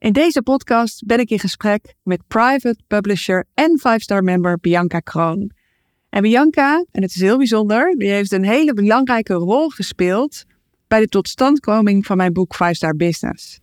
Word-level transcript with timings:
In 0.00 0.12
deze 0.12 0.42
podcast 0.42 1.06
ben 1.06 1.18
ik 1.18 1.30
in 1.30 1.38
gesprek 1.38 1.94
met 2.02 2.26
private 2.28 2.78
publisher 2.86 3.44
en 3.54 3.78
5-star 3.78 4.22
member 4.22 4.58
Bianca 4.58 5.00
Kroon. 5.00 5.50
En 6.08 6.22
Bianca, 6.22 6.84
en 6.90 7.02
het 7.02 7.14
is 7.14 7.20
heel 7.20 7.36
bijzonder, 7.36 7.94
die 7.98 8.10
heeft 8.10 8.32
een 8.32 8.44
hele 8.44 8.74
belangrijke 8.74 9.34
rol 9.34 9.68
gespeeld 9.68 10.44
bij 10.88 11.00
de 11.00 11.06
totstandkoming 11.06 12.06
van 12.06 12.16
mijn 12.16 12.32
boek 12.32 12.54
5-star 12.54 12.96
Business. 12.96 13.60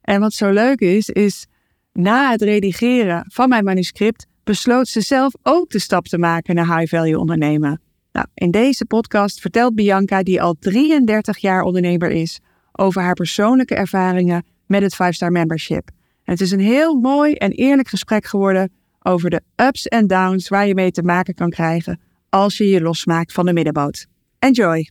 En 0.00 0.20
wat 0.20 0.32
zo 0.32 0.50
leuk 0.50 0.80
is, 0.80 1.08
is 1.08 1.46
na 1.92 2.30
het 2.30 2.42
redigeren 2.42 3.24
van 3.28 3.48
mijn 3.48 3.64
manuscript 3.64 4.26
besloot 4.44 4.88
ze 4.88 5.00
zelf 5.00 5.32
ook 5.42 5.70
de 5.70 5.80
stap 5.80 6.06
te 6.06 6.18
maken 6.18 6.54
naar 6.54 6.78
high-value 6.78 7.18
ondernemen. 7.18 7.80
Nou, 8.12 8.26
in 8.34 8.50
deze 8.50 8.84
podcast 8.84 9.40
vertelt 9.40 9.74
Bianca, 9.74 10.22
die 10.22 10.42
al 10.42 10.54
33 10.58 11.38
jaar 11.38 11.62
ondernemer 11.62 12.10
is, 12.10 12.40
over 12.72 13.02
haar 13.02 13.14
persoonlijke 13.14 13.74
ervaringen 13.74 14.44
met 14.66 14.82
het 14.82 14.94
5-star 14.94 15.32
membership. 15.32 15.88
En 16.24 16.32
het 16.32 16.40
is 16.40 16.50
een 16.50 16.60
heel 16.60 16.94
mooi 16.94 17.34
en 17.34 17.50
eerlijk 17.50 17.88
gesprek 17.88 18.24
geworden 18.24 18.72
over 19.02 19.30
de 19.30 19.42
ups 19.56 19.86
en 19.86 20.06
downs 20.06 20.48
waar 20.48 20.66
je 20.66 20.74
mee 20.74 20.90
te 20.90 21.02
maken 21.02 21.34
kan 21.34 21.50
krijgen 21.50 22.00
als 22.28 22.56
je 22.56 22.68
je 22.68 22.80
losmaakt 22.80 23.32
van 23.32 23.46
de 23.46 23.52
middenboot. 23.52 24.06
Enjoy! 24.38 24.88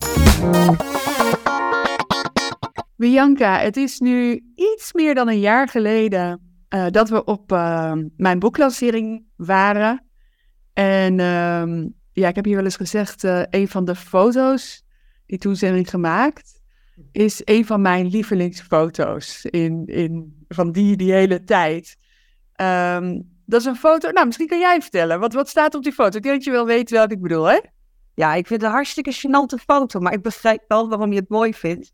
Bianca, 2.95 3.59
het 3.59 3.77
is 3.77 3.99
nu 3.99 4.43
iets 4.55 4.93
meer 4.93 5.15
dan 5.15 5.27
een 5.27 5.39
jaar 5.39 5.67
geleden 5.67 6.41
uh, 6.69 6.85
dat 6.89 7.09
we 7.09 7.23
op 7.23 7.52
uh, 7.52 7.93
mijn 8.17 8.39
boeklancering 8.39 9.25
waren. 9.35 10.05
En 10.73 11.13
uh, 11.13 11.85
ja, 12.11 12.27
ik 12.27 12.35
heb 12.35 12.45
hier 12.45 12.55
wel 12.55 12.63
eens 12.63 12.75
gezegd, 12.75 13.23
uh, 13.23 13.41
een 13.49 13.67
van 13.67 13.85
de 13.85 13.95
foto's 13.95 14.83
die 15.25 15.37
toen 15.37 15.55
zijn 15.55 15.85
gemaakt, 15.85 16.62
is 17.11 17.41
een 17.45 17.66
van 17.66 17.81
mijn 17.81 18.08
lievelingsfoto's 18.08 19.45
in, 19.45 19.86
in, 19.86 20.45
van 20.47 20.72
die, 20.72 20.97
die 20.97 21.11
hele 21.11 21.44
tijd. 21.44 21.97
Um, 22.61 23.31
dat 23.45 23.59
is 23.59 23.66
een 23.66 23.75
foto, 23.75 24.11
nou 24.11 24.25
misschien 24.25 24.47
kan 24.47 24.59
jij 24.59 24.81
vertellen, 24.81 25.19
wat, 25.19 25.33
wat 25.33 25.49
staat 25.49 25.75
op 25.75 25.83
die 25.83 25.94
foto? 25.94 26.17
Ik 26.17 26.23
denk 26.23 26.36
dat 26.36 26.44
je 26.44 26.52
wel 26.52 26.66
weet 26.66 26.89
welke 26.89 27.14
ik 27.14 27.21
bedoel, 27.21 27.44
hè? 27.44 27.59
Ja, 28.14 28.33
ik 28.33 28.47
vind 28.47 28.61
het 28.61 28.69
een 28.69 28.75
hartstikke 28.75 29.14
gênante 29.14 29.64
foto, 29.64 29.99
maar 29.99 30.14
ik 30.14 30.21
begrijp 30.21 30.64
wel 30.67 30.89
waarom 30.89 31.11
je 31.11 31.19
het 31.19 31.30
mooi 31.30 31.53
vindt. 31.53 31.91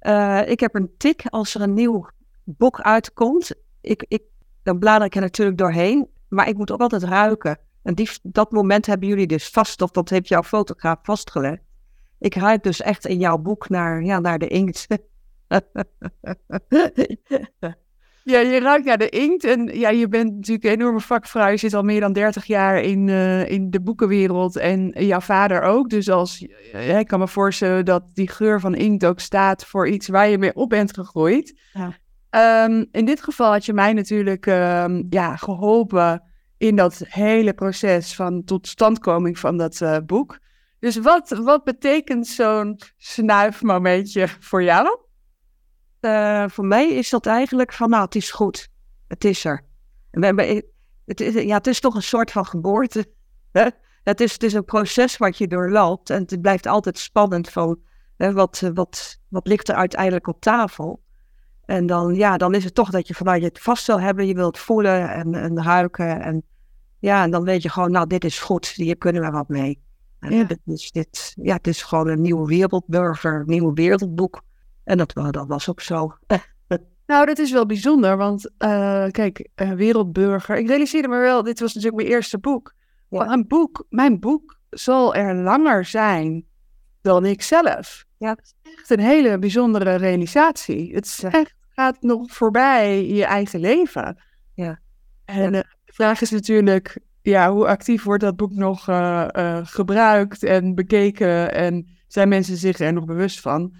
Uh, 0.00 0.48
ik 0.48 0.60
heb 0.60 0.74
een 0.74 0.94
tik 0.96 1.22
als 1.28 1.54
er 1.54 1.60
een 1.60 1.74
nieuw 1.74 2.08
boek 2.44 2.80
uitkomt. 2.80 3.54
Ik, 3.80 4.04
ik, 4.08 4.22
dan 4.62 4.78
blader 4.78 5.06
ik 5.06 5.14
er 5.14 5.20
natuurlijk 5.20 5.58
doorheen, 5.58 6.08
maar 6.28 6.48
ik 6.48 6.56
moet 6.56 6.70
ook 6.70 6.80
altijd 6.80 7.02
ruiken. 7.02 7.58
En 7.82 7.94
die, 7.94 8.10
dat 8.22 8.52
moment 8.52 8.86
hebben 8.86 9.08
jullie 9.08 9.26
dus 9.26 9.48
vast, 9.48 9.82
of 9.82 9.90
dat 9.90 10.08
heeft 10.08 10.28
jouw 10.28 10.42
fotograaf 10.42 10.98
vastgelegd. 11.02 11.62
Ik 12.18 12.34
ruik 12.34 12.62
dus 12.62 12.80
echt 12.80 13.06
in 13.06 13.18
jouw 13.18 13.38
boek 13.38 13.68
naar, 13.68 14.02
ja, 14.02 14.20
naar 14.20 14.38
de 14.38 14.48
inkt. 14.48 14.86
Ja, 18.24 18.38
je 18.38 18.60
ruikt 18.60 18.84
naar 18.84 18.98
de 18.98 19.08
inkt 19.08 19.44
en 19.44 19.78
ja, 19.78 19.88
je 19.88 20.08
bent 20.08 20.34
natuurlijk 20.34 20.64
een 20.64 20.70
enorme 20.70 21.00
vakvrouw. 21.00 21.48
Je 21.48 21.56
zit 21.56 21.74
al 21.74 21.82
meer 21.82 22.00
dan 22.00 22.12
30 22.12 22.44
jaar 22.44 22.80
in, 22.80 23.08
uh, 23.08 23.50
in 23.50 23.70
de 23.70 23.80
boekenwereld 23.80 24.56
en 24.56 24.94
jouw 24.98 25.20
vader 25.20 25.62
ook. 25.62 25.90
Dus 25.90 26.10
als, 26.10 26.46
uh, 26.74 26.98
ik 26.98 27.06
kan 27.06 27.18
me 27.18 27.28
voorstellen 27.28 27.84
dat 27.84 28.02
die 28.14 28.28
geur 28.28 28.60
van 28.60 28.74
inkt 28.74 29.04
ook 29.04 29.20
staat 29.20 29.64
voor 29.64 29.88
iets 29.88 30.08
waar 30.08 30.28
je 30.28 30.38
mee 30.38 30.54
op 30.54 30.68
bent 30.68 30.94
gegroeid. 30.94 31.60
Ja. 31.72 32.64
Um, 32.64 32.86
in 32.92 33.04
dit 33.04 33.22
geval 33.22 33.52
had 33.52 33.64
je 33.64 33.72
mij 33.72 33.92
natuurlijk 33.92 34.46
um, 34.46 35.06
ja, 35.10 35.36
geholpen 35.36 36.22
in 36.58 36.76
dat 36.76 37.04
hele 37.08 37.52
proces 37.52 38.14
van 38.14 38.44
totstandkoming 38.44 39.38
van 39.38 39.56
dat 39.56 39.80
uh, 39.80 39.96
boek. 40.06 40.38
Dus 40.84 40.96
wat, 40.96 41.28
wat 41.28 41.64
betekent 41.64 42.26
zo'n 42.26 42.80
snuifmomentje 42.96 44.28
voor 44.40 44.62
jou? 44.62 44.98
Uh, 46.00 46.44
voor 46.48 46.64
mij 46.64 46.88
is 46.88 47.10
dat 47.10 47.26
eigenlijk 47.26 47.72
van, 47.72 47.90
nou, 47.90 48.04
het 48.04 48.14
is 48.14 48.30
goed. 48.30 48.68
Het 49.08 49.24
is 49.24 49.44
er. 49.44 49.64
We 50.10 50.26
hebben, 50.26 50.62
het, 51.04 51.20
is, 51.20 51.42
ja, 51.42 51.56
het 51.56 51.66
is 51.66 51.80
toch 51.80 51.94
een 51.94 52.02
soort 52.02 52.30
van 52.30 52.46
geboorte. 52.46 53.12
Hè? 53.52 53.68
Het, 54.02 54.20
is, 54.20 54.32
het 54.32 54.42
is 54.42 54.52
een 54.52 54.64
proces 54.64 55.16
wat 55.16 55.38
je 55.38 55.46
doorloopt. 55.46 56.10
En 56.10 56.20
het 56.26 56.40
blijft 56.40 56.66
altijd 56.66 56.98
spannend 56.98 57.50
van, 57.50 57.80
wat, 58.16 58.70
wat, 58.74 59.18
wat 59.28 59.46
ligt 59.46 59.68
er 59.68 59.74
uiteindelijk 59.74 60.26
op 60.26 60.40
tafel? 60.40 61.02
En 61.64 61.86
dan, 61.86 62.14
ja, 62.14 62.36
dan 62.36 62.54
is 62.54 62.64
het 62.64 62.74
toch 62.74 62.90
dat 62.90 63.08
je 63.08 63.14
vanuit 63.14 63.40
je 63.40 63.48
het 63.48 63.60
vast 63.60 63.86
wil 63.86 64.00
hebben. 64.00 64.26
Je 64.26 64.34
wilt 64.34 64.58
voelen 64.58 65.10
en, 65.10 65.34
en 65.34 65.62
ruiken. 65.62 66.22
En 66.22 66.42
ja, 66.98 67.22
en 67.22 67.30
dan 67.30 67.44
weet 67.44 67.62
je 67.62 67.68
gewoon, 67.68 67.90
nou, 67.90 68.06
dit 68.06 68.24
is 68.24 68.38
goed. 68.38 68.66
Hier 68.66 68.98
kunnen 68.98 69.22
we 69.22 69.30
wat 69.30 69.48
mee. 69.48 69.82
Ja. 70.28 70.46
Is, 70.64 70.90
dit, 70.90 71.32
ja, 71.42 71.54
het 71.54 71.66
is 71.66 71.82
gewoon 71.82 72.08
een 72.08 72.20
nieuwe 72.20 72.46
wereldburger, 72.46 73.34
een 73.34 73.46
nieuw 73.46 73.72
wereldboek. 73.72 74.42
En 74.84 74.98
dat, 74.98 75.12
dat 75.30 75.46
was 75.46 75.68
ook 75.68 75.80
zo. 75.80 76.16
Nou, 77.06 77.26
dat 77.26 77.38
is 77.38 77.52
wel 77.52 77.66
bijzonder, 77.66 78.16
want 78.16 78.50
uh, 78.58 79.06
kijk, 79.06 79.48
uh, 79.56 79.72
Wereldburger. 79.72 80.56
Ik 80.56 80.66
realiseerde 80.66 81.08
me 81.08 81.18
wel, 81.18 81.42
dit 81.42 81.60
was 81.60 81.74
natuurlijk 81.74 82.02
mijn 82.02 82.14
eerste 82.14 82.38
boek. 82.38 82.74
Ja. 83.08 83.32
Een 83.32 83.46
boek, 83.46 83.86
mijn 83.88 84.20
boek 84.20 84.58
zal 84.70 85.14
er 85.14 85.34
langer 85.34 85.84
zijn 85.84 86.44
dan 87.00 87.26
ik 87.26 87.42
zelf. 87.42 88.04
Ja. 88.16 88.30
Het 88.30 88.54
is 88.62 88.72
echt 88.76 88.90
een 88.90 89.00
hele 89.00 89.38
bijzondere 89.38 89.94
realisatie. 89.94 90.94
Het 90.94 91.18
ja. 91.20 91.30
echt, 91.30 91.54
gaat 91.68 91.96
nog 92.00 92.32
voorbij 92.32 93.06
je 93.06 93.24
eigen 93.24 93.60
leven. 93.60 94.22
Ja. 94.54 94.80
En 95.24 95.54
uh, 95.54 95.60
de 95.84 95.92
vraag 95.92 96.20
is 96.20 96.30
natuurlijk, 96.30 96.98
ja, 97.30 97.52
hoe 97.52 97.66
actief 97.66 98.02
wordt 98.04 98.22
dat 98.22 98.36
boek 98.36 98.52
nog 98.52 98.84
gebruikt 99.62 100.42
en 100.42 100.74
bekeken? 100.74 101.54
En 101.54 101.86
zijn 102.06 102.28
mensen 102.28 102.56
zich 102.56 102.78
er 102.78 102.92
nog 102.92 103.04
bewust 103.04 103.40
van? 103.40 103.74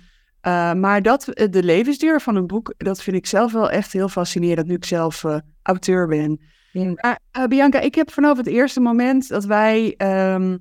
Uh, 0.46 0.72
maar 0.72 1.02
dat, 1.02 1.24
de 1.50 1.62
levensduur 1.62 2.20
van 2.20 2.36
een 2.36 2.46
boek, 2.46 2.74
dat 2.76 3.02
vind 3.02 3.16
ik 3.16 3.26
zelf 3.26 3.52
wel 3.52 3.70
echt 3.70 3.92
heel 3.92 4.08
fascinerend, 4.08 4.66
nu 4.66 4.74
ik 4.74 4.84
zelf 4.84 5.24
auteur 5.62 6.06
ben. 6.06 6.40
Ja. 6.72 7.18
Bianca, 7.48 7.80
ik 7.80 7.94
heb 7.94 8.10
vanaf 8.10 8.36
het 8.36 8.46
eerste 8.46 8.80
moment 8.80 9.28
dat 9.28 9.44
wij 9.44 9.94
um, 10.32 10.58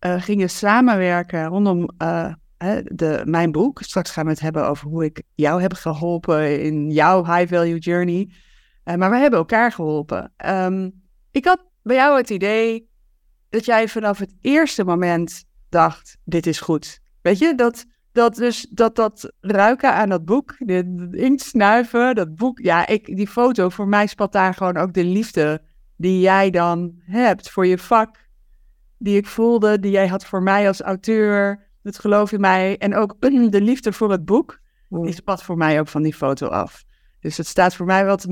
gingen 0.00 0.50
samenwerken 0.50 1.46
rondom 1.46 1.90
de, 2.84 3.22
mijn 3.24 3.52
boek, 3.52 3.82
straks 3.82 4.10
gaan 4.10 4.24
we 4.24 4.30
het 4.30 4.40
hebben 4.40 4.68
over 4.68 4.88
hoe 4.88 5.04
ik 5.04 5.22
jou 5.34 5.60
heb 5.60 5.72
geholpen 5.72 6.62
in 6.62 6.90
jouw 6.90 7.24
high-value 7.24 7.78
journey, 7.78 8.30
maar 8.84 9.10
we 9.10 9.16
hebben 9.16 9.38
elkaar 9.38 9.72
geholpen. 9.72 10.32
Um, 10.46 10.92
ik 11.30 11.44
had 11.44 11.64
bij 11.86 11.96
jou 11.96 12.16
het 12.16 12.30
idee 12.30 12.88
dat 13.48 13.64
jij 13.64 13.88
vanaf 13.88 14.18
het 14.18 14.34
eerste 14.40 14.84
moment 14.84 15.44
dacht, 15.68 16.16
dit 16.24 16.46
is 16.46 16.60
goed. 16.60 17.00
Weet 17.22 17.38
je, 17.38 17.54
dat 17.54 17.84
dat 18.12 18.34
dus 18.34 18.66
dat, 18.70 18.96
dat 18.96 19.32
ruiken 19.40 19.92
aan 19.92 20.08
dat 20.08 20.24
boek, 20.24 20.54
de, 20.58 21.08
inkt 21.10 21.40
snuiven, 21.40 22.14
dat 22.14 22.34
boek. 22.34 22.58
Ja, 22.58 22.86
ik, 22.86 23.16
die 23.16 23.28
foto, 23.28 23.68
voor 23.68 23.88
mij 23.88 24.06
spat 24.06 24.32
daar 24.32 24.54
gewoon 24.54 24.76
ook 24.76 24.92
de 24.92 25.04
liefde 25.04 25.62
die 25.96 26.20
jij 26.20 26.50
dan 26.50 26.94
hebt 27.00 27.50
voor 27.50 27.66
je 27.66 27.78
vak. 27.78 28.28
Die 28.98 29.16
ik 29.16 29.26
voelde, 29.26 29.78
die 29.78 29.90
jij 29.90 30.06
had 30.06 30.24
voor 30.24 30.42
mij 30.42 30.68
als 30.68 30.80
auteur. 30.80 31.64
Het 31.82 31.98
geloof 31.98 32.32
in 32.32 32.40
mij. 32.40 32.78
En 32.78 32.94
ook 32.94 33.16
de 33.50 33.60
liefde 33.60 33.92
voor 33.92 34.10
het 34.10 34.24
boek. 34.24 34.58
Die 34.88 35.12
spat 35.12 35.42
voor 35.42 35.56
mij 35.56 35.80
ook 35.80 35.88
van 35.88 36.02
die 36.02 36.14
foto 36.14 36.46
af. 36.46 36.84
Dus 37.20 37.36
het 37.36 37.46
staat 37.46 37.74
voor 37.74 37.86
mij 37.86 38.04
wat 38.04 38.26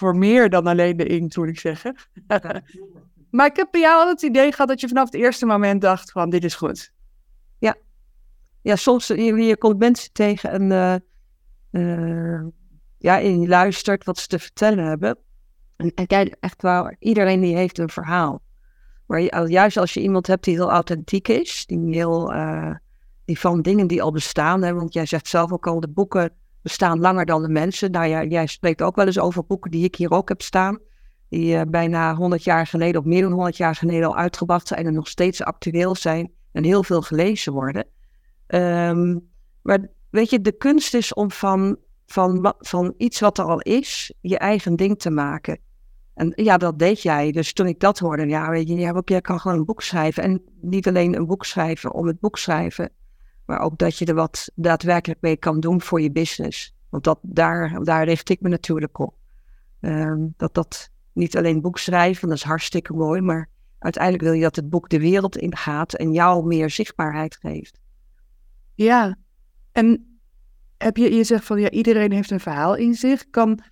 voor 0.00 0.16
meer 0.16 0.50
dan 0.50 0.66
alleen 0.66 0.96
de 0.96 1.06
inkt, 1.06 1.36
moet 1.36 1.48
ik 1.48 1.58
zeggen. 1.58 1.96
maar 3.30 3.46
ik 3.46 3.56
heb 3.56 3.68
bij 3.70 3.80
jou 3.80 4.02
al 4.02 4.08
het 4.08 4.22
idee 4.22 4.52
gehad 4.52 4.68
dat 4.68 4.80
je 4.80 4.88
vanaf 4.88 5.04
het 5.04 5.14
eerste 5.14 5.46
moment 5.46 5.80
dacht 5.80 6.12
van 6.12 6.30
dit 6.30 6.44
is 6.44 6.54
goed 6.54 6.92
ja, 8.62 8.76
soms 8.76 9.06
je, 9.06 9.34
je 9.34 9.56
komt 9.56 9.78
mensen 9.78 10.12
tegen 10.12 10.50
en, 10.50 10.70
uh, 10.70 10.94
uh, 11.82 12.46
ja, 12.98 13.20
en 13.20 13.40
je 13.40 13.48
luistert 13.48 14.04
wat 14.04 14.18
ze 14.18 14.26
te 14.26 14.38
vertellen 14.38 14.84
hebben. 14.84 15.18
En, 15.76 15.92
en 15.94 16.06
kijk, 16.06 16.36
echt 16.40 16.62
waar, 16.62 16.96
iedereen 16.98 17.40
die 17.40 17.56
heeft 17.56 17.78
een 17.78 17.88
verhaal. 17.88 18.42
Maar 19.06 19.48
juist 19.48 19.76
als 19.76 19.94
je 19.94 20.00
iemand 20.00 20.26
hebt 20.26 20.44
die 20.44 20.54
heel 20.54 20.70
authentiek 20.70 21.28
is, 21.28 21.66
die, 21.66 21.94
heel, 21.94 22.34
uh, 22.34 22.74
die 23.24 23.38
van 23.38 23.62
dingen 23.62 23.86
die 23.86 24.02
al 24.02 24.12
bestaan, 24.12 24.62
hè, 24.62 24.74
want 24.74 24.92
jij 24.92 25.06
zegt 25.06 25.28
zelf 25.28 25.52
ook 25.52 25.66
al, 25.66 25.80
de 25.80 25.88
boeken 25.88 26.32
bestaan 26.62 27.00
langer 27.00 27.26
dan 27.26 27.42
de 27.42 27.48
mensen. 27.48 27.90
Nou 27.90 28.06
ja, 28.06 28.24
jij 28.24 28.46
spreekt 28.46 28.82
ook 28.82 28.96
wel 28.96 29.06
eens 29.06 29.18
over 29.18 29.46
boeken 29.46 29.70
die 29.70 29.84
ik 29.84 29.94
hier 29.94 30.10
ook 30.10 30.28
heb 30.28 30.42
staan. 30.42 30.78
Die 31.28 31.66
bijna 31.66 32.14
100 32.14 32.44
jaar 32.44 32.66
geleden, 32.66 33.00
of 33.00 33.06
meer 33.06 33.22
dan 33.22 33.32
100 33.32 33.56
jaar 33.56 33.74
geleden 33.74 34.08
al 34.08 34.16
uitgebracht 34.16 34.68
zijn 34.68 34.86
en 34.86 34.94
nog 34.94 35.08
steeds 35.08 35.42
actueel 35.42 35.94
zijn 35.94 36.32
en 36.52 36.64
heel 36.64 36.82
veel 36.82 37.02
gelezen 37.02 37.52
worden. 37.52 37.86
Um, 38.46 39.28
maar 39.62 39.88
weet 40.10 40.30
je, 40.30 40.40
de 40.40 40.52
kunst 40.52 40.94
is 40.94 41.14
om 41.14 41.30
van, 41.30 41.76
van, 42.06 42.54
van 42.58 42.94
iets 42.96 43.20
wat 43.20 43.38
er 43.38 43.44
al 43.44 43.60
is, 43.60 44.14
je 44.20 44.38
eigen 44.38 44.76
ding 44.76 44.98
te 44.98 45.10
maken. 45.10 45.58
En 46.14 46.32
ja, 46.34 46.56
dat 46.56 46.78
deed 46.78 47.02
jij. 47.02 47.32
Dus 47.32 47.52
toen 47.52 47.66
ik 47.66 47.80
dat 47.80 47.98
hoorde, 47.98 48.26
ja, 48.26 48.50
weet 48.50 48.68
je, 48.68 48.74
jij 49.04 49.20
kan 49.20 49.40
gewoon 49.40 49.58
een 49.58 49.64
boek 49.64 49.82
schrijven. 49.82 50.22
En 50.22 50.42
niet 50.60 50.88
alleen 50.88 51.16
een 51.16 51.26
boek 51.26 51.44
schrijven 51.44 51.92
om 51.92 52.06
het 52.06 52.20
boek 52.20 52.38
schrijven, 52.38 52.90
maar 53.50 53.60
ook 53.60 53.78
dat 53.78 53.98
je 53.98 54.04
er 54.04 54.14
wat 54.14 54.50
daadwerkelijk 54.54 55.20
mee 55.20 55.36
kan 55.36 55.60
doen 55.60 55.80
voor 55.80 56.00
je 56.00 56.10
business. 56.10 56.74
Want 56.88 57.04
dat, 57.04 57.18
daar, 57.22 57.84
daar 57.84 58.04
richt 58.04 58.28
ik 58.28 58.40
me 58.40 58.48
natuurlijk 58.48 58.98
op. 58.98 59.14
Ehm, 59.80 60.26
dat 60.36 60.54
dat 60.54 60.90
niet 61.12 61.36
alleen 61.36 61.60
boek 61.60 61.78
schrijven, 61.78 62.28
dat 62.28 62.36
is 62.36 62.42
hartstikke 62.42 62.92
mooi, 62.92 63.20
maar 63.20 63.48
uiteindelijk 63.78 64.22
wil 64.22 64.32
je 64.32 64.42
dat 64.42 64.56
het 64.56 64.70
boek 64.70 64.88
de 64.88 65.00
wereld 65.00 65.36
ingaat 65.36 65.94
en 65.94 66.12
jou 66.12 66.46
meer 66.46 66.70
zichtbaarheid 66.70 67.36
geeft. 67.40 67.80
Ja, 68.74 69.16
en 69.72 70.18
heb 70.78 70.96
je, 70.96 71.14
je 71.14 71.24
zegt 71.24 71.44
van 71.44 71.60
ja, 71.60 71.70
iedereen 71.70 72.12
heeft 72.12 72.30
een 72.30 72.40
verhaal 72.40 72.74
in 72.74 72.94
zich. 72.94 73.30
Kan, 73.30 73.62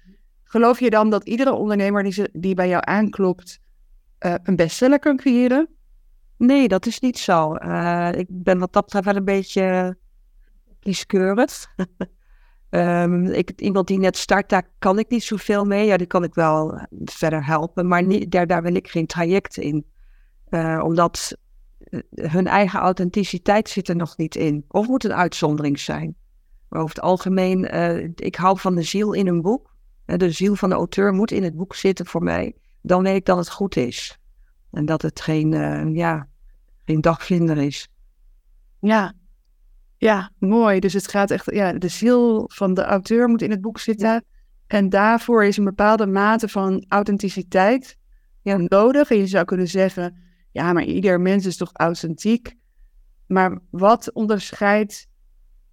geloof 0.44 0.80
je 0.80 0.90
dan 0.90 1.10
dat 1.10 1.24
iedere 1.24 1.52
ondernemer 1.52 2.02
die, 2.02 2.12
ze, 2.12 2.28
die 2.32 2.54
bij 2.54 2.68
jou 2.68 2.82
aanklopt 2.86 3.60
uh, 4.20 4.34
een 4.42 4.56
bestseller 4.56 4.98
kan 4.98 5.16
creëren? 5.16 5.68
Nee, 6.38 6.68
dat 6.68 6.86
is 6.86 7.00
niet 7.00 7.18
zo. 7.18 7.54
Uh, 7.54 8.12
ik 8.12 8.26
ben 8.28 8.58
wat 8.58 8.72
dat 8.72 8.84
betreft 8.84 9.04
wel 9.04 9.16
een 9.16 9.24
beetje 9.24 9.96
kieskeurig. 10.80 11.74
um, 12.70 13.26
ik, 13.42 13.50
iemand 13.60 13.86
die 13.86 13.98
net 13.98 14.16
start, 14.16 14.48
daar 14.48 14.68
kan 14.78 14.98
ik 14.98 15.08
niet 15.08 15.22
zoveel 15.22 15.64
mee. 15.64 15.86
Ja, 15.86 15.96
die 15.96 16.06
kan 16.06 16.24
ik 16.24 16.34
wel 16.34 16.80
verder 17.04 17.46
helpen, 17.46 17.88
maar 17.88 18.02
niet, 18.02 18.30
daar, 18.30 18.46
daar 18.46 18.62
wil 18.62 18.74
ik 18.74 18.88
geen 18.88 19.06
traject 19.06 19.56
in. 19.56 19.86
Uh, 20.50 20.80
omdat 20.84 21.36
hun 22.14 22.46
eigen 22.46 22.80
authenticiteit 22.80 23.68
zit 23.68 23.88
er 23.88 23.96
nog 23.96 24.16
niet 24.16 24.36
in. 24.36 24.64
Of 24.68 24.88
moet 24.88 25.04
een 25.04 25.14
uitzondering 25.14 25.80
zijn. 25.80 26.16
Maar 26.68 26.80
over 26.80 26.94
het 26.94 27.04
algemeen, 27.04 27.64
ik 28.14 28.36
hou 28.36 28.58
van 28.58 28.74
de 28.74 28.82
ziel 28.82 29.12
in 29.12 29.26
een 29.26 29.42
boek. 29.42 29.74
De 30.04 30.30
ziel 30.30 30.54
van 30.54 30.68
de 30.68 30.74
auteur 30.74 31.12
moet 31.12 31.30
in 31.30 31.42
het 31.42 31.56
boek 31.56 31.74
zitten 31.74 32.06
voor 32.06 32.22
mij. 32.22 32.56
Dan 32.82 33.02
weet 33.02 33.16
ik 33.16 33.24
dat 33.24 33.36
het 33.36 33.50
goed 33.50 33.76
is. 33.76 34.18
En 34.70 34.84
dat 34.86 35.02
het 35.02 35.20
geen, 35.20 35.52
uh, 35.52 35.94
ja, 35.94 36.28
geen 36.84 37.00
dagvlinder 37.00 37.56
is. 37.56 37.88
Ja. 38.80 39.12
ja, 39.96 40.30
mooi. 40.38 40.80
Dus 40.80 40.92
het 40.92 41.08
gaat 41.08 41.30
echt, 41.30 41.54
ja, 41.54 41.72
de 41.72 41.88
ziel 41.88 42.50
van 42.52 42.74
de 42.74 42.82
auteur 42.82 43.28
moet 43.28 43.42
in 43.42 43.50
het 43.50 43.60
boek 43.60 43.78
zitten. 43.78 44.24
En 44.66 44.88
daarvoor 44.88 45.44
is 45.44 45.56
een 45.56 45.64
bepaalde 45.64 46.06
mate 46.06 46.48
van 46.48 46.84
authenticiteit 46.88 47.96
ja, 48.42 48.56
nodig. 48.56 49.10
En 49.10 49.16
je 49.16 49.26
zou 49.26 49.44
kunnen 49.44 49.68
zeggen, 49.68 50.16
ja, 50.52 50.72
maar 50.72 50.84
ieder 50.84 51.20
mens 51.20 51.46
is 51.46 51.56
toch 51.56 51.70
authentiek? 51.72 52.54
Maar 53.26 53.58
wat 53.70 54.12
onderscheidt 54.12 55.06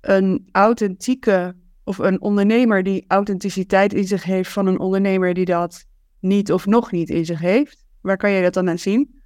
een 0.01 0.49
authentieke 0.51 1.55
of 1.83 1.97
een 1.97 2.21
ondernemer 2.21 2.83
die 2.83 3.05
authenticiteit 3.07 3.93
in 3.93 4.07
zich 4.07 4.23
heeft 4.23 4.51
van 4.51 4.67
een 4.67 4.79
ondernemer 4.79 5.33
die 5.33 5.45
dat 5.45 5.85
niet 6.19 6.51
of 6.51 6.65
nog 6.65 6.91
niet 6.91 7.09
in 7.09 7.25
zich 7.25 7.39
heeft? 7.39 7.84
Waar 8.05 8.17
kan 8.17 8.31
je 8.31 8.41
dat 8.41 8.53
dan 8.53 8.69
aan 8.69 8.79
zien? 8.79 9.21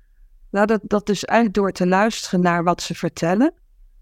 Nou, 0.52 0.66
dat, 0.66 0.82
dat 0.84 1.10
is 1.10 1.26
eigenlijk 1.26 1.60
door 1.60 1.72
te 1.72 1.88
luisteren 1.88 2.42
naar 2.42 2.64
wat 2.64 2.82
ze 2.82 2.96
vertellen. 2.96 3.54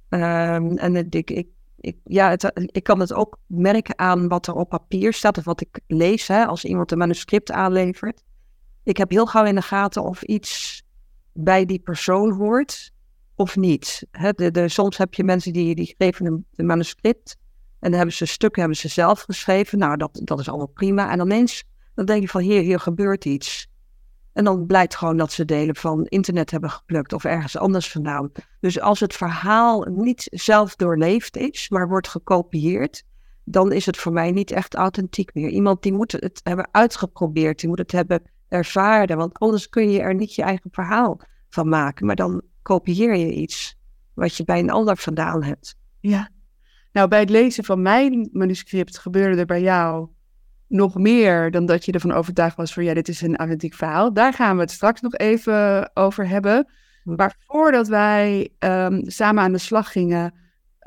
Um, 0.09 0.77
en 0.77 0.95
ik, 0.95 1.31
ik, 1.31 1.47
ik, 1.79 1.97
ja, 2.03 2.37
ik 2.53 2.83
kan 2.83 2.99
het 2.99 3.13
ook 3.13 3.37
merken 3.45 3.99
aan 3.99 4.27
wat 4.27 4.47
er 4.47 4.53
op 4.53 4.69
papier 4.69 5.13
staat 5.13 5.37
of 5.37 5.43
wat 5.43 5.61
ik 5.61 5.79
lees 5.87 6.27
hè, 6.27 6.45
als 6.45 6.65
iemand 6.65 6.91
een 6.91 6.97
manuscript 6.97 7.51
aanlevert. 7.51 8.23
Ik 8.83 8.97
heb 8.97 9.09
heel 9.09 9.25
gauw 9.25 9.45
in 9.45 9.55
de 9.55 9.61
gaten 9.61 10.03
of 10.03 10.21
iets 10.21 10.83
bij 11.33 11.65
die 11.65 11.79
persoon 11.79 12.31
hoort 12.31 12.91
of 13.35 13.55
niet. 13.55 14.07
He, 14.11 14.31
de, 14.31 14.69
soms 14.69 14.97
heb 14.97 15.13
je 15.13 15.23
mensen 15.23 15.53
die, 15.53 15.75
die 15.75 15.95
geven 15.97 16.25
een, 16.25 16.45
een 16.55 16.65
manuscript 16.65 17.37
en 17.79 17.89
dan 17.89 17.93
hebben 17.93 18.15
ze 18.15 18.25
stukken 18.25 18.59
hebben 18.59 18.79
ze 18.79 18.87
zelf 18.87 19.21
geschreven. 19.21 19.79
Nou, 19.79 19.97
dat, 19.97 20.21
dat 20.23 20.39
is 20.39 20.49
allemaal 20.49 20.67
prima. 20.67 21.11
En 21.11 21.19
ineens 21.19 21.63
dan 21.95 22.05
denk 22.05 22.21
je 22.21 22.27
van 22.27 22.41
hier, 22.41 22.61
hier 22.61 22.79
gebeurt 22.79 23.25
iets. 23.25 23.67
En 24.37 24.43
dan 24.43 24.65
blijkt 24.65 24.95
gewoon 24.95 25.17
dat 25.17 25.31
ze 25.31 25.45
delen 25.45 25.75
van 25.75 26.05
internet 26.05 26.51
hebben 26.51 26.69
geplukt 26.69 27.13
of 27.13 27.23
ergens 27.23 27.57
anders 27.57 27.91
vandaan. 27.91 28.31
Dus 28.59 28.79
als 28.79 28.99
het 28.99 29.13
verhaal 29.13 29.81
niet 29.81 30.27
zelf 30.31 30.75
doorleefd 30.75 31.37
is, 31.37 31.69
maar 31.69 31.87
wordt 31.87 32.07
gekopieerd, 32.07 33.03
dan 33.43 33.71
is 33.71 33.85
het 33.85 33.97
voor 33.97 34.11
mij 34.11 34.31
niet 34.31 34.51
echt 34.51 34.75
authentiek 34.75 35.33
meer. 35.33 35.49
Iemand 35.49 35.81
die 35.81 35.93
moet 35.93 36.11
het 36.11 36.39
hebben 36.43 36.67
uitgeprobeerd, 36.71 37.59
die 37.59 37.69
moet 37.69 37.77
het 37.77 37.91
hebben 37.91 38.21
ervaren, 38.47 39.17
want 39.17 39.39
anders 39.39 39.69
kun 39.69 39.89
je 39.89 40.01
er 40.01 40.15
niet 40.15 40.35
je 40.35 40.41
eigen 40.41 40.69
verhaal 40.71 41.19
van 41.49 41.69
maken. 41.69 42.05
Maar 42.05 42.15
dan 42.15 42.41
kopieer 42.61 43.15
je 43.15 43.33
iets 43.33 43.77
wat 44.13 44.35
je 44.35 44.43
bij 44.43 44.59
een 44.59 44.71
ander 44.71 44.97
vandaan 44.97 45.43
hebt. 45.43 45.75
Ja. 45.99 46.29
Nou, 46.91 47.07
bij 47.07 47.19
het 47.19 47.29
lezen 47.29 47.63
van 47.63 47.81
mijn 47.81 48.29
manuscript 48.31 48.97
gebeurde 48.97 49.39
er 49.39 49.45
bij 49.45 49.61
jou 49.61 50.07
nog 50.67 50.95
meer 50.95 51.51
dan 51.51 51.65
dat 51.65 51.85
je 51.85 51.91
ervan 51.91 52.11
overtuigd 52.11 52.55
was 52.55 52.73
van 52.73 52.83
ja, 52.83 52.93
dit 52.93 53.07
is 53.07 53.21
een 53.21 53.35
authentiek 53.35 53.73
verhaal. 53.73 54.13
Daar 54.13 54.33
gaan 54.33 54.55
we 54.55 54.61
het 54.61 54.71
straks 54.71 55.01
nog 55.01 55.15
even 55.15 55.91
over 55.93 56.27
hebben. 56.27 56.67
Hm. 57.03 57.15
Maar 57.15 57.35
voordat 57.39 57.87
wij 57.87 58.49
um, 58.59 59.09
samen 59.09 59.43
aan 59.43 59.51
de 59.51 59.57
slag 59.57 59.91
gingen 59.91 60.33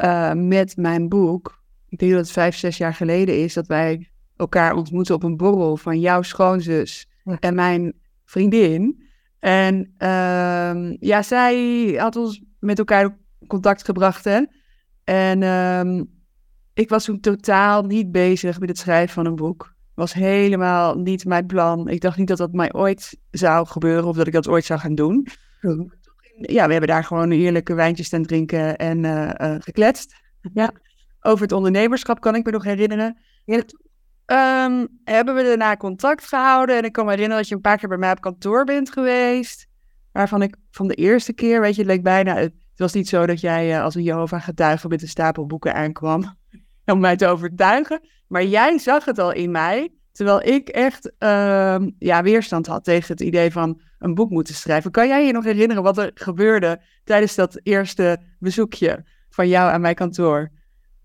uh, 0.04 0.32
met 0.32 0.76
mijn 0.76 1.08
boek, 1.08 1.62
ik 1.88 1.98
denk 1.98 2.12
dat 2.12 2.20
het 2.20 2.30
vijf, 2.30 2.56
zes 2.56 2.76
jaar 2.76 2.94
geleden 2.94 3.42
is 3.42 3.54
dat 3.54 3.66
wij 3.66 4.10
elkaar 4.36 4.74
ontmoeten 4.74 5.14
op 5.14 5.22
een 5.22 5.36
borrel 5.36 5.76
van 5.76 6.00
jouw 6.00 6.22
schoonzus 6.22 7.08
en 7.38 7.54
mijn 7.54 7.94
vriendin. 8.24 9.08
En 9.38 9.94
uh, 9.98 10.96
ja, 10.98 11.22
zij 11.22 11.86
had 11.96 12.16
ons 12.16 12.42
met 12.58 12.78
elkaar 12.78 13.18
contact 13.46 13.84
gebracht. 13.84 14.24
Hè? 14.24 14.42
En 15.04 15.42
um, 15.42 16.19
ik 16.74 16.88
was 16.88 17.04
toen 17.04 17.20
totaal 17.20 17.82
niet 17.82 18.12
bezig 18.12 18.60
met 18.60 18.68
het 18.68 18.78
schrijven 18.78 19.14
van 19.14 19.26
een 19.26 19.36
boek. 19.36 19.74
Was 19.94 20.12
helemaal 20.12 20.98
niet 20.98 21.24
mijn 21.24 21.46
plan. 21.46 21.88
Ik 21.88 22.00
dacht 22.00 22.18
niet 22.18 22.28
dat 22.28 22.38
dat 22.38 22.52
mij 22.52 22.72
ooit 22.72 23.18
zou 23.30 23.66
gebeuren 23.66 24.04
of 24.04 24.16
dat 24.16 24.26
ik 24.26 24.32
dat 24.32 24.48
ooit 24.48 24.64
zou 24.64 24.80
gaan 24.80 24.94
doen. 24.94 25.26
Ja, 26.40 26.66
we 26.66 26.72
hebben 26.72 26.88
daar 26.90 27.04
gewoon 27.04 27.30
heerlijke 27.30 27.74
wijntjes 27.74 28.08
ten 28.08 28.22
drinken 28.22 28.76
en 28.76 29.04
uh, 29.04 29.30
uh, 29.40 29.54
gekletst. 29.58 30.14
Ja. 30.52 30.70
Over 31.20 31.42
het 31.42 31.52
ondernemerschap 31.52 32.20
kan 32.20 32.34
ik 32.34 32.44
me 32.44 32.50
nog 32.50 32.64
herinneren. 32.64 33.18
Ja, 33.44 33.62
Um, 34.32 34.88
hebben 35.04 35.34
we 35.34 35.42
daarna 35.42 35.76
contact 35.76 36.26
gehouden. 36.26 36.76
En 36.76 36.84
ik 36.84 36.92
kan 36.92 37.04
me 37.04 37.10
herinneren 37.10 37.40
dat 37.40 37.48
je 37.48 37.54
een 37.54 37.60
paar 37.60 37.78
keer 37.78 37.88
bij 37.88 37.98
mij 37.98 38.10
op 38.10 38.20
kantoor 38.20 38.64
bent 38.64 38.92
geweest. 38.92 39.66
Waarvan 40.12 40.42
ik 40.42 40.56
van 40.70 40.88
de 40.88 40.94
eerste 40.94 41.32
keer, 41.32 41.60
weet 41.60 41.74
je, 41.74 41.80
het 41.80 41.90
leek 41.90 42.02
bijna. 42.02 42.36
Het 42.36 42.52
was 42.76 42.92
niet 42.92 43.08
zo 43.08 43.26
dat 43.26 43.40
jij 43.40 43.70
uh, 43.70 43.82
als 43.82 43.94
een 43.94 44.02
Jehovah 44.02 44.42
getuige 44.42 44.88
met 44.88 45.02
een 45.02 45.08
stapel 45.08 45.46
boeken 45.46 45.74
aankwam. 45.74 46.38
Om 46.90 47.00
mij 47.00 47.16
te 47.16 47.26
overtuigen. 47.26 48.00
Maar 48.26 48.44
jij 48.44 48.78
zag 48.78 49.04
het 49.04 49.18
al 49.18 49.32
in 49.32 49.50
mij. 49.50 49.92
Terwijl 50.12 50.42
ik 50.42 50.68
echt 50.68 51.12
uh, 51.18 51.76
ja, 51.98 52.22
weerstand 52.22 52.66
had 52.66 52.84
tegen 52.84 53.12
het 53.12 53.20
idee 53.20 53.52
van 53.52 53.80
een 53.98 54.14
boek 54.14 54.30
moeten 54.30 54.54
schrijven. 54.54 54.90
Kan 54.90 55.08
jij 55.08 55.26
je 55.26 55.32
nog 55.32 55.44
herinneren 55.44 55.82
wat 55.82 55.98
er 55.98 56.10
gebeurde 56.14 56.82
tijdens 57.04 57.34
dat 57.34 57.60
eerste 57.62 58.18
bezoekje 58.38 59.04
van 59.30 59.48
jou 59.48 59.72
aan 59.72 59.80
mijn 59.80 59.94
kantoor? 59.94 60.50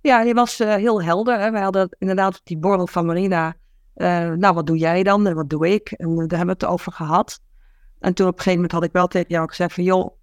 Ja, 0.01 0.23
die 0.23 0.33
was 0.33 0.61
uh, 0.61 0.75
heel 0.75 1.03
helder. 1.03 1.39
Hè. 1.39 1.51
We 1.51 1.59
hadden 1.59 1.95
inderdaad 1.99 2.41
die 2.43 2.57
borrel 2.57 2.87
van 2.87 3.05
Marina. 3.05 3.55
Uh, 3.95 4.31
nou, 4.31 4.53
wat 4.53 4.67
doe 4.67 4.77
jij 4.77 5.03
dan 5.03 5.27
en 5.27 5.35
wat 5.35 5.49
doe 5.49 5.73
ik? 5.73 5.91
En 5.91 6.07
daar 6.07 6.37
hebben 6.37 6.57
we 6.57 6.65
het 6.65 6.65
over 6.65 6.91
gehad. 6.91 7.39
En 7.99 8.13
toen 8.13 8.27
op 8.27 8.33
een 8.33 8.37
gegeven 8.37 8.61
moment 8.61 8.71
had 8.71 8.83
ik 8.83 8.91
wel 8.91 9.07
tegen 9.07 9.29
jou 9.29 9.47
gezegd 9.47 9.73
van... 9.73 9.83
joh, 9.83 10.17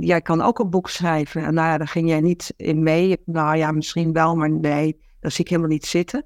jij 0.00 0.20
kan 0.20 0.40
ook 0.40 0.58
een 0.58 0.70
boek 0.70 0.88
schrijven. 0.88 1.44
En 1.44 1.54
nou 1.54 1.68
ja, 1.68 1.78
daar 1.78 1.88
ging 1.88 2.08
jij 2.08 2.20
niet 2.20 2.54
in 2.56 2.82
mee. 2.82 3.22
Nou 3.24 3.56
ja, 3.56 3.70
misschien 3.70 4.12
wel, 4.12 4.36
maar 4.36 4.50
nee, 4.50 5.00
dat 5.26 5.34
zie 5.34 5.44
ik 5.44 5.50
helemaal 5.50 5.70
niet 5.70 5.86
zitten. 5.86 6.24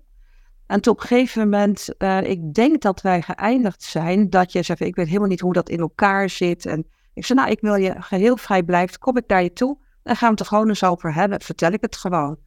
En 0.66 0.86
op 0.88 1.00
een 1.00 1.06
gegeven 1.06 1.42
moment, 1.42 1.88
uh, 1.98 2.22
ik 2.22 2.54
denk 2.54 2.80
dat 2.80 3.00
wij 3.00 3.22
geëindigd 3.22 3.82
zijn... 3.82 4.30
dat 4.30 4.52
je 4.52 4.62
zegt, 4.62 4.80
ik 4.80 4.96
weet 4.96 5.06
helemaal 5.06 5.28
niet 5.28 5.40
hoe 5.40 5.52
dat 5.52 5.68
in 5.68 5.80
elkaar 5.80 6.30
zit. 6.30 6.66
En 6.66 6.86
ik 7.14 7.24
zei, 7.24 7.38
nou, 7.38 7.50
ik 7.50 7.60
wil 7.60 7.74
je 7.74 7.94
geheel 7.98 8.36
vrij 8.36 8.62
blijven. 8.62 8.98
Kom 8.98 9.16
ik 9.16 9.24
naar 9.26 9.42
je 9.42 9.52
toe 9.52 9.78
en 10.02 10.16
gaan 10.16 10.28
we 10.28 10.34
het 10.34 10.40
er 10.40 10.46
gewoon 10.46 10.68
eens 10.68 10.84
over 10.84 11.14
hebben. 11.14 11.40
Vertel 11.40 11.72
ik 11.72 11.80
het 11.80 11.96
gewoon. 11.96 12.38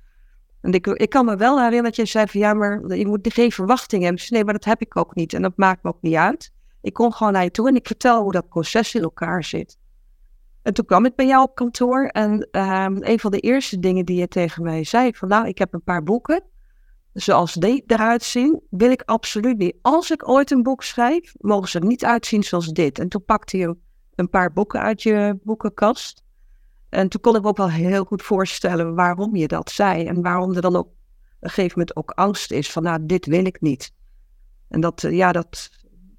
En 0.61 0.71
ik, 0.71 0.87
ik 0.87 1.09
kan 1.09 1.25
me 1.25 1.35
wel 1.35 1.57
herinneren 1.57 1.83
dat 1.83 2.11
je 2.11 2.27
van 2.27 2.39
ja, 2.41 2.53
maar 2.53 2.95
je 2.95 3.07
moet 3.07 3.33
geen 3.33 3.51
verwachting 3.51 4.03
hebben. 4.03 4.23
nee, 4.29 4.43
maar 4.43 4.53
dat 4.53 4.65
heb 4.65 4.81
ik 4.81 4.97
ook 4.97 5.15
niet. 5.15 5.33
En 5.33 5.41
dat 5.41 5.53
maakt 5.57 5.83
me 5.83 5.89
ook 5.89 6.01
niet 6.01 6.15
uit. 6.15 6.53
Ik 6.81 6.93
kom 6.93 7.11
gewoon 7.11 7.33
naar 7.33 7.43
je 7.43 7.51
toe 7.51 7.67
en 7.67 7.75
ik 7.75 7.87
vertel 7.87 8.21
hoe 8.21 8.31
dat 8.31 8.47
proces 8.47 8.95
in 8.95 9.01
elkaar 9.01 9.43
zit. 9.43 9.77
En 10.63 10.73
toen 10.73 10.85
kwam 10.85 11.05
ik 11.05 11.15
bij 11.15 11.27
jou 11.27 11.43
op 11.43 11.55
kantoor 11.55 12.05
en 12.05 12.31
um, 12.51 12.97
een 12.99 13.19
van 13.19 13.31
de 13.31 13.39
eerste 13.39 13.79
dingen 13.79 14.05
die 14.05 14.19
je 14.19 14.27
tegen 14.27 14.63
mij 14.63 14.83
zei 14.83 15.13
van 15.13 15.27
nou, 15.27 15.47
ik 15.47 15.57
heb 15.57 15.73
een 15.73 15.83
paar 15.83 16.03
boeken. 16.03 16.43
Zoals 17.13 17.53
die 17.53 17.83
eruit 17.87 18.23
zien, 18.23 18.61
wil 18.69 18.91
ik 18.91 19.01
absoluut 19.05 19.57
niet. 19.57 19.75
Als 19.81 20.11
ik 20.11 20.29
ooit 20.29 20.51
een 20.51 20.63
boek 20.63 20.83
schrijf, 20.83 21.33
mogen 21.37 21.69
ze 21.69 21.79
er 21.79 21.85
niet 21.85 22.05
uitzien 22.05 22.43
zoals 22.43 22.67
dit. 22.67 22.99
En 22.99 23.09
toen 23.09 23.25
pakte 23.25 23.57
je 23.57 23.75
een 24.15 24.29
paar 24.29 24.53
boeken 24.53 24.79
uit 24.79 25.03
je 25.03 25.39
boekenkast. 25.43 26.23
En 26.89 27.09
toen 27.09 27.21
kon 27.21 27.35
ik 27.35 27.41
me 27.41 27.47
ook 27.47 27.57
wel 27.57 27.69
heel 27.69 28.03
goed 28.03 28.21
voorstellen 28.21 28.95
waarom 28.95 29.35
je 29.35 29.47
dat 29.47 29.71
zei. 29.71 30.05
En 30.05 30.21
waarom 30.21 30.53
er 30.53 30.61
dan 30.61 30.75
op 30.75 30.87
een 31.39 31.49
gegeven 31.49 31.79
moment 31.79 31.95
ook 31.95 32.09
angst 32.09 32.51
is 32.51 32.71
van, 32.71 32.83
nou, 32.83 33.05
dit 33.05 33.25
wil 33.25 33.45
ik 33.45 33.61
niet. 33.61 33.93
En 34.69 34.81
dat, 34.81 35.03
eh, 35.03 35.15
ja, 35.15 35.31
dat, 35.31 35.69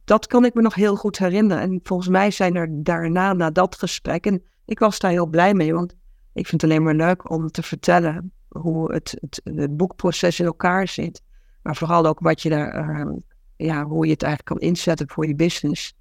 dat 0.04 0.26
kan 0.26 0.44
ik 0.44 0.54
me 0.54 0.62
nog 0.62 0.74
heel 0.74 0.96
goed 0.96 1.18
herinneren. 1.18 1.62
En 1.62 1.80
volgens 1.82 2.08
mij 2.08 2.30
zijn 2.30 2.54
er 2.54 2.68
daarna, 2.70 3.32
na 3.32 3.50
dat 3.50 3.78
gesprek, 3.78 4.26
en 4.26 4.42
ik 4.64 4.78
was 4.78 4.98
daar 4.98 5.10
heel 5.10 5.26
blij 5.26 5.54
mee, 5.54 5.74
want 5.74 5.92
ik 6.32 6.46
vind 6.46 6.62
het 6.62 6.70
alleen 6.70 6.82
maar 6.82 6.94
leuk 6.94 7.30
om 7.30 7.50
te 7.50 7.62
vertellen 7.62 8.32
hoe 8.48 8.92
het, 8.92 9.16
het, 9.20 9.40
het 9.44 9.76
boekproces 9.76 10.40
in 10.40 10.46
elkaar 10.46 10.88
zit. 10.88 11.22
Maar 11.62 11.76
vooral 11.76 12.06
ook 12.06 12.20
wat 12.20 12.42
je 12.42 12.48
daar, 12.48 13.00
uh, 13.00 13.16
ja, 13.56 13.84
hoe 13.84 14.04
je 14.04 14.12
het 14.12 14.22
eigenlijk 14.22 14.60
kan 14.60 14.68
inzetten 14.68 15.08
voor 15.08 15.26
je 15.26 15.34
business. 15.34 15.96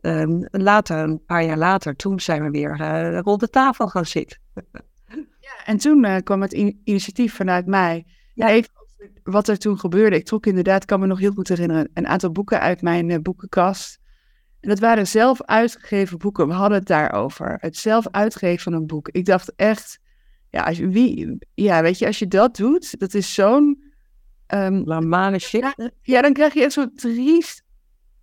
Um, 0.00 0.48
later, 0.50 0.98
een 0.98 1.24
paar 1.24 1.44
jaar 1.44 1.58
later, 1.58 1.96
toen 1.96 2.20
zijn 2.20 2.42
we 2.42 2.50
weer 2.50 2.80
uh, 2.80 3.20
rond 3.20 3.40
de 3.40 3.50
tafel 3.50 3.88
gaan 3.88 4.06
zitten. 4.06 4.38
ja, 5.40 5.64
en 5.64 5.76
toen 5.76 6.04
uh, 6.04 6.16
kwam 6.16 6.42
het 6.42 6.52
in 6.52 6.80
initiatief 6.84 7.34
vanuit 7.34 7.66
mij. 7.66 8.06
Ja, 8.34 8.48
even 8.48 8.70
wat 9.22 9.48
er 9.48 9.58
toen 9.58 9.78
gebeurde. 9.78 10.16
Ik 10.16 10.24
trok 10.24 10.46
inderdaad, 10.46 10.84
kan 10.84 11.00
me 11.00 11.06
nog 11.06 11.18
heel 11.18 11.32
goed 11.32 11.48
herinneren, 11.48 11.90
een 11.94 12.06
aantal 12.06 12.30
boeken 12.32 12.60
uit 12.60 12.82
mijn 12.82 13.08
uh, 13.08 13.18
boekenkast. 13.18 13.98
En 14.60 14.68
dat 14.68 14.78
waren 14.78 15.06
zelf 15.06 15.42
uitgegeven 15.42 16.18
boeken. 16.18 16.48
We 16.48 16.52
hadden 16.52 16.78
het 16.78 16.86
daarover. 16.86 17.56
Het 17.60 17.76
zelf 17.76 18.08
uitgeven 18.10 18.62
van 18.62 18.72
een 18.72 18.86
boek. 18.86 19.08
Ik 19.08 19.24
dacht 19.24 19.54
echt, 19.56 19.98
ja, 20.50 20.62
als 20.62 20.76
je, 20.76 20.88
wie, 20.88 21.38
ja 21.54 21.82
weet 21.82 21.98
je, 21.98 22.06
als 22.06 22.18
je 22.18 22.28
dat 22.28 22.56
doet, 22.56 22.98
dat 22.98 23.14
is 23.14 23.34
zo'n... 23.34 23.84
Um, 24.54 25.38
shit. 25.38 25.60
Ja, 25.76 25.90
ja, 26.02 26.22
dan 26.22 26.32
krijg 26.32 26.54
je 26.54 26.62
echt 26.62 26.72
zo'n 26.72 26.94
triest, 26.94 27.62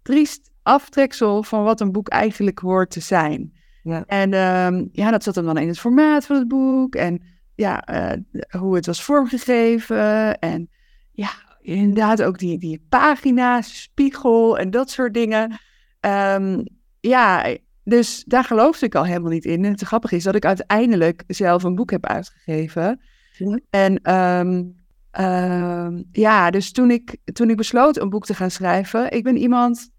triest 0.01 0.51
aftreksel 0.61 1.43
van 1.43 1.63
wat 1.63 1.81
een 1.81 1.91
boek 1.91 2.09
eigenlijk 2.09 2.59
hoort 2.59 2.89
te 2.89 2.99
zijn. 2.99 3.53
Ja. 3.83 4.03
En 4.05 4.33
um, 4.33 4.89
ja, 4.91 5.11
dat 5.11 5.23
zat 5.23 5.33
dan 5.33 5.57
in 5.57 5.67
het 5.67 5.79
formaat 5.79 6.25
van 6.25 6.35
het 6.35 6.47
boek. 6.47 6.95
En 6.95 7.21
ja, 7.55 7.89
uh, 7.89 8.11
hoe 8.59 8.75
het 8.75 8.85
was 8.85 9.03
vormgegeven. 9.03 10.39
En 10.39 10.69
ja, 11.11 11.29
inderdaad 11.61 12.23
ook 12.23 12.39
die, 12.39 12.57
die 12.57 12.85
pagina's, 12.89 13.81
spiegel 13.81 14.57
en 14.57 14.71
dat 14.71 14.89
soort 14.89 15.13
dingen. 15.13 15.59
Um, 16.01 16.63
ja, 16.99 17.55
dus 17.83 18.23
daar 18.27 18.43
geloofde 18.43 18.85
ik 18.85 18.95
al 18.95 19.05
helemaal 19.05 19.31
niet 19.31 19.45
in. 19.45 19.65
En 19.65 19.71
het 19.71 19.81
grappige 19.81 20.15
is 20.15 20.23
dat 20.23 20.35
ik 20.35 20.45
uiteindelijk 20.45 21.23
zelf 21.27 21.63
een 21.63 21.75
boek 21.75 21.91
heb 21.91 22.05
uitgegeven. 22.05 23.01
Ja. 23.37 23.59
En 23.69 24.13
um, 24.15 26.05
ja, 26.11 26.51
dus 26.51 26.71
toen 26.71 26.91
ik, 26.91 27.17
toen 27.33 27.49
ik 27.49 27.57
besloot 27.57 27.99
een 27.99 28.09
boek 28.09 28.25
te 28.25 28.33
gaan 28.33 28.51
schrijven, 28.51 29.11
ik 29.11 29.23
ben 29.23 29.37
iemand 29.37 29.91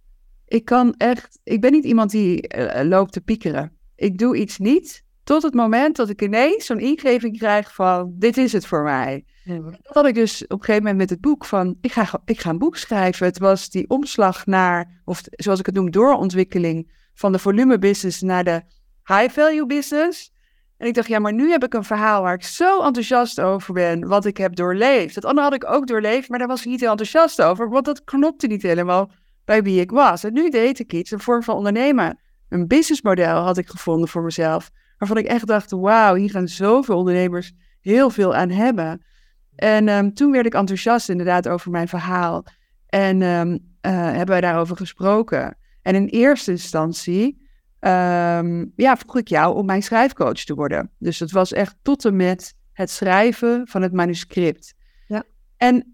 ik 0.46 0.64
kan 0.64 0.94
echt, 0.96 1.40
ik 1.44 1.60
ben 1.60 1.72
niet 1.72 1.84
iemand 1.84 2.10
die 2.10 2.56
uh, 2.56 2.80
loopt 2.82 3.12
te 3.12 3.20
piekeren. 3.20 3.72
Ik 3.96 4.18
doe 4.18 4.36
iets 4.36 4.58
niet 4.58 5.03
tot 5.24 5.42
het 5.42 5.54
moment 5.54 5.96
dat 5.96 6.08
ik 6.08 6.22
ineens 6.22 6.66
zo'n 6.66 6.78
ingeving 6.78 7.38
krijg 7.38 7.74
van, 7.74 8.12
dit 8.18 8.36
is 8.36 8.52
het 8.52 8.66
voor 8.66 8.82
mij. 8.82 9.24
Dat 9.44 9.94
had 9.94 10.06
ik 10.06 10.14
dus 10.14 10.42
op 10.42 10.50
een 10.50 10.58
gegeven 10.58 10.82
moment 10.82 10.96
met 10.96 11.10
het 11.10 11.20
boek 11.20 11.44
van, 11.44 11.76
ik 11.80 11.92
ga, 11.92 12.20
ik 12.24 12.40
ga 12.40 12.50
een 12.50 12.58
boek 12.58 12.76
schrijven. 12.76 13.26
Het 13.26 13.38
was 13.38 13.70
die 13.70 13.88
omslag 13.88 14.46
naar, 14.46 15.00
of 15.04 15.22
zoals 15.30 15.58
ik 15.58 15.66
het 15.66 15.74
noem, 15.74 15.90
doorontwikkeling 15.90 16.92
van 17.14 17.32
de 17.32 17.38
volume 17.38 17.78
business 17.78 18.20
naar 18.20 18.44
de 18.44 18.62
high 19.04 19.30
value 19.30 19.66
business. 19.66 20.32
En 20.76 20.86
ik 20.86 20.94
dacht, 20.94 21.08
ja, 21.08 21.18
maar 21.18 21.32
nu 21.32 21.50
heb 21.50 21.64
ik 21.64 21.74
een 21.74 21.84
verhaal 21.84 22.22
waar 22.22 22.34
ik 22.34 22.44
zo 22.44 22.82
enthousiast 22.82 23.40
over 23.40 23.74
ben, 23.74 24.08
wat 24.08 24.24
ik 24.24 24.36
heb 24.36 24.56
doorleefd. 24.56 25.14
Dat 25.14 25.24
andere 25.24 25.46
had 25.46 25.54
ik 25.54 25.70
ook 25.70 25.86
doorleefd, 25.86 26.28
maar 26.28 26.38
daar 26.38 26.48
was 26.48 26.60
ik 26.60 26.66
niet 26.66 26.80
heel 26.80 26.90
enthousiast 26.90 27.42
over, 27.42 27.68
want 27.68 27.84
dat 27.84 28.04
knopte 28.04 28.46
niet 28.46 28.62
helemaal 28.62 29.10
bij 29.44 29.62
wie 29.62 29.80
ik 29.80 29.90
was. 29.90 30.24
En 30.24 30.32
nu 30.32 30.50
deed 30.50 30.78
ik 30.78 30.92
iets, 30.92 31.10
een 31.10 31.20
vorm 31.20 31.42
van 31.42 31.56
ondernemen. 31.56 32.18
Een 32.48 32.66
businessmodel 32.66 33.36
had 33.36 33.58
ik 33.58 33.68
gevonden 33.68 34.08
voor 34.08 34.22
mezelf. 34.22 34.70
Waarvan 35.04 35.22
ik 35.24 35.30
echt 35.30 35.46
dacht, 35.46 35.70
wauw, 35.70 36.14
hier 36.14 36.30
gaan 36.30 36.48
zoveel 36.48 36.96
ondernemers 36.96 37.52
heel 37.80 38.10
veel 38.10 38.34
aan 38.34 38.50
hebben. 38.50 39.04
En 39.56 39.88
um, 39.88 40.14
toen 40.14 40.32
werd 40.32 40.46
ik 40.46 40.54
enthousiast 40.54 41.08
inderdaad 41.08 41.48
over 41.48 41.70
mijn 41.70 41.88
verhaal. 41.88 42.44
En 42.86 43.22
um, 43.22 43.50
uh, 43.50 43.58
hebben 43.92 44.26
wij 44.26 44.40
daarover 44.40 44.76
gesproken. 44.76 45.56
En 45.82 45.94
in 45.94 46.06
eerste 46.06 46.50
instantie 46.50 47.48
um, 47.80 48.72
ja, 48.76 48.96
vroeg 48.96 49.16
ik 49.16 49.28
jou 49.28 49.56
om 49.56 49.66
mijn 49.66 49.82
schrijfcoach 49.82 50.44
te 50.44 50.54
worden. 50.54 50.90
Dus 50.98 51.18
het 51.18 51.30
was 51.30 51.52
echt 51.52 51.76
tot 51.82 52.04
en 52.04 52.16
met 52.16 52.54
het 52.72 52.90
schrijven 52.90 53.68
van 53.68 53.82
het 53.82 53.92
manuscript. 53.92 54.74
Ja. 55.06 55.24
En 55.56 55.93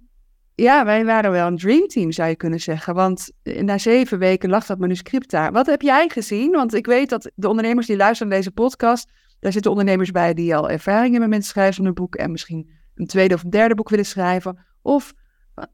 ja, 0.61 0.85
wij 0.85 1.05
waren 1.05 1.31
wel 1.31 1.47
een 1.47 1.57
dreamteam, 1.57 2.13
zou 2.13 2.29
je 2.29 2.37
kunnen 2.37 2.61
zeggen. 2.61 2.95
Want 2.95 3.31
na 3.43 3.79
zeven 3.79 4.19
weken 4.19 4.51
lag 4.51 4.67
dat 4.67 4.79
manuscript 4.79 5.31
daar. 5.31 5.53
Wat 5.53 5.67
heb 5.67 5.83
jij 5.83 6.09
gezien? 6.09 6.51
Want 6.51 6.75
ik 6.75 6.87
weet 6.87 7.09
dat 7.09 7.31
de 7.35 7.49
ondernemers 7.49 7.87
die 7.87 7.97
luisteren 7.97 8.29
naar 8.29 8.37
deze 8.39 8.53
podcast, 8.53 9.11
daar 9.41 9.53
zitten 9.53 9.71
ondernemers 9.71 10.11
bij 10.11 10.35
die 10.35 10.57
al 10.57 10.71
ervaring 10.71 11.11
hebben 11.11 11.29
met 11.29 11.39
het 11.39 11.49
schrijven 11.49 11.75
van 11.75 11.85
een 11.85 11.95
boek 11.95 12.15
en 12.15 12.31
misschien 12.31 12.71
een 12.95 13.07
tweede 13.07 13.35
of 13.35 13.45
een 13.45 13.51
derde 13.51 13.75
boek 13.75 13.89
willen 13.89 14.05
schrijven. 14.07 14.59
Of 14.83 15.13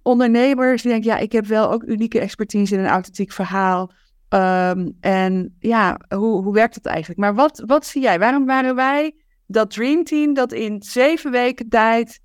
ondernemers 0.03 0.83
die 0.83 0.91
denken, 0.91 1.11
ja, 1.11 1.19
ik 1.19 1.33
heb 1.33 1.47
wel 1.47 1.71
ook 1.71 1.83
unieke 1.83 2.21
expertise 2.21 2.75
in 2.75 2.81
een 2.81 2.87
authentiek 2.87 3.33
verhaal. 3.33 3.93
Um, 4.29 4.97
en 5.01 5.57
ja, 5.59 6.01
hoe, 6.09 6.43
hoe 6.43 6.55
werkt 6.55 6.75
het 6.75 6.87
eigenlijk? 6.87 7.21
Maar 7.21 7.35
wat, 7.35 7.63
wat 7.67 7.87
zie 7.87 8.03
jij? 8.03 8.19
Waarom 8.19 8.47
waren 8.47 8.75
wij 8.75 9.15
dat 9.47 9.71
dreamteam 9.71 10.35
dat 10.35 10.53
in 10.53 10.83
zeven 10.83 11.31
weken 11.31 11.69
tijd 11.69 12.21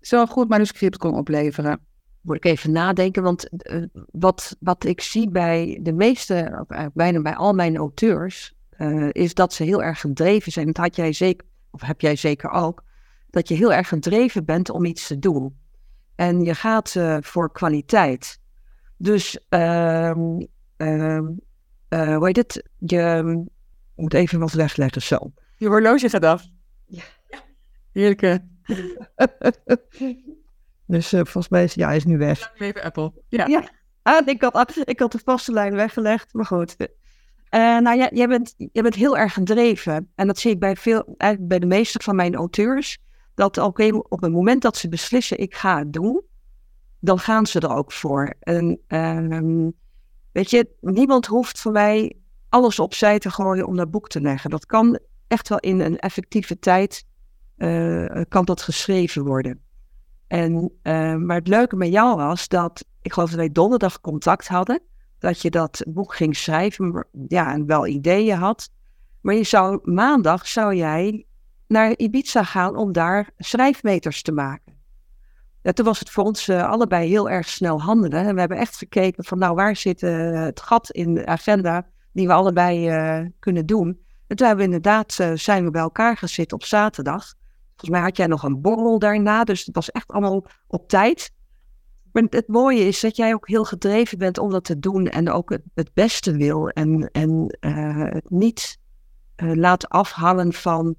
zo'n 0.00 0.28
goed 0.28 0.48
manuscript 0.48 0.96
kon 0.96 1.14
opleveren? 1.14 1.90
Moet 2.22 2.36
ik 2.36 2.44
even 2.44 2.72
nadenken, 2.72 3.22
want 3.22 3.48
uh, 3.52 3.84
wat, 4.10 4.56
wat 4.60 4.84
ik 4.84 5.00
zie 5.00 5.30
bij 5.30 5.78
de 5.82 5.92
meeste, 5.92 6.66
bijna 6.94 7.20
bij 7.20 7.34
al 7.34 7.52
mijn 7.52 7.76
auteurs, 7.76 8.54
uh, 8.78 9.08
is 9.12 9.34
dat 9.34 9.52
ze 9.52 9.64
heel 9.64 9.82
erg 9.82 10.00
gedreven 10.00 10.52
zijn. 10.52 10.66
Dat 10.66 10.76
had 10.76 10.96
jij 10.96 11.12
zeker, 11.12 11.46
of 11.70 11.80
heb 11.80 12.00
jij 12.00 12.16
zeker 12.16 12.50
ook, 12.50 12.84
dat 13.30 13.48
je 13.48 13.54
heel 13.54 13.72
erg 13.72 13.88
gedreven 13.88 14.44
bent 14.44 14.70
om 14.70 14.84
iets 14.84 15.06
te 15.06 15.18
doen. 15.18 15.56
En 16.14 16.42
je 16.44 16.54
gaat 16.54 16.96
voor 17.20 17.52
kwaliteit. 17.52 18.40
Dus, 18.96 19.46
ehm, 19.48 20.40
ehm, 20.76 21.26
hoe 21.88 22.26
heet 22.26 22.36
het? 22.36 22.68
Je 22.78 23.44
moet 23.96 24.14
even 24.14 24.38
wat 24.38 24.52
wegleggen 24.52 25.02
zo. 25.02 25.32
Je 25.56 25.68
horloge 25.68 26.08
gaat 26.08 26.24
af. 26.24 26.44
Ja. 26.86 27.02
Heerlijke. 27.92 28.44
Dus 30.86 31.12
uh, 31.12 31.20
volgens 31.20 31.48
mij 31.48 31.64
is, 31.64 31.74
ja, 31.74 31.86
hij 31.86 31.96
is 31.96 32.04
nu 32.04 32.18
weg. 32.18 32.52
Even 32.58 32.82
Apple. 32.82 33.12
Ja. 33.28 33.46
ja. 33.46 33.68
Ah, 34.02 34.26
ik, 34.26 34.42
had, 34.42 34.82
ik 34.84 34.98
had 34.98 35.12
de 35.12 35.20
vaste 35.24 35.52
lijn 35.52 35.74
weggelegd, 35.74 36.34
maar 36.34 36.46
goed. 36.46 36.76
Uh, 36.78 36.88
nou 37.78 37.96
ja, 37.96 38.08
jij 38.12 38.28
bent, 38.28 38.54
jij 38.56 38.82
bent 38.82 38.94
heel 38.94 39.16
erg 39.16 39.32
gedreven. 39.32 40.10
En 40.14 40.26
dat 40.26 40.38
zie 40.38 40.50
ik 40.50 40.58
bij, 40.58 40.76
veel, 40.76 41.14
eigenlijk 41.16 41.48
bij 41.48 41.58
de 41.58 41.66
meeste 41.66 42.00
van 42.02 42.16
mijn 42.16 42.34
auteurs. 42.34 42.98
Dat 43.34 43.58
op, 43.58 43.80
op 44.08 44.20
het 44.20 44.32
moment 44.32 44.62
dat 44.62 44.76
ze 44.76 44.88
beslissen, 44.88 45.38
ik 45.38 45.54
ga 45.54 45.78
het 45.78 45.92
doen, 45.92 46.22
dan 47.00 47.18
gaan 47.18 47.46
ze 47.46 47.60
er 47.60 47.74
ook 47.74 47.92
voor. 47.92 48.34
En 48.40 48.80
uh, 48.88 49.68
weet 50.32 50.50
je, 50.50 50.68
niemand 50.80 51.26
hoeft 51.26 51.58
voor 51.58 51.72
mij 51.72 52.16
alles 52.48 52.78
opzij 52.78 53.18
te 53.18 53.30
gooien 53.30 53.66
om 53.66 53.76
dat 53.76 53.90
boek 53.90 54.08
te 54.08 54.20
leggen. 54.20 54.50
Dat 54.50 54.66
kan 54.66 54.98
echt 55.28 55.48
wel 55.48 55.58
in 55.58 55.80
een 55.80 55.98
effectieve 55.98 56.58
tijd, 56.58 57.04
uh, 57.56 58.22
kan 58.28 58.44
dat 58.44 58.62
geschreven 58.62 59.24
worden. 59.24 59.60
En, 60.32 60.72
uh, 60.82 61.14
maar 61.14 61.36
het 61.36 61.48
leuke 61.48 61.76
met 61.76 61.92
jou 61.92 62.16
was 62.16 62.48
dat, 62.48 62.84
ik 63.02 63.12
geloof 63.12 63.28
dat 63.28 63.38
wij 63.38 63.52
donderdag 63.52 64.00
contact 64.00 64.48
hadden, 64.48 64.80
dat 65.18 65.42
je 65.42 65.50
dat 65.50 65.84
boek 65.88 66.14
ging 66.14 66.36
schrijven, 66.36 67.06
ja, 67.28 67.52
en 67.52 67.66
wel 67.66 67.86
ideeën 67.86 68.36
had. 68.36 68.70
Maar 69.20 69.34
je 69.34 69.44
zou, 69.44 69.80
maandag 69.82 70.46
zou 70.46 70.74
jij 70.74 71.26
naar 71.66 71.96
Ibiza 71.96 72.44
gaan 72.44 72.76
om 72.76 72.92
daar 72.92 73.30
schrijfmeters 73.38 74.22
te 74.22 74.32
maken. 74.32 74.72
Toen 75.62 75.84
was 75.84 75.98
het 75.98 76.10
voor 76.10 76.24
ons 76.24 76.48
uh, 76.48 76.68
allebei 76.68 77.08
heel 77.08 77.30
erg 77.30 77.48
snel 77.48 77.80
handelen. 77.80 78.24
En 78.24 78.34
we 78.34 78.40
hebben 78.40 78.58
echt 78.58 78.76
gekeken 78.76 79.24
van, 79.24 79.38
nou, 79.38 79.54
waar 79.54 79.76
zit 79.76 80.02
uh, 80.02 80.40
het 80.40 80.60
gat 80.60 80.90
in 80.90 81.14
de 81.14 81.26
agenda 81.26 81.86
die 82.12 82.26
we 82.26 82.32
allebei 82.32 82.90
uh, 82.90 83.28
kunnen 83.38 83.66
doen. 83.66 84.00
En 84.26 84.36
toen 84.36 84.46
hebben 84.46 84.66
we 84.66 84.72
inderdaad, 84.74 85.12
zijn 85.34 85.64
we 85.64 85.70
bij 85.70 85.82
elkaar 85.82 86.16
gezeten 86.16 86.56
op 86.56 86.64
zaterdag. 86.64 87.34
Volgens 87.76 87.90
mij 87.90 88.00
had 88.00 88.16
jij 88.16 88.26
nog 88.26 88.42
een 88.42 88.60
borrel 88.60 88.98
daarna, 88.98 89.44
dus 89.44 89.64
het 89.64 89.74
was 89.74 89.90
echt 89.90 90.10
allemaal 90.10 90.46
op 90.66 90.88
tijd. 90.88 91.32
Maar 92.12 92.22
het 92.30 92.48
mooie 92.48 92.86
is 92.86 93.00
dat 93.00 93.16
jij 93.16 93.34
ook 93.34 93.48
heel 93.48 93.64
gedreven 93.64 94.18
bent 94.18 94.38
om 94.38 94.50
dat 94.50 94.64
te 94.64 94.78
doen 94.78 95.06
en 95.06 95.30
ook 95.30 95.58
het, 95.74 95.90
beste 95.94 96.36
wil 96.36 96.68
en, 96.68 97.10
en 97.12 97.58
uh, 97.60 98.04
het 98.10 98.30
niet 98.30 98.78
uh, 99.36 99.52
laat 99.54 99.88
afhangen 99.88 100.52
van 100.52 100.94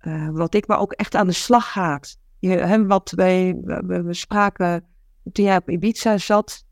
uh, 0.00 0.28
wat 0.30 0.54
ik, 0.54 0.66
maar 0.66 0.78
ook 0.78 0.92
echt 0.92 1.14
aan 1.14 1.26
de 1.26 1.32
slag 1.32 1.72
gaat. 1.72 2.16
Je, 2.38 2.84
wat 2.86 3.10
wij, 3.10 3.56
we, 3.64 4.02
we, 4.02 4.14
spraken, 4.14 4.86
toen 5.32 5.44
jij 5.44 5.56
op 5.56 5.70
Ibiza 5.70 6.18
zat, 6.18 6.64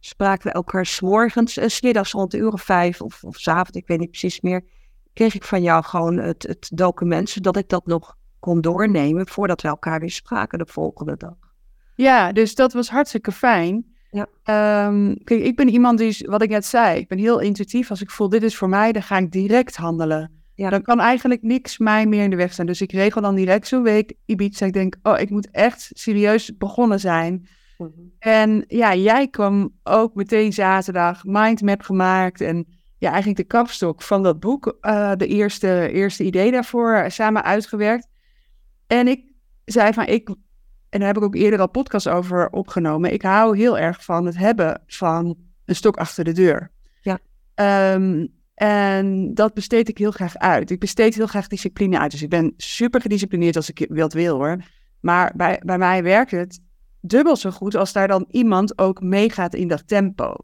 spraken 0.00 0.46
we 0.46 0.52
elkaar 0.52 0.86
s'morgens 0.86 1.56
en 1.56 1.70
smiddags 1.70 2.12
rond 2.12 2.30
de 2.30 2.38
uur 2.38 2.52
of 2.52 2.62
vijf 2.62 3.00
of, 3.00 3.24
of 3.24 3.36
s 3.36 3.48
avonds, 3.48 3.70
ik 3.70 3.86
weet 3.86 3.98
niet 3.98 4.10
precies 4.10 4.40
meer, 4.40 4.64
kreeg 5.12 5.34
ik 5.34 5.44
van 5.44 5.62
jou 5.62 5.84
gewoon 5.84 6.16
het, 6.18 6.42
het 6.42 6.70
document, 6.74 7.28
zodat 7.28 7.56
ik 7.56 7.68
dat 7.68 7.86
nog 7.86 8.16
kon 8.38 8.60
doornemen 8.60 9.26
voordat 9.26 9.62
we 9.62 9.68
elkaar 9.68 10.00
weer 10.00 10.10
spraken 10.10 10.58
de 10.58 10.66
volgende 10.66 11.16
dag. 11.16 11.36
Ja, 11.94 12.32
dus 12.32 12.54
dat 12.54 12.72
was 12.72 12.90
hartstikke 12.90 13.32
fijn. 13.32 13.94
Ja. 14.10 14.86
Um, 14.86 15.24
kijk, 15.24 15.42
ik 15.42 15.56
ben 15.56 15.68
iemand 15.68 15.98
die, 15.98 16.26
wat 16.28 16.42
ik 16.42 16.48
net 16.48 16.64
zei, 16.64 16.98
ik 16.98 17.08
ben 17.08 17.18
heel 17.18 17.38
intuïtief. 17.38 17.90
Als 17.90 18.02
ik 18.02 18.10
voel 18.10 18.28
dit 18.28 18.42
is 18.42 18.56
voor 18.56 18.68
mij, 18.68 18.92
dan 18.92 19.02
ga 19.02 19.18
ik 19.18 19.32
direct 19.32 19.76
handelen. 19.76 20.30
Ja. 20.54 20.70
Dan 20.70 20.82
kan 20.82 21.00
eigenlijk 21.00 21.42
niks 21.42 21.78
mij 21.78 22.06
meer 22.06 22.22
in 22.22 22.30
de 22.30 22.36
weg 22.36 22.52
staan. 22.52 22.66
Dus 22.66 22.80
ik 22.80 22.92
regel 22.92 23.20
dan 23.20 23.34
direct 23.34 23.66
zo'n 23.66 23.82
week 23.82 24.12
Ibiza. 24.24 24.66
Ik 24.66 24.72
denk, 24.72 24.96
oh, 25.02 25.18
ik 25.18 25.30
moet 25.30 25.50
echt 25.50 25.90
serieus 25.92 26.56
begonnen 26.56 27.00
zijn. 27.00 27.48
Mhm. 27.78 27.90
En 28.18 28.64
ja, 28.68 28.94
jij 28.94 29.28
kwam 29.28 29.72
ook 29.82 30.14
meteen 30.14 30.52
zaterdag 30.52 31.24
mindmap 31.24 31.82
gemaakt. 31.82 32.40
En 32.40 32.66
ja, 32.98 33.08
eigenlijk 33.08 33.38
de 33.38 33.56
kapstok 33.56 34.02
van 34.02 34.22
dat 34.22 34.40
boek. 34.40 34.76
Uh, 34.80 35.12
de 35.16 35.26
eerste, 35.26 35.90
eerste 35.90 36.24
idee 36.24 36.50
daarvoor 36.50 37.04
samen 37.08 37.44
uitgewerkt. 37.44 38.08
En 38.86 39.08
ik 39.08 39.24
zei 39.64 39.92
van, 39.92 40.06
ik, 40.06 40.28
en 40.88 40.98
daar 40.98 41.08
heb 41.08 41.16
ik 41.16 41.22
ook 41.22 41.34
eerder 41.34 41.60
al 41.60 41.68
podcast 41.68 42.08
over 42.08 42.50
opgenomen. 42.50 43.12
Ik 43.12 43.22
hou 43.22 43.56
heel 43.56 43.78
erg 43.78 44.04
van 44.04 44.26
het 44.26 44.36
hebben 44.36 44.82
van 44.86 45.36
een 45.64 45.76
stok 45.76 45.96
achter 45.96 46.24
de 46.24 46.32
deur. 46.32 46.70
Ja. 47.00 47.18
Ehm, 47.54 48.26
en 48.54 49.34
dat 49.34 49.54
besteed 49.54 49.88
ik 49.88 49.98
heel 49.98 50.10
graag 50.10 50.36
uit. 50.36 50.70
Ik 50.70 50.80
besteed 50.80 51.14
heel 51.14 51.26
graag 51.26 51.46
discipline 51.46 51.98
uit. 51.98 52.10
Dus 52.10 52.22
ik 52.22 52.28
ben 52.28 52.54
super 52.56 53.00
gedisciplineerd 53.00 53.56
als 53.56 53.70
ik 53.70 53.96
dat 53.96 54.12
wil 54.12 54.36
hoor. 54.36 54.56
Maar 55.00 55.32
bij, 55.36 55.62
bij 55.64 55.78
mij 55.78 56.02
werkt 56.02 56.30
het 56.30 56.60
dubbel 57.00 57.36
zo 57.36 57.50
goed 57.50 57.74
als 57.74 57.92
daar 57.92 58.08
dan 58.08 58.26
iemand 58.30 58.78
ook 58.78 59.02
meegaat 59.02 59.54
in 59.54 59.68
dat 59.68 59.88
tempo. 59.88 60.34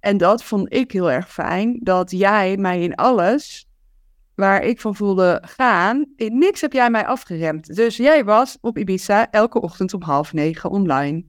En 0.00 0.16
dat 0.16 0.44
vond 0.44 0.74
ik 0.74 0.92
heel 0.92 1.10
erg 1.10 1.32
fijn, 1.32 1.80
dat 1.82 2.10
jij 2.10 2.56
mij 2.56 2.82
in 2.82 2.94
alles 2.94 3.67
waar 4.38 4.62
ik 4.62 4.80
van 4.80 4.94
voelde 4.94 5.42
gaan, 5.46 6.06
in 6.16 6.38
niks 6.38 6.60
heb 6.60 6.72
jij 6.72 6.90
mij 6.90 7.06
afgeremd. 7.06 7.76
Dus 7.76 7.96
jij 7.96 8.24
was 8.24 8.58
op 8.60 8.78
Ibiza 8.78 9.30
elke 9.30 9.60
ochtend 9.60 9.94
om 9.94 10.02
half 10.02 10.32
negen 10.32 10.70
online. 10.70 11.24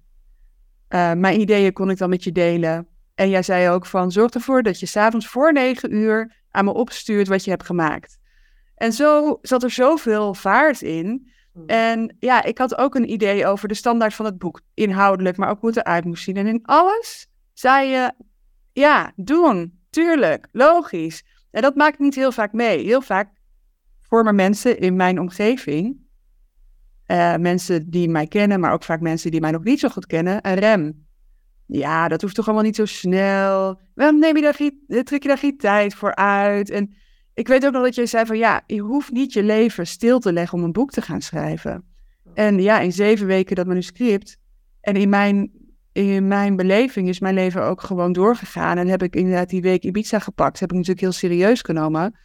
Uh, 0.89 1.13
mijn 1.13 1.39
ideeën 1.39 1.73
kon 1.73 1.89
ik 1.89 1.97
dan 1.97 2.09
met 2.09 2.23
je 2.23 2.31
delen. 2.31 2.87
En 3.15 3.29
jij 3.29 3.43
zei 3.43 3.69
ook 3.69 3.85
van, 3.85 4.11
zorg 4.11 4.31
ervoor 4.31 4.63
dat 4.63 4.79
je 4.79 4.85
s'avonds 4.85 5.27
voor 5.27 5.53
negen 5.53 5.93
uur 5.93 6.35
aan 6.51 6.65
me 6.65 6.73
opstuurt 6.73 7.27
wat 7.27 7.43
je 7.43 7.49
hebt 7.49 7.65
gemaakt. 7.65 8.17
En 8.75 8.93
zo 8.93 9.39
zat 9.41 9.63
er 9.63 9.71
zoveel 9.71 10.33
vaart 10.33 10.81
in. 10.81 11.31
Hmm. 11.53 11.65
En 11.65 12.15
ja, 12.19 12.43
ik 12.43 12.57
had 12.57 12.77
ook 12.77 12.95
een 12.95 13.11
idee 13.11 13.47
over 13.47 13.67
de 13.67 13.73
standaard 13.73 14.13
van 14.13 14.25
het 14.25 14.37
boek, 14.37 14.61
inhoudelijk, 14.73 15.37
maar 15.37 15.49
ook 15.49 15.59
hoe 15.59 15.69
het 15.69 15.77
eruit 15.77 16.05
moest 16.05 16.23
zien. 16.23 16.37
En 16.37 16.47
in 16.47 16.65
alles 16.65 17.27
zei 17.53 17.89
je, 17.89 18.13
ja, 18.73 19.11
doen, 19.15 19.79
tuurlijk, 19.89 20.47
logisch. 20.51 21.23
En 21.51 21.61
dat 21.61 21.75
maakt 21.75 21.99
niet 21.99 22.15
heel 22.15 22.31
vaak 22.31 22.53
mee. 22.53 22.83
Heel 22.85 23.01
vaak 23.01 23.29
vormen 23.99 24.35
mensen 24.35 24.79
in 24.79 24.95
mijn 24.95 25.19
omgeving, 25.19 25.97
uh, 27.07 27.35
mensen 27.35 27.89
die 27.89 28.09
mij 28.09 28.27
kennen, 28.27 28.59
maar 28.59 28.73
ook 28.73 28.83
vaak 28.83 29.01
mensen 29.01 29.31
die 29.31 29.41
mij 29.41 29.51
nog 29.51 29.63
niet 29.63 29.79
zo 29.79 29.89
goed 29.89 30.05
kennen, 30.05 30.47
een 30.47 30.55
rem. 30.55 31.07
Ja, 31.65 32.07
dat 32.07 32.21
hoeft 32.21 32.35
toch 32.35 32.45
allemaal 32.45 32.63
niet 32.63 32.75
zo 32.75 32.85
snel. 32.85 33.79
Waarom 33.93 34.19
neem 34.19 34.35
je 34.35 34.41
daar 34.41 34.53
geen, 34.53 34.83
trek 34.87 35.21
je 35.21 35.27
daar 35.27 35.37
geen 35.37 35.57
tijd 35.57 35.93
voor 35.93 36.15
uit? 36.15 36.69
En 36.69 36.93
ik 37.33 37.47
weet 37.47 37.65
ook 37.65 37.73
nog 37.73 37.83
dat 37.83 37.95
jij 37.95 38.05
zei 38.05 38.25
van 38.25 38.37
ja, 38.37 38.63
je 38.65 38.81
hoeft 38.81 39.11
niet 39.11 39.33
je 39.33 39.43
leven 39.43 39.87
stil 39.87 40.19
te 40.19 40.33
leggen 40.33 40.57
om 40.57 40.63
een 40.63 40.71
boek 40.71 40.91
te 40.91 41.01
gaan 41.01 41.21
schrijven. 41.21 41.83
En 42.33 42.59
ja, 42.59 42.79
in 42.79 42.91
zeven 42.91 43.27
weken 43.27 43.55
dat 43.55 43.67
manuscript. 43.67 44.37
En 44.81 44.95
in 44.95 45.09
mijn, 45.09 45.51
in 45.99 46.27
mijn 46.27 46.55
beleving 46.55 47.07
is 47.07 47.19
mijn 47.19 47.33
leven 47.33 47.63
ook 47.63 47.81
gewoon 47.81 48.11
doorgegaan. 48.11 48.77
En 48.77 48.87
heb 48.87 49.03
ik 49.03 49.15
inderdaad 49.15 49.49
die 49.49 49.61
week 49.61 49.83
Ibiza 49.83 50.19
gepakt. 50.19 50.59
Heb 50.59 50.69
ik 50.69 50.75
natuurlijk 50.75 51.01
heel 51.01 51.11
serieus 51.11 51.61
genomen. 51.61 52.15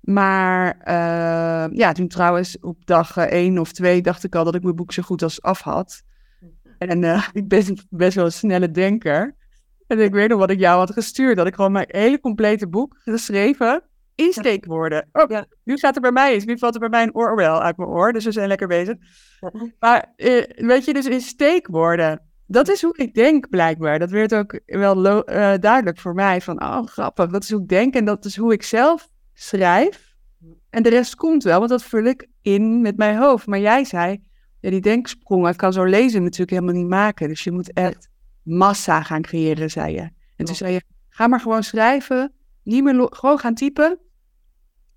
Maar 0.00 0.76
uh, 0.80 1.76
ja, 1.76 1.92
toen 1.92 2.08
trouwens 2.08 2.58
op 2.60 2.86
dag 2.86 3.16
één 3.16 3.58
of 3.58 3.72
twee 3.72 4.02
dacht 4.02 4.24
ik 4.24 4.34
al 4.34 4.44
dat 4.44 4.54
ik 4.54 4.62
mijn 4.62 4.74
boek 4.74 4.92
zo 4.92 5.02
goed 5.02 5.22
als 5.22 5.42
af 5.42 5.60
had. 5.60 6.02
En 6.78 7.02
uh, 7.02 7.28
ik 7.32 7.48
ben 7.48 7.78
best 7.90 8.14
wel 8.14 8.24
een 8.24 8.32
snelle 8.32 8.70
denker. 8.70 9.36
En 9.86 10.00
ik 10.00 10.12
weet 10.12 10.28
nog 10.28 10.38
wat 10.38 10.50
ik 10.50 10.58
jou 10.58 10.78
had 10.78 10.92
gestuurd. 10.92 11.36
Dat 11.36 11.46
ik 11.46 11.54
gewoon 11.54 11.72
mijn 11.72 11.88
hele 11.88 12.20
complete 12.20 12.68
boek 12.68 12.96
geschreven 13.04 13.82
in 14.14 14.32
steekwoorden. 14.32 15.08
Oh, 15.12 15.30
ja. 15.30 15.46
nu 15.64 15.76
gaat 15.76 15.94
er 15.94 16.00
bij 16.00 16.12
mij 16.12 16.32
eens. 16.32 16.44
Nu 16.44 16.58
valt 16.58 16.74
er 16.74 16.80
bij 16.80 16.88
mij 16.88 17.02
een 17.02 17.14
Orwell 17.14 17.48
uit 17.48 17.76
mijn 17.76 17.88
oor. 17.88 18.12
Dus 18.12 18.24
we 18.24 18.32
zijn 18.32 18.48
lekker 18.48 18.68
bezig. 18.68 18.96
Maar 19.78 20.12
uh, 20.16 20.42
weet 20.56 20.84
je, 20.84 20.92
dus 20.92 21.06
in 21.06 21.20
steekwoorden. 21.20 22.25
Dat 22.46 22.68
is 22.68 22.82
hoe 22.82 22.96
ik 22.96 23.14
denk, 23.14 23.48
blijkbaar. 23.48 23.98
Dat 23.98 24.10
werd 24.10 24.34
ook 24.34 24.60
wel 24.66 25.06
uh, 25.06 25.54
duidelijk 25.60 25.98
voor 25.98 26.14
mij. 26.14 26.40
Van, 26.40 26.62
oh, 26.62 26.86
grappig. 26.86 27.30
Dat 27.30 27.42
is 27.42 27.50
hoe 27.50 27.60
ik 27.60 27.68
denk 27.68 27.94
en 27.94 28.04
dat 28.04 28.24
is 28.24 28.36
hoe 28.36 28.52
ik 28.52 28.62
zelf 28.62 29.08
schrijf. 29.32 30.14
En 30.70 30.82
de 30.82 30.88
rest 30.88 31.14
komt 31.14 31.42
wel, 31.42 31.58
want 31.58 31.70
dat 31.70 31.82
vul 31.82 32.04
ik 32.04 32.28
in 32.42 32.80
met 32.80 32.96
mijn 32.96 33.16
hoofd. 33.16 33.46
Maar 33.46 33.58
jij 33.58 33.84
zei, 33.84 34.22
ja, 34.60 34.70
die 34.70 34.80
denksprongen 34.80 35.56
kan 35.56 35.72
zo 35.72 35.84
lezen 35.84 36.22
natuurlijk 36.22 36.50
helemaal 36.50 36.74
niet 36.74 36.88
maken. 36.88 37.28
Dus 37.28 37.44
je 37.44 37.52
moet 37.52 37.72
echt 37.72 38.08
massa 38.42 39.02
gaan 39.02 39.22
creëren, 39.22 39.70
zei 39.70 39.94
je. 39.94 40.10
En 40.36 40.44
toen 40.44 40.54
zei 40.54 40.72
je, 40.72 40.82
ga 41.08 41.26
maar 41.26 41.40
gewoon 41.40 41.62
schrijven. 41.62 42.32
Niet 42.62 42.84
meer 42.84 43.06
gewoon 43.10 43.38
gaan 43.38 43.54
typen. 43.54 43.98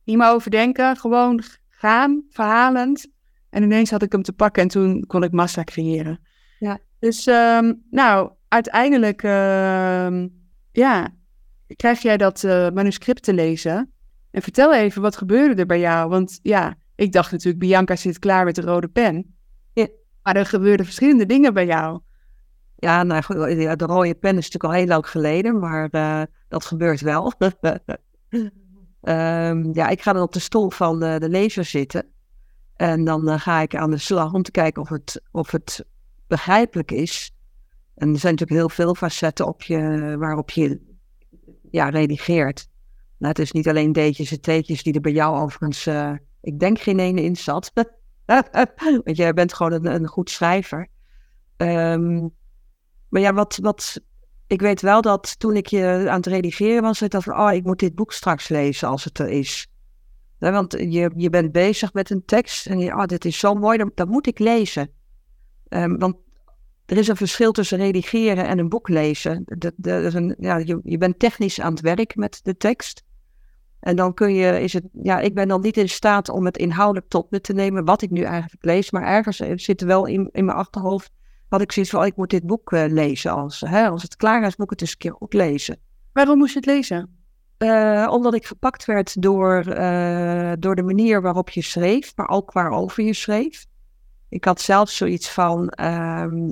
Niet 0.03 0.17
meer 0.17 0.29
overdenken. 0.29 0.97
Gewoon 0.97 1.43
gaan, 1.67 2.23
verhalend. 2.29 3.07
En 3.49 3.63
ineens 3.63 3.89
had 3.89 4.01
ik 4.01 4.11
hem 4.11 4.23
te 4.23 4.33
pakken 4.33 4.63
en 4.63 4.67
toen 4.69 5.05
kon 5.05 5.23
ik 5.23 5.31
massa 5.31 5.63
creëren. 5.63 6.19
Ja. 6.59 6.79
Dus, 6.99 7.27
um, 7.27 7.83
nou, 7.89 8.31
uiteindelijk, 8.47 9.23
uh, 9.23 10.25
ja, 10.71 11.09
krijg 11.75 12.01
jij 12.01 12.17
dat 12.17 12.43
uh, 12.43 12.69
manuscript 12.69 13.23
te 13.23 13.33
lezen. 13.33 13.93
En 14.31 14.41
vertel 14.41 14.73
even, 14.73 15.01
wat 15.01 15.17
gebeurde 15.17 15.61
er 15.61 15.65
bij 15.65 15.79
jou? 15.79 16.09
Want 16.09 16.39
ja, 16.41 16.75
ik 16.95 17.11
dacht 17.11 17.31
natuurlijk, 17.31 17.63
Bianca 17.63 17.95
zit 17.95 18.19
klaar 18.19 18.45
met 18.45 18.55
de 18.55 18.61
rode 18.61 18.87
pen. 18.87 19.35
Ja. 19.73 19.87
Maar 20.23 20.35
er 20.35 20.45
gebeurden 20.45 20.85
verschillende 20.85 21.25
dingen 21.25 21.53
bij 21.53 21.65
jou. 21.65 21.99
Ja, 22.75 23.03
nou, 23.03 23.21
de 23.75 23.85
rode 23.85 24.15
pen 24.15 24.37
is 24.37 24.49
natuurlijk 24.49 24.63
al 24.63 24.71
heel 24.71 24.87
lang 24.87 25.09
geleden, 25.09 25.59
maar 25.59 25.87
uh, 25.91 26.21
dat 26.47 26.65
gebeurt 26.65 27.01
wel. 27.01 27.33
um, 29.01 29.73
ja, 29.79 29.87
ik 29.87 30.01
ga 30.01 30.13
dan 30.13 30.21
op 30.21 30.33
de 30.33 30.39
stoel 30.39 30.69
van 30.69 30.99
de, 30.99 31.19
de 31.19 31.29
lezer 31.29 31.65
zitten. 31.65 32.05
En 32.75 33.03
dan 33.03 33.39
ga 33.39 33.59
ik 33.61 33.75
aan 33.75 33.91
de 33.91 33.97
slag 33.97 34.33
om 34.33 34.43
te 34.43 34.51
kijken 34.51 34.81
of 34.81 34.89
het, 34.89 35.21
of 35.31 35.51
het 35.51 35.85
begrijpelijk 36.29 36.91
is. 36.91 37.31
En 37.95 38.13
er 38.13 38.19
zijn 38.19 38.33
natuurlijk 38.35 38.59
heel 38.59 38.85
veel 38.85 38.95
facetten 38.95 39.47
op 39.47 39.63
je, 39.63 40.15
waarop 40.19 40.49
je 40.49 40.81
ja, 41.71 41.89
redigeert. 41.89 42.67
Nou, 43.17 43.31
het 43.31 43.39
is 43.39 43.51
niet 43.51 43.67
alleen 43.67 43.91
deetjes 43.91 44.31
en 44.31 44.41
teetjes 44.41 44.83
die 44.83 44.93
er 44.93 45.01
bij 45.01 45.11
jou 45.11 45.39
overigens, 45.39 45.87
uh, 45.87 46.13
ik 46.41 46.59
denk 46.59 46.79
geen 46.79 46.99
ene 46.99 47.21
in 47.21 47.35
zat. 47.35 47.71
Want 49.03 49.17
jij 49.17 49.33
bent 49.33 49.53
gewoon 49.53 49.71
een, 49.71 49.85
een 49.85 50.07
goed 50.07 50.29
schrijver. 50.29 50.87
Um, 51.57 52.33
maar 53.09 53.21
ja, 53.21 53.33
wat, 53.33 53.57
wat, 53.61 54.01
ik 54.47 54.61
weet 54.61 54.81
wel 54.81 55.01
dat 55.01 55.39
toen 55.39 55.55
ik 55.55 55.67
je 55.67 56.05
aan 56.09 56.15
het 56.15 56.25
redigeren 56.25 56.81
was, 56.81 57.01
ik 57.01 57.11
dacht 57.11 57.23
van, 57.23 57.39
oh, 57.39 57.53
ik 57.53 57.63
moet 57.63 57.79
dit 57.79 57.95
boek 57.95 58.13
straks 58.13 58.47
lezen 58.47 58.87
als 58.87 59.03
het 59.03 59.19
er 59.19 59.29
is. 59.29 59.67
want 60.37 60.71
je, 60.71 61.11
je 61.15 61.29
bent 61.29 61.51
bezig 61.51 61.93
met 61.93 62.09
een 62.09 62.25
tekst 62.25 62.67
en 62.67 62.79
je, 62.79 62.95
oh, 62.95 63.05
dit 63.05 63.25
is 63.25 63.39
zo 63.39 63.53
mooi, 63.53 63.77
dat, 63.77 63.91
dat 63.95 64.07
moet 64.07 64.27
ik 64.27 64.39
lezen. 64.39 64.91
Um, 65.69 65.97
want 65.97 66.15
er 66.85 66.97
is 66.97 67.07
een 67.07 67.15
verschil 67.15 67.51
tussen 67.51 67.77
redigeren 67.77 68.47
en 68.47 68.59
een 68.59 68.69
boek 68.69 68.87
lezen. 68.87 69.43
De, 69.45 70.01
is 70.01 70.13
een, 70.13 70.35
ja, 70.39 70.57
je, 70.57 70.79
je 70.83 70.97
bent 70.97 71.19
technisch 71.19 71.61
aan 71.61 71.71
het 71.71 71.81
werk 71.81 72.15
met 72.15 72.39
de 72.43 72.57
tekst. 72.57 73.03
En 73.79 73.95
dan 73.95 74.13
kun 74.13 74.33
je, 74.33 74.61
is 74.61 74.73
het, 74.73 74.83
ja, 75.03 75.19
ik 75.19 75.33
ben 75.33 75.47
dan 75.47 75.61
niet 75.61 75.77
in 75.77 75.89
staat 75.89 76.29
om 76.29 76.45
het 76.45 76.57
inhoudelijk 76.57 77.09
tot 77.09 77.31
me 77.31 77.41
te 77.41 77.53
nemen 77.53 77.85
wat 77.85 78.01
ik 78.01 78.09
nu 78.09 78.21
eigenlijk 78.21 78.63
lees. 78.65 78.91
Maar 78.91 79.03
ergens 79.03 79.37
zit 79.63 79.81
er 79.81 79.87
wel 79.87 80.05
in, 80.05 80.29
in 80.31 80.45
mijn 80.45 80.57
achterhoofd, 80.57 81.11
had 81.49 81.61
ik 81.61 81.71
zoiets 81.71 81.91
van, 81.91 82.01
oh, 82.01 82.07
ik 82.07 82.15
moet 82.15 82.29
dit 82.29 82.45
boek 82.45 82.71
uh, 82.71 82.83
lezen. 82.87 83.31
Als, 83.31 83.63
hè, 83.65 83.87
als 83.87 84.03
het 84.03 84.15
klaar 84.15 84.43
is, 84.43 84.55
moet 84.55 84.65
ik 84.65 84.71
het 84.71 84.81
eens 84.81 84.91
een 84.91 84.97
keer 84.97 85.13
goed 85.13 85.33
lezen. 85.33 85.77
Waarom 86.13 86.37
moest 86.37 86.53
je 86.53 86.59
het 86.59 86.67
lezen? 86.67 87.17
Uh, 87.57 88.07
omdat 88.11 88.33
ik 88.33 88.45
gepakt 88.45 88.85
werd 88.85 89.21
door, 89.21 89.65
uh, 89.67 90.51
door 90.59 90.75
de 90.75 90.83
manier 90.83 91.21
waarop 91.21 91.49
je 91.49 91.61
schreef, 91.61 92.15
maar 92.15 92.29
ook 92.29 92.51
waarover 92.51 93.03
je 93.03 93.13
schreef. 93.13 93.65
Ik 94.29 94.45
had 94.45 94.61
zelf 94.61 94.89
zoiets 94.89 95.29
van, 95.29 95.69
ehm, 95.69 96.45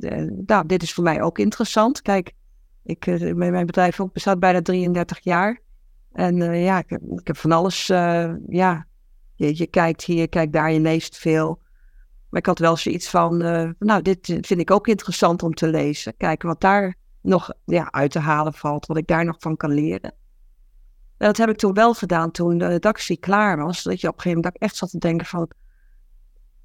nou, 0.46 0.66
dit 0.66 0.84
is 0.84 0.94
voor 0.94 1.04
mij 1.04 1.22
ook 1.22 1.40
interessant. 1.40 2.02
Kijk, 2.02 2.34
ik, 2.84 3.06
mijn 3.36 3.66
bedrijf 3.66 4.00
bestaat 4.14 4.40
bijna 4.40 4.62
33 4.62 5.20
jaar. 5.24 5.62
En 6.12 6.36
uh, 6.36 6.64
ja, 6.64 6.78
ik, 6.78 6.92
ik, 6.92 7.28
heb 7.28 7.38
van 7.38 7.52
alles. 7.52 7.88
Ja, 8.48 8.88
je, 9.36 9.58
je, 9.58 9.68
kijkt 9.68 10.04
hier, 10.04 10.18
je 10.18 10.28
kijkt 10.28 10.54
daar, 10.54 10.72
je 10.72 10.80
leest 10.80 11.18
veel. 11.18 11.62
Maar 12.30 12.40
ik 12.40 12.46
had 12.46 12.60
wel 12.60 12.78
zoiets 12.78 13.10
van, 13.10 13.38
nou, 13.80 14.02
dit 14.02 14.26
vind 14.26 14.60
ik 14.60 14.72
ook 14.72 14.88
interessant 14.88 15.44
om 15.44 15.54
te 15.54 15.68
lezen. 15.68 16.18
Kijken 16.18 16.48
wat 16.48 16.62
daar 16.62 16.96
nog 17.22 17.54
ja, 17.66 17.92
uit 17.92 18.12
te 18.12 18.20
halen 18.20 18.54
valt, 18.54 18.86
wat 18.86 18.98
ik 18.98 19.08
daar 19.08 19.26
nog 19.26 19.36
van 19.40 19.58
kan 19.58 19.72
leren. 19.74 20.14
En 21.18 21.28
dat 21.28 21.38
heb 21.38 21.50
ik 21.50 21.58
toen 21.58 21.74
wel 21.74 21.94
gedaan 21.94 22.32
toen 22.32 22.58
de 22.58 22.68
redactie 22.68 23.18
klaar 23.18 23.58
was. 23.58 23.84
Dat 23.84 24.02
je 24.02 24.08
op 24.08 24.14
een 24.16 24.22
gegeven 24.22 24.42
moment 24.44 24.62
echt 24.62 24.76
zat 24.76 24.90
te 24.90 24.98
denken 24.98 25.26
van, 25.26 25.50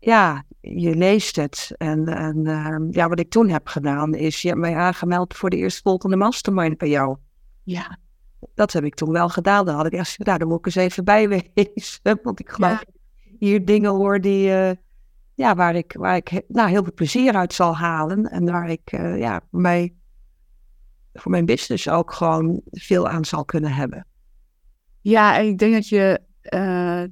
ja, 0.05 0.45
je 0.61 0.95
leest 0.95 1.37
het. 1.37 1.75
En, 1.77 2.09
en 2.09 2.89
ja, 2.91 3.09
wat 3.09 3.19
ik 3.19 3.31
toen 3.31 3.49
heb 3.49 3.67
gedaan 3.67 4.15
is, 4.15 4.43
je 4.43 4.49
hebt 4.49 4.61
mij 4.61 4.77
aangemeld 4.77 5.35
voor 5.35 5.51
de 5.51 5.57
eerstvolgende 5.57 6.17
mastermind 6.17 6.79
bij 6.79 6.89
jou. 6.89 7.17
Ja 7.63 7.99
dat 8.55 8.73
heb 8.73 8.85
ik 8.85 8.95
toen 8.95 9.13
wel 9.13 9.29
gedaan. 9.29 9.65
Dan 9.65 9.75
had 9.75 9.87
ik 9.87 9.93
echt 9.93 10.19
nou, 10.19 10.39
dan 10.39 10.49
moet 10.49 10.59
ik 10.59 10.67
eens 10.67 10.75
even 10.75 11.05
bij 11.05 11.29
wezen. 11.29 12.01
Want 12.23 12.41
ik 12.41 12.49
geloof 12.49 12.85
hier 13.39 13.65
dingen 13.65 13.91
hoor 13.91 14.21
die, 14.21 14.49
uh, 14.49 14.71
ja, 15.35 15.55
waar 15.55 15.75
ik, 15.75 15.95
waar 15.99 16.17
ik 16.17 16.43
nou, 16.49 16.69
heel 16.69 16.83
veel 16.83 16.95
plezier 16.95 17.35
uit 17.35 17.53
zal 17.53 17.77
halen. 17.77 18.31
En 18.31 18.45
waar 18.45 18.71
ik 18.71 18.93
uh, 18.93 19.19
ja, 19.19 19.41
voor, 19.51 19.61
mij, 19.61 19.95
voor 21.13 21.31
mijn 21.31 21.47
business 21.47 21.89
ook 21.89 22.13
gewoon 22.13 22.61
veel 22.71 23.09
aan 23.09 23.25
zal 23.25 23.45
kunnen 23.45 23.73
hebben. 23.73 24.07
Ja, 25.01 25.39
en 25.39 25.47
ik 25.47 25.59
denk 25.59 25.73
dat 25.73 25.89
je 25.89 26.21
uh, 26.55 27.03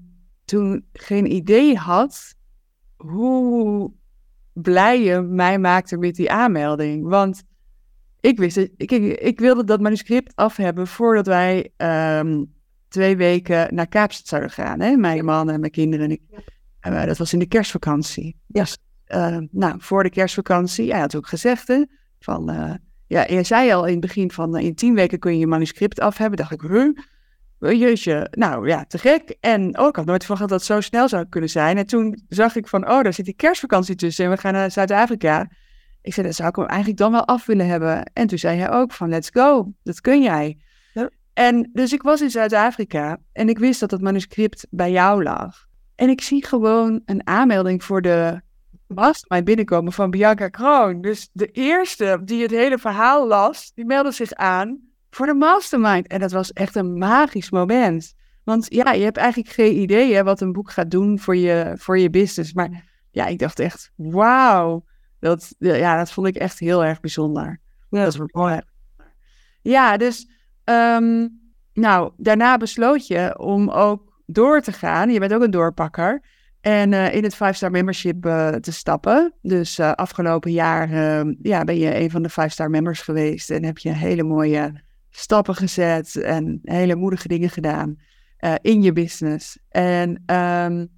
toen 0.44 0.84
geen 0.92 1.32
idee 1.32 1.76
had 1.76 2.34
hoe 3.00 3.92
blij 4.52 5.02
je 5.02 5.20
mij 5.20 5.58
maakte 5.58 5.96
met 5.96 6.14
die 6.14 6.30
aanmelding. 6.30 7.08
Want 7.08 7.42
ik 8.20 8.38
wist. 8.38 8.56
Ik, 8.56 8.90
ik, 8.90 9.40
wilde 9.40 9.64
dat 9.64 9.80
manuscript 9.80 10.36
af 10.36 10.56
hebben 10.56 10.86
voordat 10.86 11.26
wij 11.26 11.72
ehm, 11.76 12.44
twee 12.88 13.16
weken 13.16 13.74
naar 13.74 13.88
Kaapstad 13.88 14.26
zouden 14.26 14.50
gaan. 14.50 14.80
Hè? 14.80 14.96
Mijn 14.96 15.24
man 15.24 15.50
en 15.50 15.60
mijn 15.60 15.72
kinderen 15.72 16.04
en 16.04 16.12
ik. 16.12 16.22
En, 16.80 16.92
uh, 16.92 17.04
dat 17.04 17.18
was 17.18 17.32
in 17.32 17.38
de 17.38 17.46
kerstvakantie. 17.46 18.36
Ja. 18.46 18.66
uh, 19.08 19.36
nou, 19.50 19.74
voor 19.78 20.02
de 20.02 20.10
kerstvakantie, 20.10 20.90
hij 20.90 21.00
had 21.00 21.16
ook 21.16 21.26
gezegd, 21.26 21.68
hè, 21.68 21.84
van, 22.18 22.50
uh, 22.50 22.74
ja, 23.06 23.26
je 23.26 23.42
zei 23.42 23.72
al 23.72 23.84
in 23.84 23.90
het 23.90 24.00
begin 24.00 24.30
van, 24.30 24.58
in 24.58 24.74
tien 24.74 24.94
weken 24.94 25.18
kun 25.18 25.32
je 25.32 25.38
je 25.38 25.46
manuscript 25.46 26.00
af 26.00 26.16
hebben. 26.16 26.38
Dacht 26.38 26.52
ik, 26.52 26.60
huh? 26.60 26.96
Jeetje, 27.60 28.28
nou 28.30 28.68
ja, 28.68 28.84
te 28.84 28.98
gek. 28.98 29.36
En 29.40 29.78
oh, 29.78 29.88
ik 29.88 29.96
had 29.96 30.04
nooit 30.04 30.24
verwacht 30.24 30.48
dat 30.48 30.58
het 30.58 30.68
zo 30.68 30.80
snel 30.80 31.08
zou 31.08 31.26
kunnen 31.28 31.50
zijn. 31.50 31.76
En 31.76 31.86
toen 31.86 32.22
zag 32.28 32.56
ik 32.56 32.68
van, 32.68 32.90
oh, 32.90 33.02
daar 33.02 33.12
zit 33.12 33.24
die 33.24 33.34
kerstvakantie 33.34 33.94
tussen 33.94 34.24
en 34.24 34.30
we 34.30 34.36
gaan 34.36 34.52
naar 34.52 34.70
Zuid-Afrika. 34.70 35.50
Ik 36.02 36.14
zei, 36.14 36.26
dat 36.26 36.36
zou 36.36 36.48
ik 36.48 36.56
hem 36.56 36.66
eigenlijk 36.66 36.98
dan 36.98 37.12
wel 37.12 37.26
af 37.26 37.46
willen 37.46 37.66
hebben. 37.66 38.10
En 38.12 38.26
toen 38.26 38.38
zei 38.38 38.58
hij 38.58 38.70
ook 38.70 38.92
van, 38.92 39.08
let's 39.08 39.30
go, 39.32 39.72
dat 39.82 40.00
kun 40.00 40.22
jij. 40.22 40.58
Ja. 40.92 41.10
En 41.32 41.70
dus 41.72 41.92
ik 41.92 42.02
was 42.02 42.20
in 42.20 42.30
Zuid-Afrika 42.30 43.18
en 43.32 43.48
ik 43.48 43.58
wist 43.58 43.80
dat 43.80 43.90
het 43.90 44.00
manuscript 44.00 44.66
bij 44.70 44.90
jou 44.90 45.22
lag. 45.22 45.66
En 45.94 46.08
ik 46.08 46.20
zie 46.20 46.46
gewoon 46.46 47.02
een 47.04 47.26
aanmelding 47.26 47.84
voor 47.84 48.02
de 48.02 48.40
mastermind 48.86 49.44
binnenkomen 49.44 49.92
van 49.92 50.10
Bianca 50.10 50.48
Kroon. 50.48 51.00
Dus 51.00 51.30
de 51.32 51.46
eerste 51.46 52.20
die 52.24 52.42
het 52.42 52.50
hele 52.50 52.78
verhaal 52.78 53.26
las, 53.26 53.72
die 53.74 53.84
meldde 53.84 54.12
zich 54.12 54.32
aan 54.32 54.89
voor 55.10 55.26
de 55.26 55.34
mastermind. 55.34 56.06
En 56.06 56.20
dat 56.20 56.32
was 56.32 56.52
echt 56.52 56.74
een 56.74 56.98
magisch 56.98 57.50
moment. 57.50 58.14
Want 58.44 58.66
ja, 58.68 58.92
je 58.92 59.04
hebt 59.04 59.16
eigenlijk 59.16 59.52
geen 59.54 59.76
idee 59.80 60.14
hè, 60.14 60.24
wat 60.24 60.40
een 60.40 60.52
boek 60.52 60.70
gaat 60.70 60.90
doen 60.90 61.18
voor 61.18 61.36
je, 61.36 61.72
voor 61.76 61.98
je 61.98 62.10
business. 62.10 62.52
Maar 62.52 62.84
ja, 63.10 63.26
ik 63.26 63.38
dacht 63.38 63.58
echt, 63.58 63.92
wauw. 63.96 64.84
Dat, 65.18 65.54
ja, 65.58 65.96
dat 65.96 66.12
vond 66.12 66.26
ik 66.26 66.36
echt 66.36 66.58
heel 66.58 66.84
erg 66.84 67.00
bijzonder. 67.00 67.60
Ja, 67.90 68.04
dat 68.04 68.14
is 68.14 68.20
mooi. 68.32 68.60
Ja, 69.62 69.96
dus 69.96 70.28
um, 70.64 71.40
nou, 71.72 72.12
daarna 72.16 72.56
besloot 72.56 73.06
je 73.06 73.38
om 73.38 73.70
ook 73.70 74.22
door 74.26 74.60
te 74.60 74.72
gaan. 74.72 75.10
Je 75.10 75.18
bent 75.18 75.34
ook 75.34 75.42
een 75.42 75.50
doorpakker. 75.50 76.22
En 76.60 76.92
uh, 76.92 77.14
in 77.14 77.22
het 77.22 77.34
5-star 77.34 77.70
membership 77.70 78.26
uh, 78.26 78.48
te 78.48 78.72
stappen. 78.72 79.34
Dus 79.42 79.78
uh, 79.78 79.92
afgelopen 79.92 80.52
jaar 80.52 80.90
ehm, 80.90 81.34
ja, 81.42 81.64
ben 81.64 81.78
je 81.78 82.00
een 82.00 82.10
van 82.10 82.22
de 82.22 82.30
5-star 82.30 82.70
members 82.70 83.00
geweest. 83.00 83.50
En 83.50 83.64
heb 83.64 83.78
je 83.78 83.90
hele 83.90 84.22
mooie 84.22 84.82
stappen 85.10 85.54
gezet. 85.54 86.16
En 86.16 86.60
hele 86.62 86.94
moedige 86.94 87.28
dingen 87.28 87.50
gedaan 87.50 87.96
in 88.60 88.82
je 88.82 88.92
business. 88.92 89.58
En 89.68 90.34
um, 90.34 90.88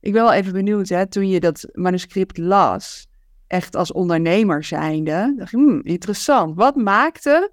ik 0.00 0.12
ben 0.12 0.22
wel 0.22 0.32
even 0.32 0.52
benieuwd, 0.52 0.88
hè, 0.88 1.06
toen 1.06 1.28
je 1.28 1.40
dat 1.40 1.68
manuscript 1.72 2.38
las 2.38 3.06
echt 3.46 3.76
als 3.76 3.92
ondernemer 3.92 4.64
zijnde, 4.64 5.34
dacht 5.36 5.52
ik, 5.52 5.58
hmm, 5.58 5.80
interessant. 5.82 6.56
Wat 6.56 6.76
maakte, 6.76 7.52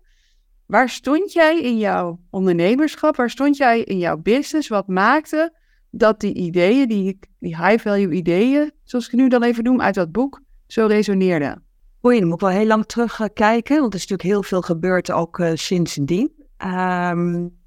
waar 0.65 0.89
stond 0.89 1.33
jij 1.33 1.61
in 1.61 1.77
jouw 1.77 2.19
ondernemerschap, 2.29 3.15
waar 3.15 3.29
stond 3.29 3.57
jij 3.57 3.81
in 3.81 3.97
jouw 3.97 4.17
business, 4.17 4.67
wat 4.67 4.87
maakte 4.87 5.55
dat 5.89 6.19
die 6.19 6.33
ideeën, 6.33 6.87
die, 6.87 7.19
die 7.39 7.65
high-value 7.65 8.11
ideeën, 8.11 8.71
zoals 8.83 9.07
ik 9.07 9.13
nu 9.13 9.27
dan 9.27 9.43
even 9.43 9.63
noem, 9.63 9.81
uit 9.81 9.95
dat 9.95 10.11
boek, 10.11 10.41
zo 10.67 10.85
resoneerden? 10.85 11.63
Oei, 12.05 12.19
dan 12.19 12.27
moet 12.27 12.41
ik 12.41 12.47
wel 12.47 12.57
heel 12.57 12.65
lang 12.65 12.85
terugkijken, 12.85 13.79
want 13.79 13.93
er 13.93 13.99
is 13.99 14.07
natuurlijk 14.07 14.29
heel 14.29 14.43
veel 14.43 14.61
gebeurd 14.61 15.11
ook 15.11 15.39
uh, 15.39 15.51
sindsdien. 15.53 16.31
Um... 16.57 17.59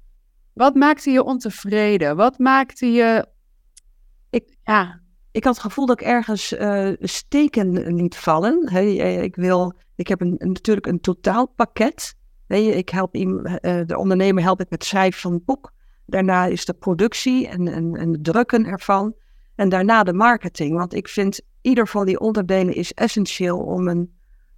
Wat 0.53 0.75
maakte 0.75 1.11
je 1.11 1.23
ontevreden? 1.23 2.15
Wat 2.15 2.39
maakte 2.39 2.85
je... 2.91 3.27
Ik, 4.29 4.57
ja, 4.63 5.01
ik 5.31 5.43
had 5.43 5.53
het 5.53 5.63
gevoel 5.63 5.85
dat 5.85 6.01
ik 6.01 6.07
ergens 6.07 6.53
uh, 6.53 6.89
steken 6.99 7.95
liet 7.95 8.17
vallen. 8.17 8.69
Hey, 8.69 8.95
ik, 9.15 9.35
wil, 9.35 9.73
ik 9.95 10.07
heb 10.07 10.21
een, 10.21 10.35
natuurlijk 10.37 10.87
een 10.87 10.99
totaalpakket. 10.99 12.15
Hey, 12.47 12.65
ik 12.65 12.89
help 12.89 13.15
uh, 13.15 13.25
de 13.61 13.97
ondernemer 13.97 14.43
help 14.43 14.61
ik 14.61 14.69
met 14.69 14.79
het 14.79 14.87
schrijven 14.87 15.21
van 15.21 15.33
het 15.33 15.45
boek. 15.45 15.71
Daarna 16.05 16.45
is 16.45 16.65
de 16.65 16.73
productie 16.73 17.47
en, 17.47 17.67
en, 17.67 17.95
en 17.95 18.11
het 18.11 18.23
drukken 18.23 18.65
ervan. 18.65 19.15
En 19.55 19.69
daarna 19.69 20.03
de 20.03 20.13
marketing. 20.13 20.77
Want 20.77 20.93
ik 20.93 21.07
vind 21.07 21.41
ieder 21.61 21.87
van 21.87 22.05
die 22.05 22.19
onderdelen 22.19 22.75
is 22.75 22.93
essentieel 22.93 23.57
om 23.57 23.87
een 23.87 24.14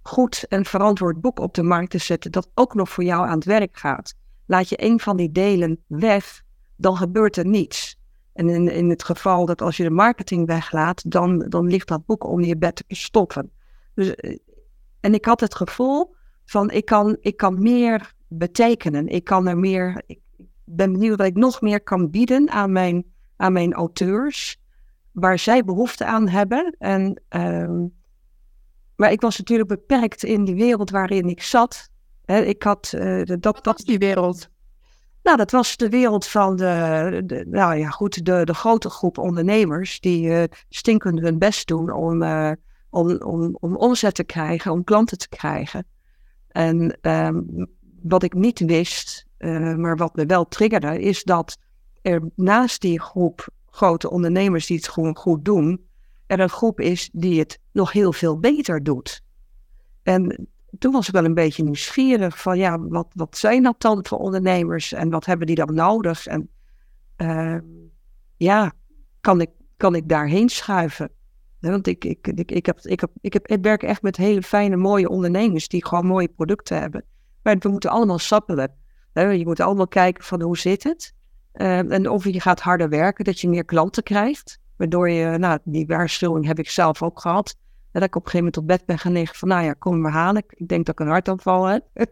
goed 0.08 0.44
en 0.48 0.64
verantwoord 0.64 1.20
boek 1.20 1.38
op 1.38 1.54
de 1.54 1.62
markt 1.62 1.90
te 1.90 1.98
zetten. 1.98 2.32
Dat 2.32 2.50
ook 2.54 2.74
nog 2.74 2.88
voor 2.88 3.04
jou 3.04 3.26
aan 3.26 3.34
het 3.34 3.44
werk 3.44 3.76
gaat. 3.76 4.14
Laat 4.46 4.68
je 4.68 4.84
een 4.84 5.00
van 5.00 5.16
die 5.16 5.32
delen 5.32 5.84
weg, 5.86 6.42
dan 6.76 6.96
gebeurt 6.96 7.36
er 7.36 7.46
niets. 7.46 7.96
En 8.32 8.48
in, 8.48 8.68
in 8.68 8.90
het 8.90 9.02
geval 9.02 9.46
dat 9.46 9.62
als 9.62 9.76
je 9.76 9.82
de 9.82 9.90
marketing 9.90 10.46
weglaat, 10.46 11.10
dan, 11.10 11.38
dan 11.38 11.66
ligt 11.66 11.88
dat 11.88 12.06
boek 12.06 12.24
onder 12.24 12.46
je 12.46 12.56
bed 12.56 12.76
te 12.76 12.84
stoppen. 12.94 13.50
Dus, 13.94 14.14
eh, 14.14 14.38
en 15.00 15.14
ik 15.14 15.24
had 15.24 15.40
het 15.40 15.54
gevoel 15.54 16.14
van 16.44 16.70
ik 16.70 16.84
kan, 16.84 17.16
ik 17.20 17.36
kan 17.36 17.62
meer 17.62 18.14
betekenen. 18.28 19.06
Ik 19.06 19.24
kan 19.24 19.46
er 19.46 19.58
meer. 19.58 20.02
Ik 20.06 20.20
ben 20.64 20.92
benieuwd 20.92 21.18
dat 21.18 21.26
ik 21.26 21.36
nog 21.36 21.60
meer 21.60 21.82
kan 21.82 22.10
bieden 22.10 22.50
aan 22.50 22.72
mijn, 22.72 23.04
aan 23.36 23.52
mijn 23.52 23.72
auteurs. 23.72 24.60
Waar 25.12 25.38
zij 25.38 25.64
behoefte 25.64 26.04
aan 26.04 26.28
hebben. 26.28 26.76
En, 26.78 27.22
uh, 27.36 27.86
maar 28.98 29.12
ik 29.12 29.20
was 29.20 29.38
natuurlijk 29.38 29.68
beperkt 29.68 30.24
in 30.24 30.44
die 30.44 30.54
wereld 30.54 30.90
waarin 30.90 31.28
ik 31.28 31.42
zat. 31.42 31.88
ik 32.24 32.62
had 32.62 32.92
uh, 32.96 33.22
dat, 33.40 33.64
dat. 33.64 33.78
die 33.84 33.98
wereld? 33.98 34.48
Nou, 35.22 35.36
dat 35.36 35.50
was 35.50 35.76
de 35.76 35.88
wereld 35.88 36.26
van 36.26 36.56
de, 36.56 37.22
de 37.24 37.44
nou 37.46 37.76
ja, 37.76 37.88
goed, 37.88 38.24
de, 38.24 38.44
de 38.44 38.54
grote 38.54 38.90
groep 38.90 39.18
ondernemers 39.18 40.00
die 40.00 40.28
uh, 40.28 40.42
stinkend 40.68 41.20
hun 41.20 41.38
best 41.38 41.66
doen 41.66 41.92
om, 41.92 42.22
uh, 42.22 42.52
om, 42.90 43.22
om, 43.22 43.56
om 43.60 43.76
omzet 43.76 44.14
te 44.14 44.24
krijgen, 44.24 44.72
om 44.72 44.84
klanten 44.84 45.18
te 45.18 45.28
krijgen. 45.28 45.86
En 46.48 46.98
um, 47.02 47.66
wat 48.02 48.22
ik 48.22 48.34
niet 48.34 48.58
wist, 48.58 49.26
uh, 49.38 49.74
maar 49.74 49.96
wat 49.96 50.16
me 50.16 50.26
wel 50.26 50.48
triggerde, 50.48 51.00
is 51.00 51.24
dat 51.24 51.58
er 52.02 52.22
naast 52.34 52.80
die 52.80 53.00
groep 53.00 53.48
grote 53.70 54.10
ondernemers 54.10 54.66
die 54.66 54.76
het 54.76 54.88
gewoon 54.88 55.16
goed 55.16 55.44
doen, 55.44 55.87
er 56.28 56.40
een 56.40 56.48
groep 56.48 56.80
is 56.80 57.10
die 57.12 57.38
het 57.38 57.58
nog 57.72 57.92
heel 57.92 58.12
veel 58.12 58.38
beter 58.38 58.82
doet. 58.82 59.22
En 60.02 60.48
toen 60.78 60.92
was 60.92 61.06
ik 61.06 61.12
wel 61.12 61.24
een 61.24 61.34
beetje 61.34 61.62
nieuwsgierig 61.62 62.40
van 62.40 62.58
ja, 62.58 62.78
wat, 62.78 63.06
wat 63.14 63.36
zijn 63.36 63.62
dat 63.62 63.80
dan 63.80 64.06
voor 64.06 64.18
ondernemers 64.18 64.92
en 64.92 65.10
wat 65.10 65.24
hebben 65.24 65.46
die 65.46 65.56
dan 65.56 65.74
nodig? 65.74 66.26
En 66.26 66.50
uh, 67.16 67.58
ja, 68.36 68.72
kan 69.20 69.40
ik, 69.40 69.50
kan 69.76 69.94
ik 69.94 70.08
daarheen 70.08 70.48
schuiven? 70.48 71.10
want 71.60 71.86
ik, 71.86 72.04
ik, 72.04 72.26
ik, 72.26 72.50
ik, 72.50 72.66
heb, 72.66 72.78
ik, 72.80 73.00
heb, 73.00 73.10
ik, 73.20 73.32
heb, 73.32 73.46
ik 73.46 73.62
werk 73.62 73.82
echt 73.82 74.02
met 74.02 74.16
hele 74.16 74.42
fijne, 74.42 74.76
mooie 74.76 75.08
ondernemers 75.08 75.68
die 75.68 75.86
gewoon 75.86 76.06
mooie 76.06 76.28
producten 76.28 76.80
hebben. 76.80 77.04
Maar 77.42 77.56
we 77.58 77.68
moeten 77.68 77.90
allemaal 77.90 78.18
sappelen. 78.18 78.76
Je 79.12 79.42
moet 79.44 79.60
allemaal 79.60 79.88
kijken 79.88 80.24
van 80.24 80.42
hoe 80.42 80.58
zit 80.58 80.84
het? 80.84 81.14
Uh, 81.54 81.92
en 81.92 82.10
of 82.10 82.24
je 82.24 82.40
gaat 82.40 82.60
harder 82.60 82.88
werken, 82.88 83.24
dat 83.24 83.40
je 83.40 83.48
meer 83.48 83.64
klanten 83.64 84.02
krijgt. 84.02 84.58
Waardoor 84.78 85.10
je, 85.10 85.38
nou, 85.38 85.58
die 85.64 85.86
waarschuwing 85.86 86.46
heb 86.46 86.58
ik 86.58 86.70
zelf 86.70 87.02
ook 87.02 87.20
gehad 87.20 87.56
dat 87.92 88.02
ik 88.02 88.16
op 88.16 88.24
een 88.24 88.30
gegeven 88.30 88.38
moment 88.38 88.56
op 88.56 88.66
bed 88.66 88.86
ben 88.86 88.98
gaan 88.98 89.12
liggen 89.12 89.36
van, 89.36 89.48
nou 89.48 89.64
ja, 89.64 89.72
kom 89.72 90.00
maar 90.00 90.12
halen. 90.12 90.44
Ik 90.48 90.68
denk 90.68 90.86
dat 90.86 91.00
ik 91.00 91.06
een 91.06 91.12
hartaanval 91.12 91.64
heb. 91.64 91.86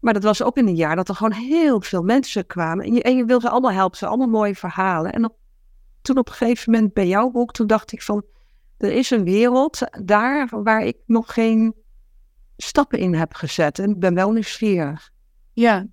maar 0.00 0.12
dat 0.12 0.22
was 0.22 0.42
ook 0.42 0.56
in 0.56 0.66
een 0.66 0.74
jaar 0.74 0.96
dat 0.96 1.08
er 1.08 1.14
gewoon 1.14 1.32
heel 1.32 1.80
veel 1.80 2.02
mensen 2.02 2.46
kwamen. 2.46 2.84
En 2.84 2.94
je, 2.94 3.02
en 3.02 3.16
je 3.16 3.24
wilde 3.24 3.50
allemaal 3.50 3.72
helpen, 3.72 3.98
ze 3.98 4.06
allemaal 4.06 4.28
mooie 4.28 4.54
verhalen. 4.54 5.12
En 5.12 5.32
toen 6.02 6.18
op 6.18 6.28
een 6.28 6.34
gegeven 6.34 6.72
moment 6.72 6.92
bij 6.92 7.06
jouw 7.06 7.30
boek, 7.30 7.52
toen 7.52 7.66
dacht 7.66 7.92
ik 7.92 8.02
van, 8.02 8.24
er 8.76 8.92
is 8.92 9.10
een 9.10 9.24
wereld 9.24 9.78
daar 10.04 10.62
waar 10.62 10.82
ik 10.84 10.96
nog 11.06 11.34
geen 11.34 11.74
stappen 12.56 12.98
in 12.98 13.14
heb 13.14 13.34
gezet. 13.34 13.78
En 13.78 13.90
ik 13.90 13.98
ben 13.98 14.14
wel 14.14 14.32
nieuwsgierig. 14.32 15.10
Ja, 15.52 15.86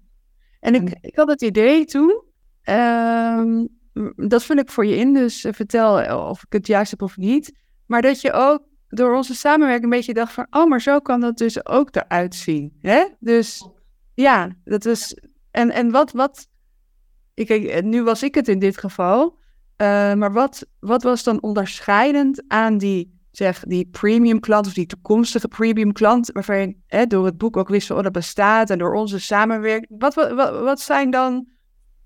en 0.59 0.75
ik, 0.75 0.97
ik 1.01 1.15
had 1.15 1.27
het 1.27 1.41
idee 1.41 1.85
toen, 1.85 2.23
ehm, 2.61 3.65
dat 4.15 4.43
vul 4.43 4.57
ik 4.57 4.71
voor 4.71 4.85
je 4.85 4.95
in, 4.95 5.13
dus 5.13 5.45
vertel 5.49 6.17
of 6.29 6.43
ik 6.43 6.53
het 6.53 6.67
juist 6.67 6.91
heb 6.91 7.01
of 7.01 7.17
niet. 7.17 7.53
Maar 7.85 8.01
dat 8.01 8.21
je 8.21 8.31
ook 8.31 8.67
door 8.87 9.15
onze 9.15 9.35
samenwerking 9.35 9.83
een 9.83 9.97
beetje 9.97 10.13
dacht 10.13 10.33
van, 10.33 10.47
oh, 10.49 10.69
maar 10.69 10.81
zo 10.81 10.99
kan 10.99 11.19
dat 11.19 11.37
dus 11.37 11.65
ook 11.65 11.95
eruit 11.95 12.35
zien. 12.35 12.77
Hè? 12.79 13.05
Dus 13.19 13.69
ja, 14.13 14.49
dat 14.63 14.83
was. 14.83 15.15
En, 15.51 15.71
en 15.71 15.91
wat, 15.91 16.11
wat. 16.11 16.47
Ik, 17.33 17.83
nu 17.83 18.03
was 18.03 18.23
ik 18.23 18.35
het 18.35 18.47
in 18.47 18.59
dit 18.59 18.77
geval. 18.77 19.37
Maar 20.15 20.33
wat, 20.33 20.65
wat 20.79 21.03
was 21.03 21.23
dan 21.23 21.41
onderscheidend 21.41 22.43
aan 22.47 22.77
die, 22.77 23.19
zeg, 23.31 23.59
die 23.59 23.87
premium 23.91 24.39
klant 24.39 24.67
of 24.67 24.73
die 24.73 24.85
toekomstige 24.85 25.47
premium 25.47 25.91
klant, 25.91 26.31
waarvan 26.31 26.75
je 26.87 27.07
door 27.07 27.25
het 27.25 27.37
boek 27.37 27.57
ook 27.57 27.69
wist 27.69 27.87
van, 27.87 27.97
oh, 27.97 28.03
dat 28.03 28.11
bestaat 28.11 28.69
en 28.69 28.77
door 28.77 28.93
onze 28.93 29.19
samenwerking. 29.19 29.99
Wat, 29.99 30.13
wat, 30.13 30.33
wat, 30.61 30.79
zijn 30.79 31.09
dan, 31.09 31.47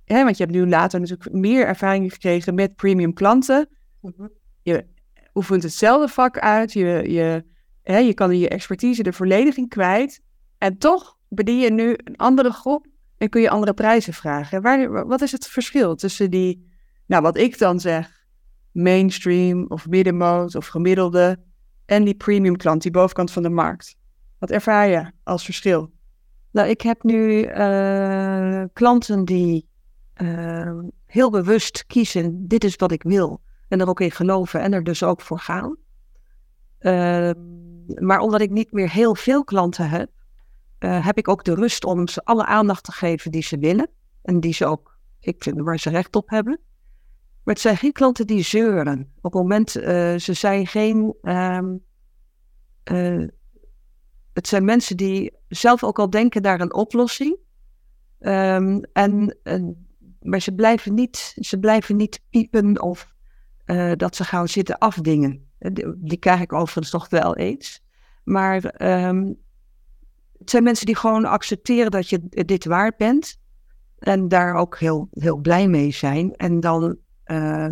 hè, 0.05 0.23
want 0.23 0.37
je 0.37 0.43
hebt 0.43 0.55
nu 0.55 0.67
later 0.67 0.99
natuurlijk 0.99 1.31
meer 1.31 1.65
ervaring 1.65 2.13
gekregen 2.13 2.55
met 2.55 2.75
premium 2.75 3.13
klanten. 3.13 3.69
Mhm. 4.01 4.27
Je 4.61 4.85
oefent 5.33 5.63
hetzelfde 5.63 6.07
vak 6.07 6.39
uit. 6.39 6.73
Je, 6.73 7.03
je, 7.07 7.45
hè, 7.81 7.97
je 7.97 8.13
kan 8.13 8.37
je 8.37 8.49
expertise 8.49 9.03
de 9.03 9.13
vollediging 9.13 9.69
kwijt. 9.69 10.21
En 10.57 10.77
toch 10.77 11.17
bedien 11.29 11.59
je 11.59 11.71
nu 11.71 11.95
een 12.03 12.17
andere 12.17 12.51
groep 12.51 12.87
en 13.17 13.29
kun 13.29 13.41
je 13.41 13.49
andere 13.49 13.73
prijzen 13.73 14.13
vragen. 14.13 14.61
Waar, 14.61 15.07
wat 15.07 15.21
is 15.21 15.31
het 15.31 15.47
verschil 15.47 15.95
tussen 15.95 16.31
die, 16.31 16.71
nou 17.05 17.21
wat 17.21 17.37
ik 17.37 17.57
dan 17.57 17.79
zeg, 17.79 18.25
mainstream 18.71 19.65
of 19.67 19.87
middenmoot 19.87 20.55
of 20.55 20.67
gemiddelde 20.67 21.43
en 21.85 22.03
die 22.03 22.15
premium 22.15 22.57
klant, 22.57 22.81
die 22.81 22.91
bovenkant 22.91 23.31
van 23.31 23.43
de 23.43 23.49
markt? 23.49 23.95
Wat 24.39 24.51
ervaar 24.51 24.87
je 24.87 25.11
als 25.23 25.45
verschil? 25.45 25.91
Nou, 26.51 26.69
ik 26.69 26.81
heb 26.81 27.03
nu 27.03 27.47
uh, 27.47 28.63
klanten 28.73 29.25
die 29.25 29.69
uh, 30.21 30.79
heel 31.05 31.29
bewust 31.29 31.85
kiezen, 31.85 32.47
dit 32.47 32.63
is 32.63 32.75
wat 32.75 32.91
ik 32.91 33.03
wil 33.03 33.41
en 33.67 33.79
er 33.79 33.87
ook 33.87 33.99
in 33.99 34.11
geloven 34.11 34.61
en 34.61 34.73
er 34.73 34.83
dus 34.83 35.03
ook 35.03 35.21
voor 35.21 35.39
gaan. 35.39 35.77
Ehm, 36.79 37.39
maar 37.95 38.19
omdat 38.19 38.41
ik 38.41 38.49
niet 38.49 38.71
meer 38.71 38.89
heel 38.89 39.15
veel 39.15 39.43
klanten 39.43 39.89
heb, 39.89 40.09
eh, 40.77 41.05
heb 41.05 41.17
ik 41.17 41.27
ook 41.27 41.43
de 41.43 41.55
rust 41.55 41.85
om 41.85 42.07
ze 42.07 42.23
alle 42.23 42.45
aandacht 42.45 42.83
te 42.83 42.91
geven 42.91 43.31
die 43.31 43.43
ze 43.43 43.57
willen. 43.57 43.89
En 44.21 44.39
die 44.39 44.53
ze 44.53 44.65
ook, 44.65 44.97
ik 45.19 45.43
vind, 45.43 45.59
waar 45.59 45.79
ze 45.79 45.89
recht 45.89 46.15
op 46.15 46.29
hebben. 46.29 46.59
Maar 47.43 47.53
het 47.53 47.63
zijn 47.63 47.77
geen 47.77 47.91
klanten 47.91 48.27
die 48.27 48.43
zeuren. 48.43 49.11
Op 49.21 49.33
het 49.33 49.41
moment, 49.41 49.75
uh, 49.77 49.83
ze 50.15 50.33
zijn 50.33 50.67
geen. 50.67 51.15
Um, 51.21 51.83
uh, 52.91 53.27
het 54.33 54.47
zijn 54.47 54.65
mensen 54.65 54.97
die 54.97 55.33
zelf 55.47 55.83
ook 55.83 55.99
al 55.99 56.09
denken 56.09 56.41
naar 56.41 56.61
een 56.61 56.73
oplossing. 56.73 57.37
En, 58.19 59.37
maar 60.23 60.39
ze 60.39 60.53
blijven, 60.53 60.93
niet, 60.93 61.35
ze 61.39 61.59
blijven 61.59 61.95
niet 61.95 62.21
piepen 62.29 62.81
of 62.81 63.13
uh, 63.65 63.91
dat 63.95 64.15
ze 64.15 64.23
gaan 64.23 64.47
zitten 64.47 64.77
afdingen. 64.77 65.51
Die, 65.57 65.93
die 65.97 66.17
krijg 66.17 66.41
ik 66.41 66.53
overigens 66.53 66.91
nog 66.91 67.09
wel 67.09 67.35
eens. 67.35 67.83
Maar 68.23 68.81
um, 69.07 69.37
het 70.39 70.49
zijn 70.49 70.63
mensen 70.63 70.85
die 70.85 70.95
gewoon 70.95 71.25
accepteren 71.25 71.91
dat 71.91 72.09
je 72.09 72.21
dit 72.29 72.65
waard 72.65 72.97
bent. 72.97 73.37
En 73.97 74.27
daar 74.27 74.55
ook 74.55 74.79
heel, 74.79 75.07
heel 75.11 75.37
blij 75.37 75.67
mee 75.67 75.91
zijn. 75.91 76.35
En 76.35 76.59
dan, 76.59 76.97
uh, 77.25 77.71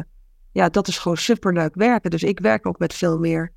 ja, 0.51 0.69
dat 0.69 0.87
is 0.87 0.97
gewoon 0.97 1.17
superleuk 1.17 1.75
werken. 1.75 2.11
Dus 2.11 2.23
ik 2.23 2.39
werk 2.39 2.65
ook 2.65 2.79
met 2.79 2.93
veel 2.93 3.19
meer, 3.19 3.53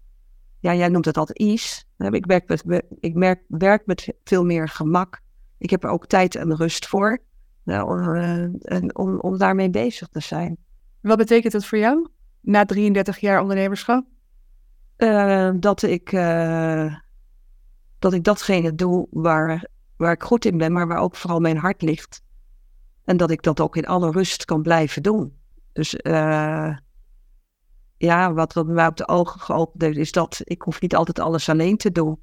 ja, 0.60 0.74
jij 0.74 0.88
noemt 0.88 1.04
het 1.04 1.16
altijd 1.16 1.38
ease. 1.38 1.82
Ik 1.98 2.26
werk 2.26 2.48
met, 2.48 2.64
ik 3.00 3.14
merk, 3.14 3.42
werk 3.48 3.86
met 3.86 4.14
veel 4.24 4.44
meer 4.44 4.68
gemak. 4.68 5.20
Ik 5.58 5.70
heb 5.70 5.84
er 5.84 5.90
ook 5.90 6.06
tijd 6.06 6.34
en 6.34 6.56
rust 6.56 6.86
voor. 6.86 7.22
Nou, 7.64 8.00
uh, 8.16 8.42
en 8.62 8.96
om, 8.96 9.20
om 9.20 9.38
daarmee 9.38 9.70
bezig 9.70 10.08
te 10.08 10.20
zijn. 10.20 10.56
Wat 11.00 11.18
betekent 11.18 11.52
dat 11.52 11.64
voor 11.64 11.78
jou? 11.78 12.08
Na 12.40 12.64
33 12.64 13.18
jaar 13.18 13.40
ondernemerschap? 13.40 14.04
Uh, 14.98 15.50
dat 15.54 15.82
ik 15.82 16.10
dat 18.04 18.12
ik 18.12 18.24
datgene 18.24 18.74
doe 18.74 19.06
waar, 19.10 19.68
waar 19.96 20.12
ik 20.12 20.22
goed 20.22 20.44
in 20.44 20.58
ben, 20.58 20.72
maar 20.72 20.86
waar 20.86 20.98
ook 20.98 21.16
vooral 21.16 21.40
mijn 21.40 21.56
hart 21.56 21.82
ligt. 21.82 22.22
En 23.04 23.16
dat 23.16 23.30
ik 23.30 23.42
dat 23.42 23.60
ook 23.60 23.76
in 23.76 23.86
alle 23.86 24.10
rust 24.10 24.44
kan 24.44 24.62
blijven 24.62 25.02
doen. 25.02 25.36
Dus 25.72 25.94
uh, 25.94 26.76
ja, 27.96 28.32
wat, 28.32 28.52
wat 28.52 28.66
mij 28.66 28.86
op 28.86 28.96
de 28.96 29.08
ogen 29.08 29.40
geopend 29.40 29.82
heeft, 29.82 29.96
is 29.96 30.12
dat 30.12 30.40
ik 30.44 30.62
hoef 30.62 30.80
niet 30.80 30.94
altijd 30.94 31.18
alles 31.18 31.48
alleen 31.48 31.76
te 31.76 31.92
doen. 31.92 32.22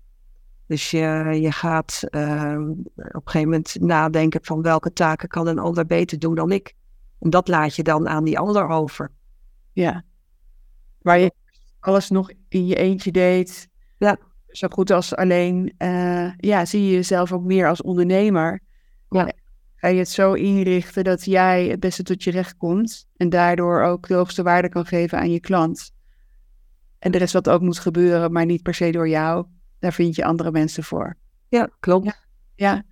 Dus 0.67 0.91
je, 0.91 1.37
je 1.41 1.51
gaat 1.51 2.03
uh, 2.09 2.57
op 2.95 3.13
een 3.13 3.21
gegeven 3.23 3.49
moment 3.49 3.77
nadenken 3.79 4.39
van 4.43 4.61
welke 4.61 4.93
taken 4.93 5.29
kan 5.29 5.47
een 5.47 5.59
ander 5.59 5.85
beter 5.85 6.19
doen 6.19 6.35
dan 6.35 6.51
ik. 6.51 6.73
En 7.19 7.29
dat 7.29 7.47
laat 7.47 7.75
je 7.75 7.83
dan 7.83 8.07
aan 8.07 8.23
die 8.23 8.39
ander 8.39 8.67
over. 8.67 9.11
Ja. 9.73 10.03
Waar 11.01 11.19
je 11.19 11.31
alles 11.79 12.09
nog 12.09 12.31
in 12.47 12.67
je 12.67 12.75
eentje 12.75 13.11
deed. 13.11 13.69
Ja 13.97 14.17
zo 14.51 14.67
goed 14.67 14.91
als 14.91 15.15
alleen, 15.15 15.73
uh, 15.77 16.37
ja, 16.37 16.65
zie 16.65 16.85
je 16.85 16.91
jezelf 16.91 17.31
ook 17.31 17.43
meer 17.43 17.67
als 17.67 17.81
ondernemer. 17.81 18.61
Ja. 19.09 19.31
Ga 19.75 19.87
je 19.87 19.97
het 19.97 20.09
zo 20.09 20.33
inrichten 20.33 21.03
dat 21.03 21.25
jij 21.25 21.65
het 21.67 21.79
beste 21.79 22.03
tot 22.03 22.23
je 22.23 22.31
recht 22.31 22.57
komt 22.57 23.07
en 23.17 23.29
daardoor 23.29 23.81
ook 23.81 24.07
de 24.07 24.13
hoogste 24.13 24.43
waarde 24.43 24.69
kan 24.69 24.85
geven 24.85 25.17
aan 25.17 25.31
je 25.31 25.39
klant. 25.39 25.91
En 26.99 27.11
de 27.11 27.17
rest 27.17 27.33
wat 27.33 27.49
ook 27.49 27.61
moet 27.61 27.79
gebeuren, 27.79 28.31
maar 28.31 28.45
niet 28.45 28.63
per 28.63 28.73
se 28.73 28.91
door 28.91 29.09
jou. 29.09 29.45
Daar 29.81 29.93
vind 29.93 30.15
je 30.15 30.25
andere 30.25 30.51
mensen 30.51 30.83
voor. 30.83 31.17
Ja, 31.47 31.69
klopt. 31.79 32.05
Ja. 32.05 32.15
ja. 32.55 32.83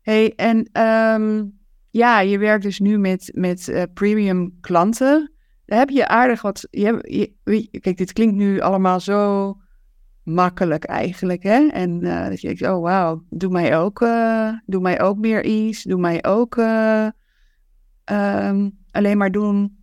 Hey, 0.00 0.34
en 0.34 0.82
um, 0.82 1.58
ja, 1.90 2.20
je 2.20 2.38
werkt 2.38 2.62
dus 2.62 2.78
nu 2.78 2.98
met, 2.98 3.30
met 3.34 3.68
uh, 3.68 3.82
premium 3.94 4.58
klanten. 4.60 5.32
Daar 5.64 5.78
heb 5.78 5.88
je 5.88 6.08
aardig 6.08 6.42
wat. 6.42 6.66
Je, 6.70 7.68
kijk, 7.80 7.96
dit 7.96 8.12
klinkt 8.12 8.34
nu 8.34 8.60
allemaal 8.60 9.00
zo 9.00 9.54
makkelijk 10.22 10.84
eigenlijk. 10.84 11.42
Hè? 11.42 11.66
En 11.66 12.04
uh, 12.04 12.28
dat 12.28 12.40
je 12.40 12.46
denkt, 12.46 12.62
oh 12.62 12.82
wauw, 12.82 13.24
doe 13.30 13.50
mij 13.50 13.78
ook, 13.78 14.00
uh, 14.00 14.52
doe 14.66 14.80
mij 14.80 15.00
ook 15.00 15.18
meer 15.18 15.44
iets. 15.44 15.82
Doe 15.82 16.00
mij 16.00 16.24
ook 16.24 16.56
um, 16.56 17.12
alleen 18.90 19.18
maar 19.18 19.30
doen 19.30 19.76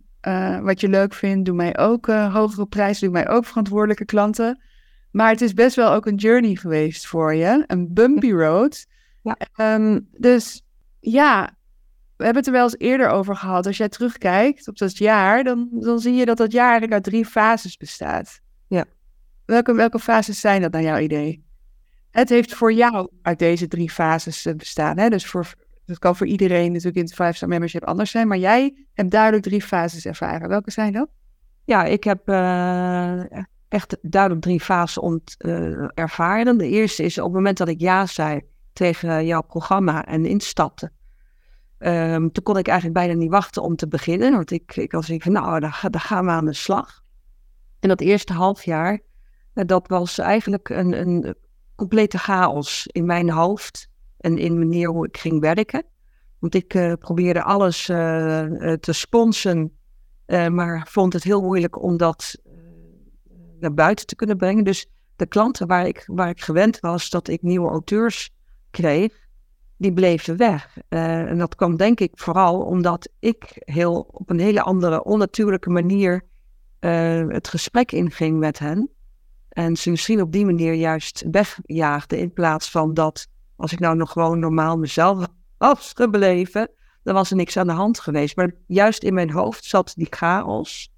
wat 0.62 0.80
je 0.80 0.88
leuk 0.88 1.14
vindt. 1.14 1.44
Doe 1.44 1.54
mij 1.54 1.78
ook 1.78 2.06
hogere 2.06 2.66
prijzen. 2.66 3.02
Doe 3.02 3.22
mij 3.22 3.28
ook 3.28 3.44
verantwoordelijke 3.44 4.04
klanten. 4.04 4.62
Maar 5.10 5.30
het 5.30 5.40
is 5.40 5.54
best 5.54 5.76
wel 5.76 5.92
ook 5.92 6.06
een 6.06 6.14
journey 6.14 6.54
geweest 6.54 7.06
voor 7.06 7.34
je. 7.34 7.64
Een 7.66 7.92
bumpy 7.92 8.30
road. 8.30 8.86
Ja. 9.22 9.36
Um, 9.74 10.08
dus 10.10 10.62
ja, 11.00 11.56
we 12.16 12.24
hebben 12.24 12.42
het 12.42 12.46
er 12.46 12.58
wel 12.58 12.62
eens 12.62 12.78
eerder 12.78 13.08
over 13.08 13.36
gehad. 13.36 13.66
Als 13.66 13.76
jij 13.76 13.88
terugkijkt 13.88 14.68
op 14.68 14.78
dat 14.78 14.96
jaar, 14.96 15.44
dan, 15.44 15.68
dan 15.72 16.00
zie 16.00 16.14
je 16.14 16.24
dat 16.24 16.36
dat 16.36 16.52
jaar 16.52 16.62
eigenlijk 16.62 16.92
uit 16.92 17.04
drie 17.04 17.26
fases 17.26 17.76
bestaat. 17.76 18.40
Ja. 18.66 18.84
Welke, 19.44 19.74
welke 19.74 19.98
fases 19.98 20.40
zijn 20.40 20.62
dat 20.62 20.72
naar 20.72 20.82
jouw 20.82 20.98
idee? 20.98 21.44
Het 22.10 22.28
heeft 22.28 22.54
voor 22.54 22.72
jou 22.72 23.08
uit 23.22 23.38
deze 23.38 23.68
drie 23.68 23.90
fases 23.90 24.46
eh, 24.46 24.54
bestaan. 24.54 24.98
Hè? 24.98 25.08
Dus 25.08 25.26
voor, 25.26 25.54
dat 25.84 25.98
kan 25.98 26.16
voor 26.16 26.26
iedereen 26.26 26.72
natuurlijk 26.72 26.96
in 26.96 27.02
het 27.04 27.34
5-star 27.34 27.48
membership 27.48 27.84
anders 27.84 28.10
zijn. 28.10 28.28
Maar 28.28 28.38
jij 28.38 28.86
hebt 28.92 29.10
duidelijk 29.10 29.42
drie 29.42 29.62
fases 29.62 30.06
ervaren. 30.06 30.48
Welke 30.48 30.70
zijn 30.70 30.92
dat? 30.92 31.08
Ja, 31.64 31.84
ik 31.84 32.04
heb 32.04 32.28
uh, 32.28 33.22
echt 33.70 33.96
duidelijk 34.02 34.42
drie 34.42 34.60
fasen 34.60 35.02
ont, 35.02 35.34
uh, 35.38 35.88
ervaren. 35.94 36.58
De 36.58 36.68
eerste 36.68 37.02
is 37.02 37.18
op 37.18 37.24
het 37.24 37.32
moment 37.32 37.58
dat 37.58 37.68
ik 37.68 37.80
ja 37.80 38.06
zei 38.06 38.40
tegen 38.72 39.26
jouw 39.26 39.42
programma 39.42 40.06
en 40.06 40.26
instapte. 40.26 40.90
Um, 41.78 42.32
toen 42.32 42.44
kon 42.44 42.58
ik 42.58 42.66
eigenlijk 42.66 42.98
bijna 42.98 43.14
niet 43.14 43.30
wachten 43.30 43.62
om 43.62 43.76
te 43.76 43.88
beginnen. 43.88 44.32
Want 44.32 44.50
ik, 44.50 44.76
ik 44.76 44.92
was 44.92 45.12
van, 45.18 45.32
nou, 45.32 45.60
daar, 45.60 45.90
gaan 45.90 46.24
we 46.24 46.30
aan 46.30 46.44
de 46.44 46.54
slag. 46.54 47.02
En 47.80 47.88
dat 47.88 48.00
eerste 48.00 48.32
half 48.32 48.64
jaar 48.64 49.00
dat 49.52 49.88
was 49.88 50.18
eigenlijk 50.18 50.68
een, 50.68 51.00
een 51.00 51.34
complete 51.74 52.18
chaos 52.18 52.86
in 52.86 53.06
mijn 53.06 53.30
hoofd 53.30 53.88
en 54.16 54.38
in 54.38 54.52
de 54.52 54.58
manier 54.58 54.88
hoe 54.88 55.06
ik 55.06 55.16
ging 55.16 55.40
werken. 55.40 55.84
Want 56.38 56.54
ik 56.54 56.74
uh, 56.74 56.92
probeerde 56.98 57.42
alles 57.42 57.84
te 58.80 58.92
sponsen, 58.92 59.72
maar 60.26 60.86
vond 60.88 61.12
het 61.12 61.24
heel 61.24 61.42
moeilijk 61.42 61.82
om 61.82 61.96
dat 61.96 62.38
naar 63.60 63.74
buiten 63.74 64.06
te 64.06 64.14
kunnen 64.14 64.36
brengen. 64.36 64.64
Dus 64.64 64.86
de 65.16 65.26
klanten 65.26 65.66
waar 65.66 65.86
ik, 65.86 66.04
waar 66.06 66.28
ik 66.28 66.40
gewend 66.40 66.80
was 66.80 67.10
dat 67.10 67.28
ik 67.28 67.42
nieuwe 67.42 67.70
auteurs 67.70 68.30
kreeg, 68.70 69.28
die 69.76 69.92
bleven 69.92 70.36
weg. 70.36 70.78
en 70.88 71.38
dat 71.38 71.54
kwam 71.54 71.76
denk 71.76 72.00
ik 72.00 72.10
vooral 72.14 72.60
omdat 72.60 73.08
ik 73.18 73.52
heel, 73.54 74.08
op 74.10 74.30
een 74.30 74.40
hele 74.40 74.62
andere, 74.62 75.04
onnatuurlijke 75.04 75.70
manier 75.70 76.22
het 77.28 77.48
gesprek 77.48 77.92
inging 77.92 78.38
met 78.38 78.58
hen. 78.58 78.90
En 79.48 79.76
ze 79.76 79.90
misschien 79.90 80.20
op 80.20 80.32
die 80.32 80.44
manier 80.44 80.74
juist 80.74 81.24
wegjaagde. 81.30 82.18
In 82.18 82.32
plaats 82.32 82.70
van 82.70 82.94
dat, 82.94 83.26
als 83.56 83.72
ik 83.72 83.78
nou 83.78 83.96
nog 83.96 84.12
gewoon 84.12 84.38
normaal 84.38 84.78
mezelf 84.78 85.26
was 85.58 85.92
gebleven, 85.94 86.70
dan 87.02 87.14
was 87.14 87.30
er 87.30 87.36
niks 87.36 87.56
aan 87.56 87.66
de 87.66 87.72
hand 87.72 88.00
geweest. 88.00 88.36
Maar 88.36 88.50
juist 88.66 89.02
in 89.02 89.14
mijn 89.14 89.30
hoofd 89.30 89.64
zat 89.64 89.92
die 89.96 90.06
chaos. 90.10 90.92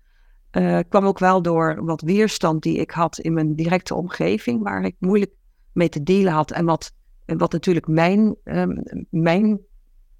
Uh, 0.52 0.78
kwam 0.88 1.04
ook 1.04 1.18
wel 1.18 1.42
door 1.42 1.84
wat 1.84 2.00
weerstand 2.00 2.62
die 2.62 2.76
ik 2.76 2.90
had 2.90 3.18
in 3.18 3.32
mijn 3.32 3.54
directe 3.54 3.94
omgeving, 3.94 4.62
waar 4.62 4.84
ik 4.84 4.96
moeilijk 4.98 5.32
mee 5.72 5.88
te 5.88 6.02
dealen 6.02 6.32
had. 6.32 6.50
En 6.50 6.64
wat, 6.64 6.92
wat 7.26 7.52
natuurlijk 7.52 7.86
mijn, 7.86 8.36
um, 8.44 8.82
mijn 9.10 9.60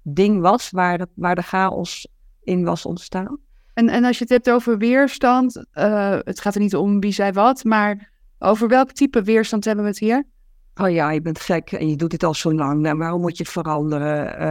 ding 0.01 0.41
was, 0.41 0.69
waar 0.71 0.97
de, 0.97 1.07
waar 1.15 1.35
de 1.35 1.41
chaos 1.41 2.07
in 2.43 2.63
was 2.63 2.85
ontstaan. 2.85 3.39
En, 3.73 3.89
en 3.89 4.03
als 4.03 4.17
je 4.17 4.23
het 4.23 4.33
hebt 4.33 4.49
over 4.49 4.77
weerstand, 4.77 5.55
uh, 5.73 6.17
het 6.19 6.39
gaat 6.39 6.55
er 6.55 6.61
niet 6.61 6.75
om 6.75 6.99
wie 6.99 7.11
zei 7.11 7.31
wat, 7.31 7.63
maar 7.63 8.11
over 8.39 8.67
welk 8.67 8.91
type 8.91 9.21
weerstand 9.21 9.65
hebben 9.65 9.83
we 9.83 9.89
het 9.89 9.99
hier? 9.99 10.27
Oh 10.75 10.89
ja, 10.89 11.11
je 11.11 11.21
bent 11.21 11.39
gek 11.39 11.71
en 11.71 11.89
je 11.89 11.95
doet 11.95 12.11
dit 12.11 12.23
al 12.23 12.33
zo 12.33 12.53
lang. 12.53 12.81
Nou, 12.81 12.97
waarom 12.97 13.21
moet 13.21 13.37
je 13.37 13.43
het 13.43 13.51
veranderen? 13.51 14.41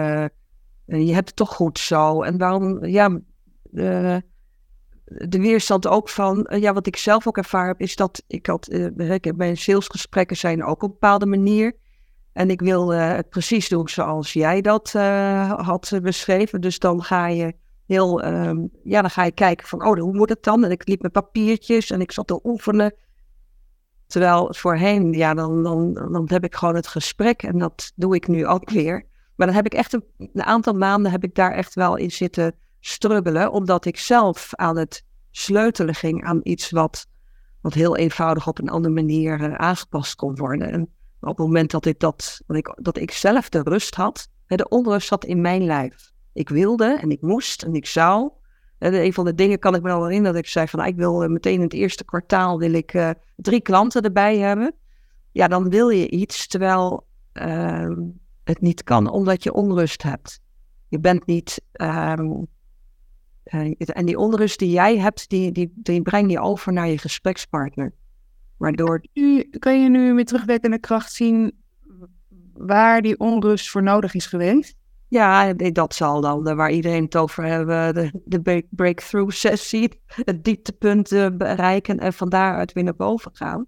Uh, 0.86 1.06
je 1.06 1.14
hebt 1.14 1.28
het 1.28 1.36
toch 1.36 1.54
goed 1.54 1.78
zo. 1.78 2.22
En 2.22 2.38
waarom, 2.38 2.84
ja, 2.84 3.20
de 5.28 5.40
weerstand 5.40 5.86
ook 5.86 6.08
van, 6.08 6.46
uh, 6.50 6.60
ja, 6.60 6.72
wat 6.72 6.86
ik 6.86 6.96
zelf 6.96 7.26
ook 7.26 7.36
ervaren 7.36 7.68
heb, 7.68 7.80
is 7.80 7.96
dat 7.96 8.22
ik 8.26 8.46
had, 8.46 8.72
ik, 8.96 9.36
mijn 9.36 9.56
salesgesprekken 9.56 10.36
zijn 10.36 10.64
ook 10.64 10.82
op 10.82 10.82
een 10.82 10.90
bepaalde 10.90 11.26
manier. 11.26 11.76
En 12.32 12.50
ik 12.50 12.60
wil 12.60 12.88
het 12.88 13.28
precies 13.28 13.68
doen 13.68 13.88
zoals 13.88 14.32
jij 14.32 14.60
dat 14.60 14.92
had 15.56 15.98
beschreven. 16.02 16.60
Dus 16.60 16.78
dan 16.78 17.02
ga 17.02 17.26
je 17.26 17.54
heel, 17.86 18.24
um, 18.24 18.70
ja, 18.82 19.00
dan 19.00 19.10
ga 19.10 19.24
je 19.24 19.32
kijken 19.32 19.66
van, 19.66 19.86
oh, 19.86 20.00
hoe 20.00 20.12
moet 20.12 20.28
het 20.28 20.42
dan? 20.42 20.64
En 20.64 20.70
ik 20.70 20.88
liep 20.88 21.02
met 21.02 21.12
papiertjes 21.12 21.90
en 21.90 22.00
ik 22.00 22.12
zat 22.12 22.26
te 22.26 22.40
oefenen. 22.44 22.94
Terwijl 24.06 24.54
voorheen, 24.54 25.12
ja, 25.12 25.34
dan, 25.34 25.62
dan, 25.62 25.94
dan 25.94 26.24
heb 26.26 26.44
ik 26.44 26.54
gewoon 26.54 26.74
het 26.74 26.86
gesprek 26.86 27.42
en 27.42 27.58
dat 27.58 27.92
doe 27.94 28.14
ik 28.14 28.28
nu 28.28 28.46
ook 28.46 28.70
weer. 28.70 29.06
Maar 29.36 29.46
dan 29.46 29.56
heb 29.56 29.66
ik 29.66 29.74
echt 29.74 29.92
een, 29.92 30.04
een 30.18 30.42
aantal 30.42 30.74
maanden 30.74 31.12
heb 31.12 31.24
ik 31.24 31.34
daar 31.34 31.52
echt 31.52 31.74
wel 31.74 31.96
in 31.96 32.10
zitten 32.10 32.54
strubbelen, 32.84 33.52
omdat 33.52 33.84
ik 33.84 33.98
zelf 33.98 34.54
aan 34.54 34.76
het 34.76 35.04
sleutelen 35.30 35.94
ging 35.94 36.24
aan 36.24 36.40
iets 36.42 36.70
wat, 36.70 37.06
wat 37.60 37.74
heel 37.74 37.96
eenvoudig 37.96 38.48
op 38.48 38.58
een 38.58 38.68
andere 38.68 38.94
manier 38.94 39.40
uh, 39.40 39.54
aangepast 39.54 40.14
kon 40.14 40.36
worden. 40.36 40.70
En 40.70 40.82
op 41.20 41.28
het 41.28 41.46
moment 41.46 41.70
dat 41.70 41.86
ik, 41.86 41.98
dat, 41.98 42.40
dat, 42.46 42.56
ik, 42.56 42.78
dat 42.80 42.96
ik 42.96 43.10
zelf 43.10 43.48
de 43.48 43.60
rust 43.62 43.94
had, 43.94 44.28
hè, 44.46 44.56
de 44.56 44.68
onrust 44.68 45.08
zat 45.08 45.24
in 45.24 45.40
mijn 45.40 45.64
lijf. 45.64 46.10
Ik 46.32 46.48
wilde 46.48 46.98
en 47.00 47.10
ik 47.10 47.20
moest 47.20 47.62
en 47.62 47.74
ik 47.74 47.86
zou. 47.86 48.30
En 48.78 48.94
een 48.94 49.12
van 49.12 49.24
de 49.24 49.34
dingen 49.34 49.58
kan 49.58 49.74
ik 49.74 49.82
me 49.82 49.88
wel 49.88 50.10
in 50.10 50.22
dat 50.22 50.36
ik 50.36 50.46
zei 50.46 50.68
van 50.68 50.78
nou, 50.78 50.90
ik 50.90 50.98
wil 50.98 51.28
meteen 51.28 51.54
in 51.54 51.60
het 51.60 51.72
eerste 51.72 52.04
kwartaal 52.04 52.58
wil 52.58 52.72
ik 52.72 53.14
drie 53.36 53.60
klanten 53.60 54.02
erbij 54.02 54.38
hebben. 54.38 54.74
Ja, 55.32 55.48
dan 55.48 55.68
wil 55.68 55.88
je 55.88 56.10
iets 56.10 56.46
terwijl 56.46 57.06
ehm, 57.32 57.94
het 58.44 58.60
niet 58.60 58.82
kan 58.82 59.10
omdat 59.10 59.42
je 59.42 59.52
onrust 59.52 60.02
hebt. 60.02 60.40
Je 60.88 61.00
bent 61.00 61.26
niet. 61.26 61.62
En 63.76 64.06
die 64.06 64.18
onrust 64.18 64.58
die 64.58 64.70
jij 64.70 64.98
hebt, 64.98 65.28
die, 65.28 65.52
die, 65.52 65.72
die 65.74 66.02
breng 66.02 66.30
je 66.30 66.40
over 66.40 66.72
naar 66.72 66.88
je 66.88 66.98
gesprekspartner. 66.98 67.92
Waardoor... 68.56 69.04
Nu, 69.12 69.42
kan 69.42 69.82
je 69.82 69.88
nu 69.88 70.14
met 70.14 70.26
terugwerkende 70.26 70.78
kracht 70.78 71.12
zien 71.12 71.52
waar 72.52 73.02
die 73.02 73.18
onrust 73.18 73.70
voor 73.70 73.82
nodig 73.82 74.14
is 74.14 74.26
geweest? 74.26 74.74
Ja, 75.08 75.52
dat 75.52 75.94
zal 75.94 76.20
dan, 76.20 76.56
waar 76.56 76.70
iedereen 76.70 77.04
het 77.04 77.16
over 77.16 77.44
hebben, 77.44 77.94
de, 77.94 78.10
de 78.24 78.64
breakthrough 78.70 79.30
sessie, 79.30 80.00
het 80.06 80.44
dieptepunt 80.44 81.08
bereiken 81.38 81.98
en 81.98 82.12
van 82.12 82.28
daaruit 82.28 82.72
weer 82.72 82.84
naar 82.84 82.96
boven 82.96 83.30
gaan. 83.34 83.66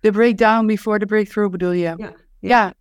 De 0.00 0.10
breakdown 0.10 0.66
before 0.66 0.98
the 0.98 1.06
breakthrough 1.06 1.50
bedoel 1.50 1.70
je? 1.70 1.94
Ja. 1.96 2.14
Ja, 2.38 2.74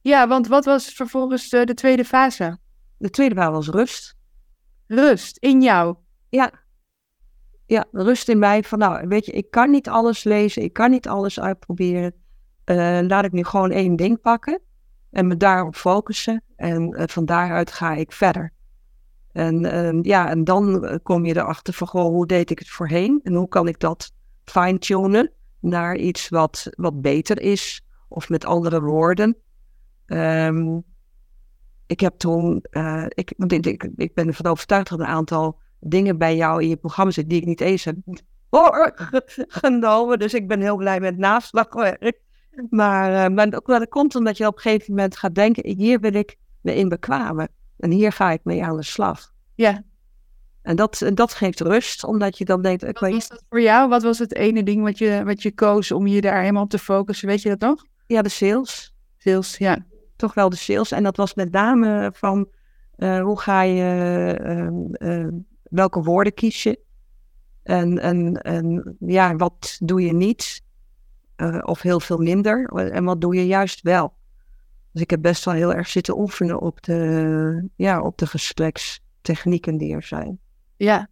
ja. 0.00 0.28
want 0.28 0.46
wat 0.46 0.64
was 0.64 0.86
vervolgens 0.86 1.48
de, 1.48 1.64
de 1.64 1.74
tweede 1.74 2.04
fase? 2.04 2.58
De 2.98 3.10
tweede 3.10 3.34
fase 3.34 3.50
was 3.50 3.68
rust. 3.68 4.16
Rust 4.86 5.36
in 5.36 5.62
jou? 5.62 5.96
Ja, 6.28 6.52
ja, 7.66 7.84
rust 7.92 8.28
in 8.28 8.38
mij 8.38 8.62
van, 8.62 8.78
nou, 8.78 9.08
weet 9.08 9.26
je, 9.26 9.32
ik 9.32 9.50
kan 9.50 9.70
niet 9.70 9.88
alles 9.88 10.24
lezen, 10.24 10.62
ik 10.62 10.72
kan 10.72 10.90
niet 10.90 11.08
alles 11.08 11.40
uitproberen. 11.40 12.14
Uh, 12.64 12.98
laat 13.00 13.24
ik 13.24 13.32
nu 13.32 13.44
gewoon 13.44 13.70
één 13.70 13.96
ding 13.96 14.20
pakken 14.20 14.60
en 15.10 15.26
me 15.26 15.36
daarop 15.36 15.76
focussen. 15.76 16.42
En 16.56 16.94
uh, 17.00 17.02
van 17.06 17.24
daaruit 17.24 17.72
ga 17.72 17.94
ik 17.94 18.12
verder. 18.12 18.52
En 19.32 19.64
uh, 19.64 20.02
ja, 20.02 20.28
en 20.28 20.44
dan 20.44 20.84
eh, 20.84 20.96
kom 21.02 21.24
je 21.24 21.36
erachter 21.36 21.74
van, 21.74 21.86
goh, 21.86 22.04
hoe 22.04 22.26
deed 22.26 22.50
ik 22.50 22.58
het 22.58 22.68
voorheen? 22.68 23.20
En 23.22 23.34
hoe 23.34 23.48
kan 23.48 23.68
ik 23.68 23.80
dat 23.80 24.12
fine-tunen 24.44 25.32
naar 25.60 25.96
iets 25.96 26.28
wat, 26.28 26.70
wat 26.70 27.00
beter 27.00 27.40
is? 27.40 27.84
Of 28.08 28.28
met 28.28 28.44
andere 28.44 28.80
woorden. 28.80 29.36
Um, 30.06 30.84
ik 31.86 32.00
heb 32.00 32.14
toen, 32.16 32.64
ik, 33.08 33.32
want 33.36 33.52
ik, 33.52 33.66
ik, 33.66 33.88
ik 33.96 34.14
ben 34.14 34.26
ervan 34.26 34.50
overtuigd 34.50 34.88
dat 34.88 34.98
een 34.98 35.06
aantal 35.06 35.58
dingen 35.80 36.18
bij 36.18 36.36
jou 36.36 36.62
in 36.62 36.68
je 36.68 36.76
programma 36.76 37.12
zitten 37.12 37.32
die 37.32 37.40
ik 37.40 37.48
niet 37.48 37.60
eens 37.60 37.84
heb 37.84 37.96
genomen. 39.62 40.18
Dus 40.18 40.34
ik 40.34 40.48
ben 40.48 40.60
heel 40.60 40.76
blij 40.76 41.00
met 41.00 41.18
naslagwerk. 41.18 42.22
Maar, 42.70 43.30
uh, 43.30 43.36
maar 43.36 43.54
ook 43.54 43.66
wel, 43.66 43.78
dat 43.78 43.88
komt 43.88 44.14
omdat 44.14 44.36
je 44.36 44.46
op 44.46 44.54
een 44.54 44.62
gegeven 44.62 44.94
moment 44.94 45.16
gaat 45.16 45.34
denken, 45.34 45.76
hier 45.76 46.00
wil 46.00 46.14
ik 46.14 46.36
me 46.60 46.74
in 46.74 46.88
bekwamen. 46.88 47.48
En 47.78 47.90
hier 47.90 48.12
ga 48.12 48.30
ik 48.30 48.40
mee 48.44 48.64
aan 48.64 48.76
de 48.76 48.82
slag. 48.82 49.32
Ja. 49.54 49.82
En 50.62 50.76
dat, 50.76 51.10
dat 51.14 51.34
geeft 51.34 51.60
rust, 51.60 52.04
omdat 52.04 52.38
je 52.38 52.44
dan 52.44 52.62
denkt... 52.62 52.82
Wat 52.82 52.98
was 52.98 53.28
dat 53.28 53.44
voor 53.48 53.60
jou? 53.60 53.88
Wat 53.88 54.02
was 54.02 54.18
het 54.18 54.34
ene 54.34 54.62
ding 54.62 54.82
wat 54.82 54.98
je, 54.98 55.22
wat 55.24 55.42
je 55.42 55.52
koos 55.52 55.92
om 55.92 56.06
je 56.06 56.20
daar 56.20 56.40
helemaal 56.40 56.62
op 56.62 56.70
te 56.70 56.78
focussen? 56.78 57.28
Weet 57.28 57.42
je 57.42 57.48
dat 57.48 57.60
nog? 57.60 57.84
Ja, 58.06 58.22
de 58.22 58.28
sales. 58.28 58.94
Sales, 59.16 59.56
ja. 59.56 59.86
Toch 60.16 60.34
wel 60.34 60.48
de 60.48 60.56
sales. 60.56 60.92
En 60.92 61.02
dat 61.02 61.16
was 61.16 61.34
met 61.34 61.50
name 61.50 62.10
van, 62.14 62.48
uh, 62.96 63.20
hoe 63.20 63.40
ga 63.40 63.62
je 63.62 64.88
uh, 64.98 65.28
welke 65.62 66.02
woorden 66.02 66.34
kies 66.34 66.62
je? 66.62 66.82
En, 67.62 67.98
en, 67.98 68.42
en 68.42 68.96
ja, 68.98 69.36
wat 69.36 69.78
doe 69.82 70.02
je 70.02 70.12
niet? 70.12 70.62
Uh, 71.36 71.58
of 71.62 71.82
heel 71.82 72.00
veel 72.00 72.18
minder? 72.18 72.64
En 72.64 73.04
wat 73.04 73.20
doe 73.20 73.34
je 73.34 73.46
juist 73.46 73.82
wel? 73.82 74.14
Dus 74.92 75.02
ik 75.02 75.10
heb 75.10 75.22
best 75.22 75.44
wel 75.44 75.54
heel 75.54 75.74
erg 75.74 75.88
zitten 75.88 76.18
oefenen 76.18 76.60
op 76.60 76.82
de, 76.82 77.68
ja, 77.76 78.00
op 78.00 78.18
de 78.18 78.26
gesprekstechnieken 78.26 79.76
die 79.76 79.94
er 79.94 80.02
zijn. 80.02 80.38
Ja, 80.76 81.08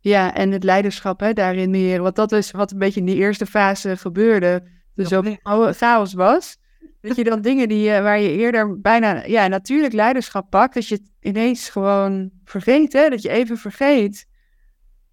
ja 0.00 0.34
en 0.34 0.50
het 0.50 0.64
leiderschap 0.64 1.20
hè, 1.20 1.32
daarin 1.32 1.70
meer. 1.70 2.02
Want 2.02 2.16
dat 2.16 2.32
is 2.32 2.50
wat 2.50 2.70
een 2.70 2.78
beetje 2.78 3.00
in 3.00 3.06
die 3.06 3.16
eerste 3.16 3.46
fase 3.46 3.96
gebeurde. 3.96 4.62
Dus 4.94 5.12
ook 5.12 5.26
chaos 5.76 6.12
was. 6.12 6.58
Dat 7.00 7.16
je 7.16 7.24
dan 7.24 7.40
dingen 7.40 7.68
die, 7.68 7.90
waar 7.90 8.20
je 8.20 8.32
eerder 8.32 8.80
bijna 8.80 9.24
ja, 9.24 9.46
natuurlijk 9.46 9.92
leiderschap 9.92 10.50
pakt, 10.50 10.74
dat 10.74 10.88
je 10.88 10.94
het 10.94 11.10
ineens 11.20 11.68
gewoon 11.68 12.30
vergeet. 12.44 12.92
Hè? 12.92 13.08
Dat 13.08 13.22
je 13.22 13.28
even 13.28 13.56
vergeet 13.56 14.26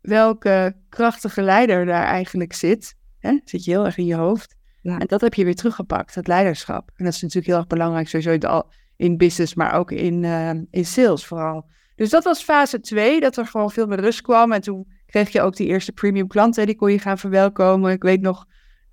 welke 0.02 0.76
krachtige 0.90 1.42
leider 1.42 1.86
daar 1.86 2.06
eigenlijk 2.06 2.54
zit. 2.54 2.96
Hè? 3.20 3.40
Zit 3.44 3.64
je 3.64 3.72
heel 3.72 3.86
erg 3.86 3.98
in 3.98 4.06
je 4.06 4.16
hoofd. 4.16 4.56
Ja. 4.82 4.98
En 4.98 5.08
dat 5.08 5.22
heb 5.22 5.34
je 5.34 5.44
weer 5.44 5.56
teruggepakt, 5.56 6.16
het 6.16 6.28
leiderschap. 6.28 6.92
En 6.96 7.06
dat 7.06 7.14
is 7.14 7.22
natuurlijk 7.22 7.48
heel 7.48 7.58
erg 7.58 7.68
belangrijk, 7.68 8.08
sowieso 8.08 8.62
in 8.96 9.18
business, 9.18 9.54
maar 9.54 9.74
ook 9.74 9.92
in, 9.92 10.24
uh, 10.24 10.50
in 10.50 10.86
sales 10.86 11.26
vooral. 11.26 11.66
Dus 11.96 12.10
dat 12.10 12.24
was 12.24 12.44
fase 12.44 12.80
2, 12.80 13.20
dat 13.20 13.38
er 13.38 13.48
gewoon 13.48 13.72
veel 13.72 13.88
meer 13.88 14.00
rust 14.00 14.22
kwam. 14.22 14.52
En 14.52 14.62
toen 14.62 14.88
kreeg 15.06 15.30
je 15.30 15.42
ook 15.42 15.56
die 15.56 15.68
eerste 15.68 15.92
premium 15.92 16.28
klanten, 16.28 16.66
die 16.66 16.76
kon 16.76 16.92
je 16.92 17.00
gaan 17.00 17.18
verwelkomen. 17.18 17.92
Ik 17.92 18.04
weet 18.04 18.22
nog 18.22 18.46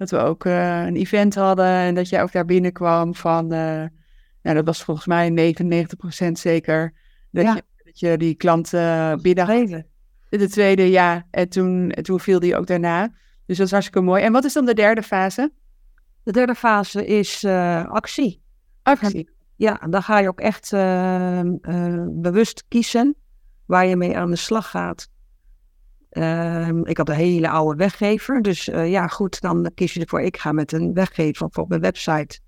dat 0.08 0.20
we 0.20 0.26
ook 0.26 0.44
uh, 0.44 0.84
een 0.84 0.96
event 0.96 1.34
hadden 1.34 1.66
en 1.66 1.94
dat 1.94 2.08
jij 2.08 2.22
ook 2.22 2.32
daar 2.32 2.44
binnenkwam 2.44 3.14
van, 3.14 3.44
uh, 3.44 3.84
nou 4.42 4.56
dat 4.56 4.64
was 4.64 4.82
volgens 4.82 5.06
mij 5.06 5.54
99% 6.28 6.32
zeker, 6.32 6.94
dat, 7.30 7.44
ja. 7.44 7.54
je, 7.54 7.62
dat 7.84 7.98
je 7.98 8.16
die 8.16 8.34
klant 8.34 8.72
uh, 8.72 9.14
binnen 9.14 9.86
De 10.28 10.48
tweede, 10.48 10.90
ja, 10.90 11.26
en 11.30 11.48
toen, 11.48 11.90
en 11.90 12.02
toen 12.02 12.20
viel 12.20 12.40
die 12.40 12.56
ook 12.56 12.66
daarna. 12.66 13.12
Dus 13.46 13.56
dat 13.56 13.66
is 13.66 13.72
hartstikke 13.72 14.00
mooi. 14.00 14.22
En 14.22 14.32
wat 14.32 14.44
is 14.44 14.52
dan 14.52 14.64
de 14.64 14.74
derde 14.74 15.02
fase? 15.02 15.52
De 16.22 16.32
derde 16.32 16.54
fase 16.54 17.06
is 17.06 17.44
actie. 17.44 18.42
Actie. 18.82 19.30
Ja, 19.56 19.80
dan 19.90 20.02
ga 20.02 20.18
je 20.18 20.28
ook 20.28 20.40
echt 20.40 20.70
bewust 22.20 22.64
kiezen 22.68 23.16
waar 23.66 23.86
je 23.86 23.96
mee 23.96 24.16
aan 24.16 24.30
de 24.30 24.36
slag 24.36 24.70
gaat. 24.70 25.08
Uh, 26.12 26.68
ik 26.83 26.96
had 26.96 27.09
een 27.09 27.14
hele 27.14 27.48
oude 27.48 27.77
weggever. 27.77 28.42
Dus 28.42 28.68
uh, 28.68 28.90
ja, 28.90 29.07
goed, 29.07 29.40
dan 29.40 29.70
kies 29.75 29.94
je 29.94 30.01
ervoor. 30.01 30.20
Ik 30.20 30.37
ga 30.37 30.53
met 30.53 30.72
een 30.72 30.94
weggever 30.94 31.48
op 31.53 31.68
mijn 31.68 31.81
website 31.81 32.40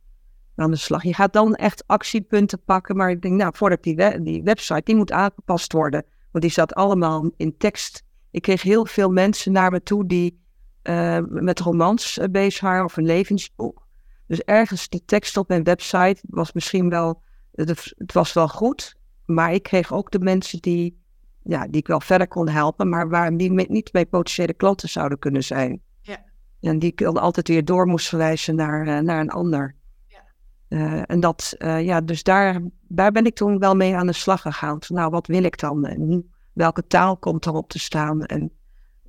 aan 0.57 0.71
de 0.71 0.77
slag. 0.77 1.03
Je 1.03 1.15
gaat 1.15 1.33
dan 1.33 1.55
echt 1.55 1.85
actiepunten 1.87 2.63
pakken. 2.65 2.97
Maar 2.97 3.11
ik 3.11 3.23
denk, 3.23 3.35
nou, 3.35 3.53
voordat 3.57 3.83
die, 3.83 4.23
die 4.23 4.43
website, 4.43 4.83
die 4.85 4.97
moet 4.97 5.13
aangepast 5.13 5.73
worden. 5.73 6.05
Want 6.31 6.45
die 6.45 6.53
zat 6.53 6.75
allemaal 6.75 7.31
in 7.37 7.57
tekst. 7.57 8.03
Ik 8.31 8.43
kreeg 8.43 8.63
heel 8.63 8.87
veel 8.87 9.11
mensen 9.11 9.53
naar 9.53 9.71
me 9.71 9.83
toe 9.83 10.07
die 10.07 10.43
uh, 10.83 11.19
met 11.29 11.61
romans 11.61 12.19
uh, 12.19 12.25
bezig 12.31 12.61
waren 12.61 12.85
of 12.85 12.97
een 12.97 13.07
levensboek. 13.07 13.87
Dus 14.27 14.41
ergens 14.41 14.89
die 14.89 15.03
tekst 15.05 15.37
op 15.37 15.49
mijn 15.49 15.63
website 15.63 16.23
was 16.29 16.53
misschien 16.53 16.89
wel, 16.89 17.23
het 17.53 18.13
was 18.13 18.33
wel 18.33 18.49
goed. 18.49 18.97
Maar 19.27 19.53
ik 19.53 19.63
kreeg 19.63 19.93
ook 19.93 20.11
de 20.11 20.19
mensen 20.19 20.61
die 20.61 21.03
ja, 21.45 21.67
die 21.67 21.81
ik 21.81 21.87
wel 21.87 22.01
verder 22.01 22.29
kon 22.29 22.49
helpen, 22.49 22.89
maar 22.89 23.09
waar 23.09 23.37
die 23.37 23.51
niet 23.51 23.93
bij 23.93 24.07
potentiële 24.07 24.55
klanten 24.55 24.89
zouden 24.89 25.19
kunnen 25.19 25.45
zijn. 25.45 25.81
Ja. 26.01 26.25
En 26.61 26.79
die 26.79 26.91
ik 26.91 26.99
dan 26.99 27.19
altijd 27.19 27.49
weer 27.49 27.65
door 27.65 27.87
moest 27.87 28.09
verwijzen 28.09 28.55
naar, 28.55 28.87
uh, 28.87 28.99
naar 28.99 29.21
een 29.21 29.31
ander. 29.31 29.75
Ja. 30.07 30.25
Uh, 30.69 31.03
en 31.07 31.21
dat, 31.21 31.55
uh, 31.59 31.85
ja, 31.85 32.01
dus 32.01 32.23
daar, 32.23 32.61
daar 32.89 33.13
ben 33.13 33.27
ik 33.27 33.35
toen 33.35 33.59
wel 33.59 33.75
mee 33.75 33.97
aan 33.97 34.07
de 34.07 34.13
slag 34.13 34.41
gegaan. 34.41 34.79
Nou, 34.89 35.11
wat 35.11 35.27
wil 35.27 35.45
ik 35.45 35.59
dan? 35.59 35.85
En 35.85 36.33
welke 36.53 36.87
taal 36.87 37.17
komt 37.17 37.47
erop 37.47 37.69
te 37.69 37.79
staan? 37.79 38.25
En 38.25 38.51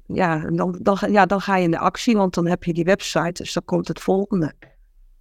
ja, 0.08 0.38
dan, 0.38 0.80
dan, 0.82 0.98
ja, 1.10 1.26
dan 1.26 1.42
ga 1.42 1.58
je 1.58 1.64
in 1.64 1.72
de 1.72 1.80
actie, 1.80 2.18
want 2.18 2.34
dan 2.34 2.48
heb 2.48 2.64
je 2.64 2.74
die 2.74 2.84
website, 2.84 3.44
dus 3.44 3.54
dan 3.54 3.66
komt 3.66 3.88
het 3.88 4.00
volgende. 4.00 4.54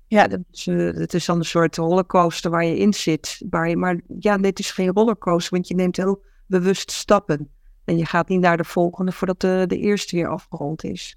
Ja, 0.06 0.26
dus, 0.26 0.64
het 0.94 1.14
is 1.14 1.24
dan 1.24 1.38
een 1.38 1.44
soort 1.44 1.76
rollercoaster 1.76 2.50
waar 2.50 2.64
je 2.64 2.78
in 2.78 2.94
zit. 2.94 3.44
Waar 3.50 3.68
je, 3.68 3.76
maar 3.76 4.00
ja, 4.18 4.38
dit 4.38 4.58
is 4.58 4.70
geen 4.70 4.92
rollercoaster, 4.92 5.52
want 5.52 5.68
je 5.68 5.74
neemt 5.74 5.96
heel 5.96 6.22
bewust 6.46 6.90
stappen. 6.90 7.50
En 7.84 7.96
je 7.96 8.06
gaat 8.06 8.28
niet 8.28 8.40
naar 8.40 8.56
de 8.56 8.64
volgende 8.64 9.12
voordat 9.12 9.40
de, 9.40 9.64
de 9.66 9.78
eerste 9.78 10.16
weer 10.16 10.28
afgerond 10.28 10.84
is. 10.84 11.16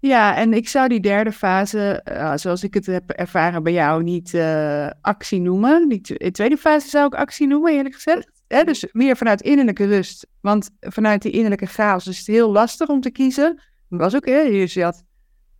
Ja, 0.00 0.36
en 0.36 0.52
ik 0.52 0.68
zou 0.68 0.88
die 0.88 1.00
derde 1.00 1.32
fase, 1.32 2.06
uh, 2.12 2.32
zoals 2.36 2.62
ik 2.62 2.74
het 2.74 2.86
heb 2.86 3.10
ervaren 3.10 3.62
bij 3.62 3.72
jou, 3.72 4.02
niet 4.02 4.32
uh, 4.32 4.90
actie 5.00 5.40
noemen. 5.40 5.88
Die 5.88 6.00
de 6.00 6.30
tweede 6.30 6.56
fase 6.56 6.88
zou 6.88 7.06
ik 7.06 7.14
actie 7.14 7.46
noemen, 7.46 7.72
eerlijk 7.72 7.94
gezegd. 7.94 8.30
Dus 8.46 8.86
meer 8.92 9.16
vanuit 9.16 9.42
innerlijke 9.42 9.86
rust. 9.86 10.26
Want 10.40 10.70
vanuit 10.80 11.22
die 11.22 11.32
innerlijke 11.32 11.66
chaos 11.66 12.06
is 12.06 12.18
het 12.18 12.26
heel 12.26 12.50
lastig 12.50 12.88
om 12.88 13.00
te 13.00 13.10
kiezen. 13.10 13.62
Dat 13.88 14.00
was 14.00 14.14
ook, 14.14 14.26
hè, 14.26 14.40
je 14.40 14.82
had 14.82 15.04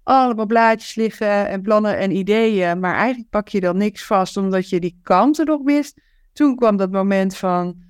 allemaal 0.03 0.47
blaadjes 0.47 0.95
liggen 0.95 1.49
en 1.49 1.63
plannen 1.63 1.99
en 1.99 2.17
ideeën. 2.17 2.81
Maar 2.81 2.95
eigenlijk 2.95 3.31
pak 3.31 3.49
je 3.49 3.61
dan 3.61 3.77
niks 3.77 4.05
vast, 4.05 4.37
omdat 4.37 4.69
je 4.69 4.81
die 4.81 4.99
kanten 5.03 5.47
nog 5.47 5.63
mist. 5.63 6.01
Toen 6.33 6.57
kwam 6.57 6.77
dat 6.77 6.91
moment 6.91 7.37
van, 7.37 7.83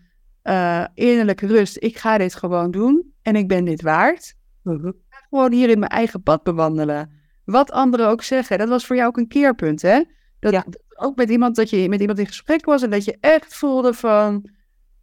uh, 0.48 0.84
innerlijke 0.94 1.46
rust. 1.46 1.76
Ik 1.80 1.98
ga 1.98 2.18
dit 2.18 2.34
gewoon 2.34 2.70
doen 2.70 3.12
en 3.22 3.36
ik 3.36 3.48
ben 3.48 3.64
dit 3.64 3.82
waard. 3.82 4.34
Mhm. 4.62 4.90
Gewoon 5.08 5.52
hier 5.52 5.68
in 5.68 5.78
mijn 5.78 5.90
eigen 5.90 6.22
pad 6.22 6.42
bewandelen. 6.42 7.12
Wat 7.44 7.70
anderen 7.70 8.08
ook 8.08 8.22
zeggen. 8.22 8.58
Dat 8.58 8.68
was 8.68 8.86
voor 8.86 8.96
jou 8.96 9.08
ook 9.08 9.16
een 9.16 9.28
keerpunt, 9.28 9.82
hè? 9.82 10.02
Dat, 10.40 10.52
ja. 10.52 10.64
Ook 11.00 11.16
met 11.16 11.30
iemand 11.30 11.56
dat 11.56 11.70
je 11.70 11.88
met 11.88 12.00
iemand 12.00 12.18
in 12.18 12.26
gesprek 12.26 12.64
was 12.64 12.82
en 12.82 12.90
dat 12.90 13.04
je 13.04 13.16
echt 13.20 13.54
voelde 13.56 13.94
van, 13.94 14.50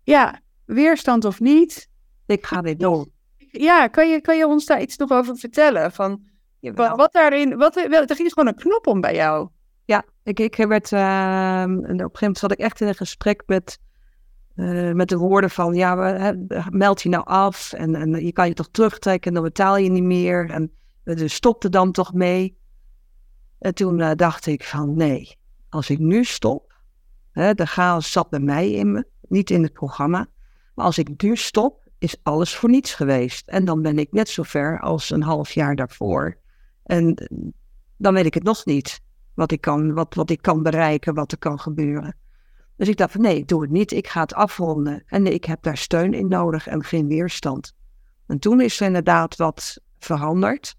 ja, 0.04 0.40
weerstand 0.66 1.26
of 1.26 1.40
niet. 1.40 1.90
Ik 2.26 2.46
ga 2.46 2.62
dit 2.62 2.80
doen. 2.80 3.12
Ja, 3.52 3.88
kan 3.88 4.10
je, 4.10 4.22
kan 4.22 4.38
je 4.38 4.48
ons 4.48 4.66
daar 4.66 4.82
iets 4.82 4.98
nog 4.98 5.12
over 5.12 5.38
vertellen? 5.38 5.92
Van, 5.92 6.24
wat 6.96 7.14
daarin, 7.14 7.58
wat, 7.58 7.76
er 7.76 8.16
ging 8.16 8.34
gewoon 8.34 8.48
een 8.48 8.56
knop 8.56 8.88
om 8.88 9.02
bij 9.02 9.16
jou. 9.16 9.50
Ja, 9.86 10.06
ik, 10.24 10.40
ik 10.40 10.56
werd, 10.56 10.92
uh, 10.92 11.00
op 11.00 11.70
een 11.70 11.86
gegeven 11.86 12.10
moment 12.20 12.38
zat 12.38 12.52
ik 12.52 12.60
echt 12.60 12.82
in 12.82 12.88
een 12.88 12.96
gesprek 12.96 13.44
met 13.46 13.80
eh, 14.56 14.92
met 14.92 15.10
de 15.10 15.18
woorden 15.18 15.50
van, 15.50 15.74
ja, 15.74 16.36
meld 16.70 17.02
je 17.02 17.10
nou 17.10 17.26
af 17.26 17.74
en, 17.74 17.96
en 17.96 18.26
je 18.26 18.32
kan 18.32 18.48
je 18.48 18.54
toch 18.54 18.70
terugtrekken 18.72 19.28
en 19.28 19.34
dan 19.34 19.44
betaal 19.44 19.78
je 19.78 19.90
niet 19.90 20.04
meer. 20.04 20.50
En 20.50 20.72
dus 21.04 21.34
stop 21.34 21.66
dan 21.70 21.92
toch 21.92 22.14
mee. 22.14 22.58
En 23.60 23.74
toen 23.74 24.00
uh, 24.00 24.12
dacht 24.16 24.46
ik 24.46 24.64
van, 24.64 24.96
nee, 24.96 25.38
als 25.70 25.90
ik 25.90 26.00
nu 26.00 26.24
stop, 26.24 26.74
de 27.32 27.66
chaos 27.66 28.12
zat 28.12 28.30
bij 28.30 28.40
mij 28.40 28.72
in 28.72 28.92
me, 28.92 29.08
niet 29.22 29.50
in 29.50 29.64
het 29.64 29.74
programma. 29.74 30.28
Maar 30.76 30.86
als 30.86 30.98
ik 30.98 31.22
nu 31.22 31.36
stop, 31.36 31.86
is 31.98 32.16
alles 32.24 32.56
voor 32.56 32.70
niets 32.70 32.94
geweest. 32.94 33.48
En 33.48 33.66
dan 33.66 33.82
ben 33.82 34.00
ik 34.00 34.12
net 34.12 34.30
zo 34.30 34.44
ver 34.44 34.80
als 34.80 35.10
een 35.10 35.24
half 35.24 35.52
jaar 35.52 35.76
daarvoor. 35.76 36.38
En 36.84 37.30
dan 37.98 38.14
weet 38.14 38.26
ik 38.26 38.34
het 38.34 38.44
nog 38.44 38.66
niet. 38.66 39.02
Wat 39.34 39.52
ik 39.52 39.62
kan, 39.62 39.94
wat, 39.94 40.14
wat 40.14 40.30
ik 40.30 40.42
kan 40.42 40.64
bereiken, 40.64 41.14
wat 41.14 41.32
er 41.32 41.38
kan 41.38 41.60
gebeuren. 41.60 42.16
Dus 42.78 42.88
ik 42.88 42.98
dacht 42.98 43.12
van 43.12 43.22
nee, 43.22 43.38
ik 43.38 43.48
doe 43.48 43.62
het 43.62 43.72
niet. 43.72 43.92
Ik 43.92 44.08
ga 44.08 44.22
het 44.22 44.34
afronden. 44.34 45.04
En 45.08 45.34
ik 45.34 45.46
heb 45.46 45.64
daar 45.64 45.78
steun 45.78 46.14
in 46.14 46.28
nodig 46.28 46.68
en 46.68 46.84
geen 46.84 47.08
weerstand. 47.08 47.74
En 48.28 48.40
toen 48.40 48.62
is 48.62 48.80
er 48.80 48.86
inderdaad 48.86 49.36
wat 49.36 49.82
veranderd. 50.00 50.76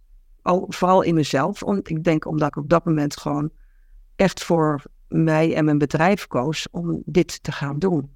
vooral 0.68 1.03
in 1.03 1.14
mezelf. 1.14 1.61
Want 1.61 1.90
ik 1.90 2.05
denk 2.05 2.26
omdat 2.26 2.49
ik 2.49 2.57
op 2.57 2.68
dat 2.68 2.84
moment 2.84 3.16
gewoon 3.16 3.51
echt 4.16 4.44
voor 4.44 4.82
mij 5.09 5.55
en 5.55 5.64
mijn 5.64 5.78
bedrijf 5.78 6.26
koos 6.26 6.66
om 6.70 7.03
dit 7.05 7.42
te 7.42 7.53
gaan 7.53 7.78
doen. 7.78 8.14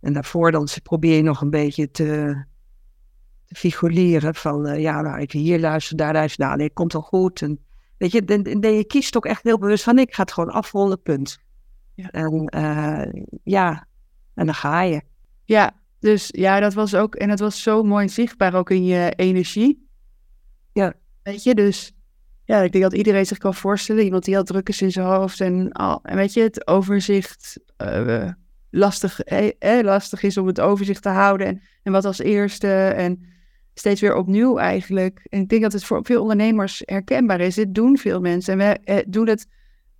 En 0.00 0.12
daarvoor 0.12 0.50
dan 0.50 0.68
probeer 0.82 1.16
je 1.16 1.22
nog 1.22 1.40
een 1.40 1.50
beetje 1.50 1.90
te, 1.90 2.44
te 3.44 3.54
figureren 3.54 4.34
van 4.34 4.66
uh, 4.66 4.80
ja, 4.80 5.00
nou, 5.00 5.20
ik 5.20 5.32
hier 5.32 5.60
luister, 5.60 5.96
daar 5.96 6.12
luister, 6.12 6.44
nou 6.44 6.56
nee, 6.56 6.66
het 6.66 6.74
komt 6.74 6.92
wel 6.92 7.02
goed. 7.02 7.42
En 7.42 7.58
weet 7.98 8.12
je, 8.12 8.24
dan, 8.24 8.74
je 8.74 8.84
kiest 8.86 9.16
ook 9.16 9.26
echt 9.26 9.42
heel 9.42 9.58
bewust 9.58 9.84
van 9.84 9.98
ik 9.98 10.14
ga 10.14 10.22
het 10.22 10.32
gewoon 10.32 10.50
afronden, 10.50 11.02
punt. 11.02 11.38
Ja. 11.94 12.10
En 12.10 12.50
uh, 12.56 13.22
ja, 13.42 13.86
en 14.34 14.46
dan 14.46 14.54
ga 14.54 14.82
je. 14.82 15.02
Ja, 15.44 15.72
dus 16.00 16.28
ja, 16.32 16.60
dat 16.60 16.74
was 16.74 16.94
ook, 16.94 17.14
en 17.14 17.30
het 17.30 17.40
was 17.40 17.62
zo 17.62 17.82
mooi 17.82 18.08
zichtbaar 18.08 18.54
ook 18.54 18.70
in 18.70 18.84
je 18.84 19.12
energie. 19.16 19.88
Ja. 20.72 20.94
Weet 21.22 21.42
je, 21.42 21.54
dus 21.54 21.92
ja, 22.44 22.60
ik 22.60 22.72
denk 22.72 22.84
dat 22.84 22.94
iedereen 22.94 23.26
zich 23.26 23.38
kan 23.38 23.54
voorstellen. 23.54 24.04
Iemand 24.04 24.24
die 24.24 24.36
al 24.36 24.44
druk 24.44 24.68
is 24.68 24.82
in 24.82 24.92
zijn 24.92 25.06
hoofd 25.06 25.40
en, 25.40 25.72
al, 25.72 26.00
en 26.02 26.16
weet 26.16 26.32
je, 26.32 26.40
het 26.40 26.66
overzicht 26.66 27.60
uh, 27.78 28.28
lastig, 28.70 29.20
eh, 29.20 29.82
lastig 29.82 30.22
is 30.22 30.38
om 30.38 30.46
het 30.46 30.60
overzicht 30.60 31.02
te 31.02 31.08
houden. 31.08 31.46
En, 31.46 31.62
en 31.82 31.92
wat 31.92 32.04
als 32.04 32.18
eerste 32.18 32.88
en 32.88 33.26
steeds 33.74 34.00
weer 34.00 34.16
opnieuw 34.16 34.58
eigenlijk. 34.58 35.26
En 35.28 35.40
ik 35.40 35.48
denk 35.48 35.62
dat 35.62 35.72
het 35.72 35.84
voor 35.84 36.04
veel 36.04 36.20
ondernemers 36.20 36.82
herkenbaar 36.84 37.40
is. 37.40 37.54
Dit 37.54 37.74
doen 37.74 37.98
veel 37.98 38.20
mensen. 38.20 38.60
En 38.60 38.80
we 38.84 39.04
doen 39.08 39.28
het 39.28 39.46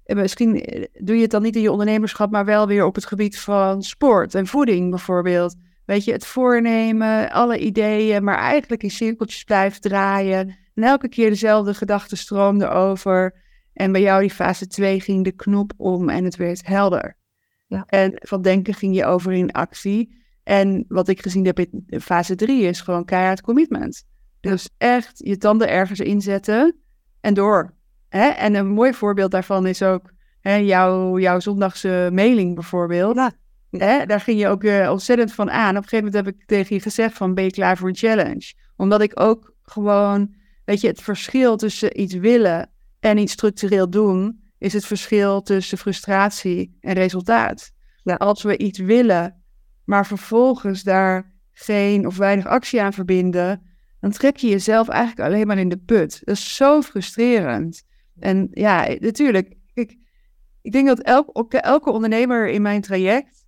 en 0.04 0.16
misschien 0.16 0.60
eh, 0.60 0.84
doe 0.92 1.16
je 1.16 1.22
het 1.22 1.30
dan 1.30 1.42
niet 1.42 1.56
in 1.56 1.62
je 1.62 1.70
ondernemerschap, 1.70 2.30
maar 2.30 2.44
wel 2.44 2.66
weer 2.66 2.84
op 2.84 2.94
het 2.94 3.06
gebied 3.06 3.38
van 3.38 3.82
sport 3.82 4.34
en 4.34 4.46
voeding 4.46 4.90
bijvoorbeeld. 4.90 5.54
Weet 5.84 6.04
je, 6.04 6.12
het 6.12 6.26
voornemen, 6.26 7.30
alle 7.30 7.58
ideeën, 7.58 8.24
maar 8.24 8.38
eigenlijk 8.38 8.82
in 8.82 8.90
cirkeltjes 8.90 9.44
blijven 9.44 9.80
draaien. 9.80 10.56
En 10.74 10.82
elke 10.82 11.08
keer 11.08 11.28
dezelfde 11.28 11.74
gedachten 11.74 12.16
stroomden 12.16 12.72
over. 12.72 13.42
En 13.72 13.92
bij 13.92 14.00
jou 14.00 14.20
die 14.20 14.30
fase 14.30 14.66
2 14.66 15.00
ging 15.00 15.24
de 15.24 15.32
knop 15.32 15.72
om 15.76 16.08
en 16.08 16.24
het 16.24 16.36
werd 16.36 16.66
helder. 16.66 17.16
Ja. 17.66 17.84
En 17.86 18.12
van 18.14 18.42
denken 18.42 18.74
ging 18.74 18.96
je 18.96 19.04
over 19.04 19.32
in 19.32 19.52
actie. 19.52 20.22
En 20.42 20.84
wat 20.88 21.08
ik 21.08 21.22
gezien 21.22 21.44
heb 21.44 21.58
in 21.58 22.00
fase 22.00 22.34
3 22.34 22.62
is 22.62 22.80
gewoon 22.80 23.04
keihard 23.04 23.40
commitment. 23.40 24.04
Dus 24.40 24.68
echt 24.78 25.12
je 25.14 25.36
tanden 25.36 25.68
ergens 25.68 26.00
inzetten 26.00 26.76
en 27.20 27.34
door. 27.34 27.74
Hè? 28.16 28.28
En 28.28 28.54
een 28.54 28.68
mooi 28.68 28.92
voorbeeld 28.92 29.30
daarvan 29.30 29.66
is 29.66 29.82
ook 29.82 30.12
hè, 30.40 30.54
jouw, 30.54 31.18
jouw 31.18 31.40
zondagse 31.40 32.08
mailing 32.12 32.54
bijvoorbeeld. 32.54 33.16
Ja. 33.16 33.32
Hè? 33.70 34.06
Daar 34.06 34.20
ging 34.20 34.40
je 34.40 34.48
ook 34.48 34.64
uh, 34.64 34.90
ontzettend 34.90 35.32
van 35.32 35.50
aan. 35.50 35.76
Op 35.76 35.82
een 35.82 35.88
gegeven 35.88 36.04
moment 36.04 36.26
heb 36.26 36.34
ik 36.34 36.46
tegen 36.46 36.76
je 36.76 36.82
gezegd 36.82 37.16
van 37.16 37.34
ben 37.34 37.44
je 37.44 37.50
klaar 37.50 37.76
voor 37.76 37.88
een 37.88 37.96
challenge? 37.96 38.52
Omdat 38.76 39.00
ik 39.00 39.20
ook 39.20 39.54
gewoon, 39.62 40.34
weet 40.64 40.80
je, 40.80 40.86
het 40.86 41.02
verschil 41.02 41.56
tussen 41.56 42.00
iets 42.00 42.14
willen 42.14 42.70
en 43.00 43.18
iets 43.18 43.32
structureel 43.32 43.90
doen, 43.90 44.40
is 44.58 44.72
het 44.72 44.86
verschil 44.86 45.42
tussen 45.42 45.78
frustratie 45.78 46.76
en 46.80 46.94
resultaat. 46.94 47.70
Ja. 48.02 48.14
Als 48.14 48.42
we 48.42 48.56
iets 48.56 48.78
willen, 48.78 49.42
maar 49.84 50.06
vervolgens 50.06 50.82
daar 50.82 51.32
geen 51.52 52.06
of 52.06 52.16
weinig 52.16 52.46
actie 52.46 52.82
aan 52.82 52.92
verbinden, 52.92 53.62
dan 54.00 54.10
trek 54.10 54.36
je 54.36 54.48
jezelf 54.48 54.88
eigenlijk 54.88 55.28
alleen 55.28 55.46
maar 55.46 55.58
in 55.58 55.68
de 55.68 55.78
put. 55.86 56.22
Dat 56.24 56.34
is 56.34 56.56
zo 56.56 56.82
frustrerend. 56.82 57.82
En 58.18 58.48
ja, 58.50 58.86
natuurlijk. 58.98 59.54
Ik, 59.74 59.96
ik 60.62 60.72
denk 60.72 60.86
dat 60.86 61.00
elk, 61.00 61.52
elke 61.52 61.90
ondernemer 61.90 62.48
in 62.48 62.62
mijn 62.62 62.80
traject 62.80 63.44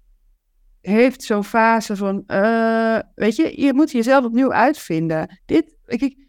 heeft 0.80 1.22
zo'n 1.22 1.44
fase 1.44 1.96
van, 1.96 2.22
uh, 2.26 2.98
weet 3.14 3.36
je, 3.36 3.62
je 3.62 3.74
moet 3.74 3.90
jezelf 3.90 4.24
opnieuw 4.24 4.52
uitvinden. 4.52 5.40
Dit, 5.46 5.76
ik, 5.86 6.26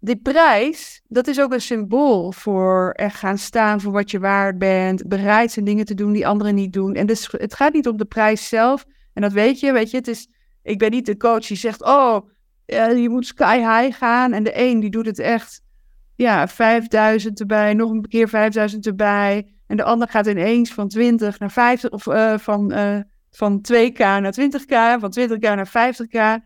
die 0.00 0.16
prijs, 0.16 1.02
dat 1.08 1.26
is 1.26 1.40
ook 1.40 1.52
een 1.52 1.60
symbool 1.60 2.32
voor 2.32 2.92
er 2.92 3.10
gaan 3.10 3.38
staan 3.38 3.80
voor 3.80 3.92
wat 3.92 4.10
je 4.10 4.18
waard 4.18 4.58
bent, 4.58 5.08
bereid 5.08 5.52
zijn 5.52 5.64
dingen 5.64 5.84
te 5.84 5.94
doen 5.94 6.12
die 6.12 6.26
anderen 6.26 6.54
niet 6.54 6.72
doen. 6.72 6.94
En 6.94 7.06
dus 7.06 7.28
het 7.30 7.54
gaat 7.54 7.72
niet 7.72 7.88
om 7.88 7.96
de 7.96 8.04
prijs 8.04 8.48
zelf. 8.48 8.84
En 9.12 9.22
dat 9.22 9.32
weet 9.32 9.60
je, 9.60 9.72
weet 9.72 9.90
je, 9.90 9.96
het 9.96 10.08
is, 10.08 10.28
ik 10.62 10.78
ben 10.78 10.90
niet 10.90 11.06
de 11.06 11.16
coach 11.16 11.46
die 11.46 11.56
zegt, 11.56 11.84
oh, 11.84 12.28
je 12.66 13.06
moet 13.08 13.26
sky 13.26 13.56
high 13.58 13.98
gaan. 13.98 14.32
En 14.32 14.42
de 14.42 14.58
een 14.60 14.80
die 14.80 14.90
doet 14.90 15.06
het 15.06 15.18
echt 15.18 15.62
ja, 16.20 16.48
5000 16.48 17.40
erbij, 17.40 17.74
nog 17.74 17.90
een 17.90 18.08
keer 18.08 18.28
5000 18.28 18.86
erbij. 18.86 19.54
En 19.66 19.76
de 19.76 19.84
ander 19.84 20.08
gaat 20.08 20.26
ineens 20.26 20.72
van 20.72 20.88
20 20.88 21.38
naar 21.38 21.50
50, 21.50 21.90
of 21.90 22.06
uh, 22.06 22.38
van, 22.38 22.72
uh, 22.72 23.00
van 23.30 23.64
2k 23.72 23.98
naar 23.98 24.34
20k, 24.40 25.00
van 25.00 25.14
20k 25.20 25.40
naar 25.40 25.68
50k. 25.68 26.44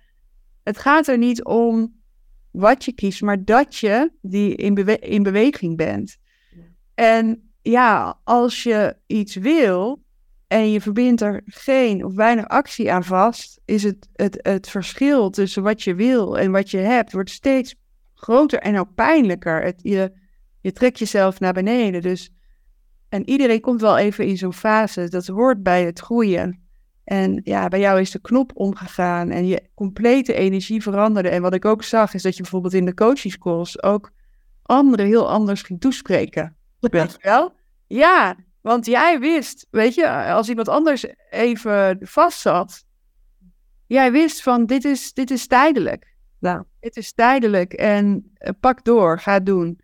Het 0.62 0.78
gaat 0.78 1.06
er 1.06 1.18
niet 1.18 1.44
om 1.44 1.94
wat 2.50 2.84
je 2.84 2.92
kiest, 2.92 3.22
maar 3.22 3.44
dat 3.44 3.76
je 3.76 4.10
die 4.22 4.54
in, 4.54 4.74
bewe 4.74 4.98
in 4.98 5.22
beweging 5.22 5.76
bent. 5.76 6.16
En 6.94 7.50
ja, 7.62 8.20
als 8.24 8.62
je 8.62 8.96
iets 9.06 9.34
wil 9.34 10.02
en 10.46 10.70
je 10.70 10.80
verbindt 10.80 11.20
er 11.20 11.42
geen 11.44 12.04
of 12.04 12.14
weinig 12.14 12.48
actie 12.48 12.92
aan 12.92 13.04
vast, 13.04 13.60
is 13.64 13.82
het, 13.82 14.08
het, 14.12 14.38
het 14.42 14.68
verschil 14.68 15.30
tussen 15.30 15.62
wat 15.62 15.82
je 15.82 15.94
wil 15.94 16.38
en 16.38 16.50
wat 16.52 16.70
je 16.70 16.78
hebt, 16.78 17.12
wordt 17.12 17.30
steeds 17.30 17.74
groter 18.14 18.58
en 18.58 18.78
ook 18.78 18.94
pijnlijker. 18.94 19.62
Het, 19.62 19.80
je, 19.82 20.12
je 20.60 20.72
trekt 20.72 20.98
jezelf 20.98 21.40
naar 21.40 21.52
beneden. 21.52 22.02
Dus, 22.02 22.30
en 23.08 23.28
iedereen 23.28 23.60
komt 23.60 23.80
wel 23.80 23.98
even 23.98 24.26
in 24.26 24.36
zo'n 24.36 24.52
fase. 24.52 25.08
Dat 25.08 25.26
hoort 25.26 25.62
bij 25.62 25.84
het 25.84 26.00
groeien. 26.00 26.62
En 27.04 27.40
ja, 27.44 27.68
bij 27.68 27.80
jou 27.80 28.00
is 28.00 28.10
de 28.10 28.20
knop 28.20 28.50
omgegaan 28.54 29.30
en 29.30 29.46
je 29.46 29.68
complete 29.74 30.34
energie 30.34 30.82
veranderde. 30.82 31.28
En 31.28 31.42
wat 31.42 31.54
ik 31.54 31.64
ook 31.64 31.82
zag, 31.82 32.14
is 32.14 32.22
dat 32.22 32.36
je 32.36 32.42
bijvoorbeeld 32.42 32.74
in 32.74 32.84
de 32.84 32.94
coachingscalls 32.94 33.82
ook 33.82 34.12
anderen 34.62 35.06
heel 35.06 35.28
anders 35.28 35.62
ging 35.62 35.80
toespreken. 35.80 36.56
Weet 36.80 37.12
je 37.12 37.18
wel? 37.20 37.52
Ja, 37.86 38.36
want 38.60 38.86
jij 38.86 39.20
wist, 39.20 39.66
weet 39.70 39.94
je, 39.94 40.10
als 40.10 40.48
iemand 40.48 40.68
anders 40.68 41.06
even 41.30 41.98
vast 42.00 42.40
zat, 42.40 42.84
jij 43.86 44.12
wist 44.12 44.42
van 44.42 44.66
dit 44.66 44.84
is, 44.84 45.12
dit 45.12 45.30
is 45.30 45.46
tijdelijk. 45.46 46.14
Nou, 46.38 46.64
het 46.84 46.96
is 46.96 47.12
tijdelijk 47.12 47.72
en 47.72 48.32
uh, 48.38 48.50
pak 48.60 48.84
door, 48.84 49.18
ga 49.18 49.32
het 49.32 49.46
doen. 49.46 49.80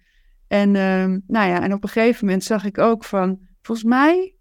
En, 0.46 0.68
uh, 0.68 1.05
nou 1.26 1.48
ja, 1.48 1.62
en 1.62 1.72
op 1.72 1.82
een 1.82 1.88
gegeven 1.88 2.24
moment 2.24 2.44
zag 2.44 2.64
ik 2.64 2.78
ook 2.78 3.05
van, 3.05 3.38
volgens 3.62 3.88
mij 3.88 4.34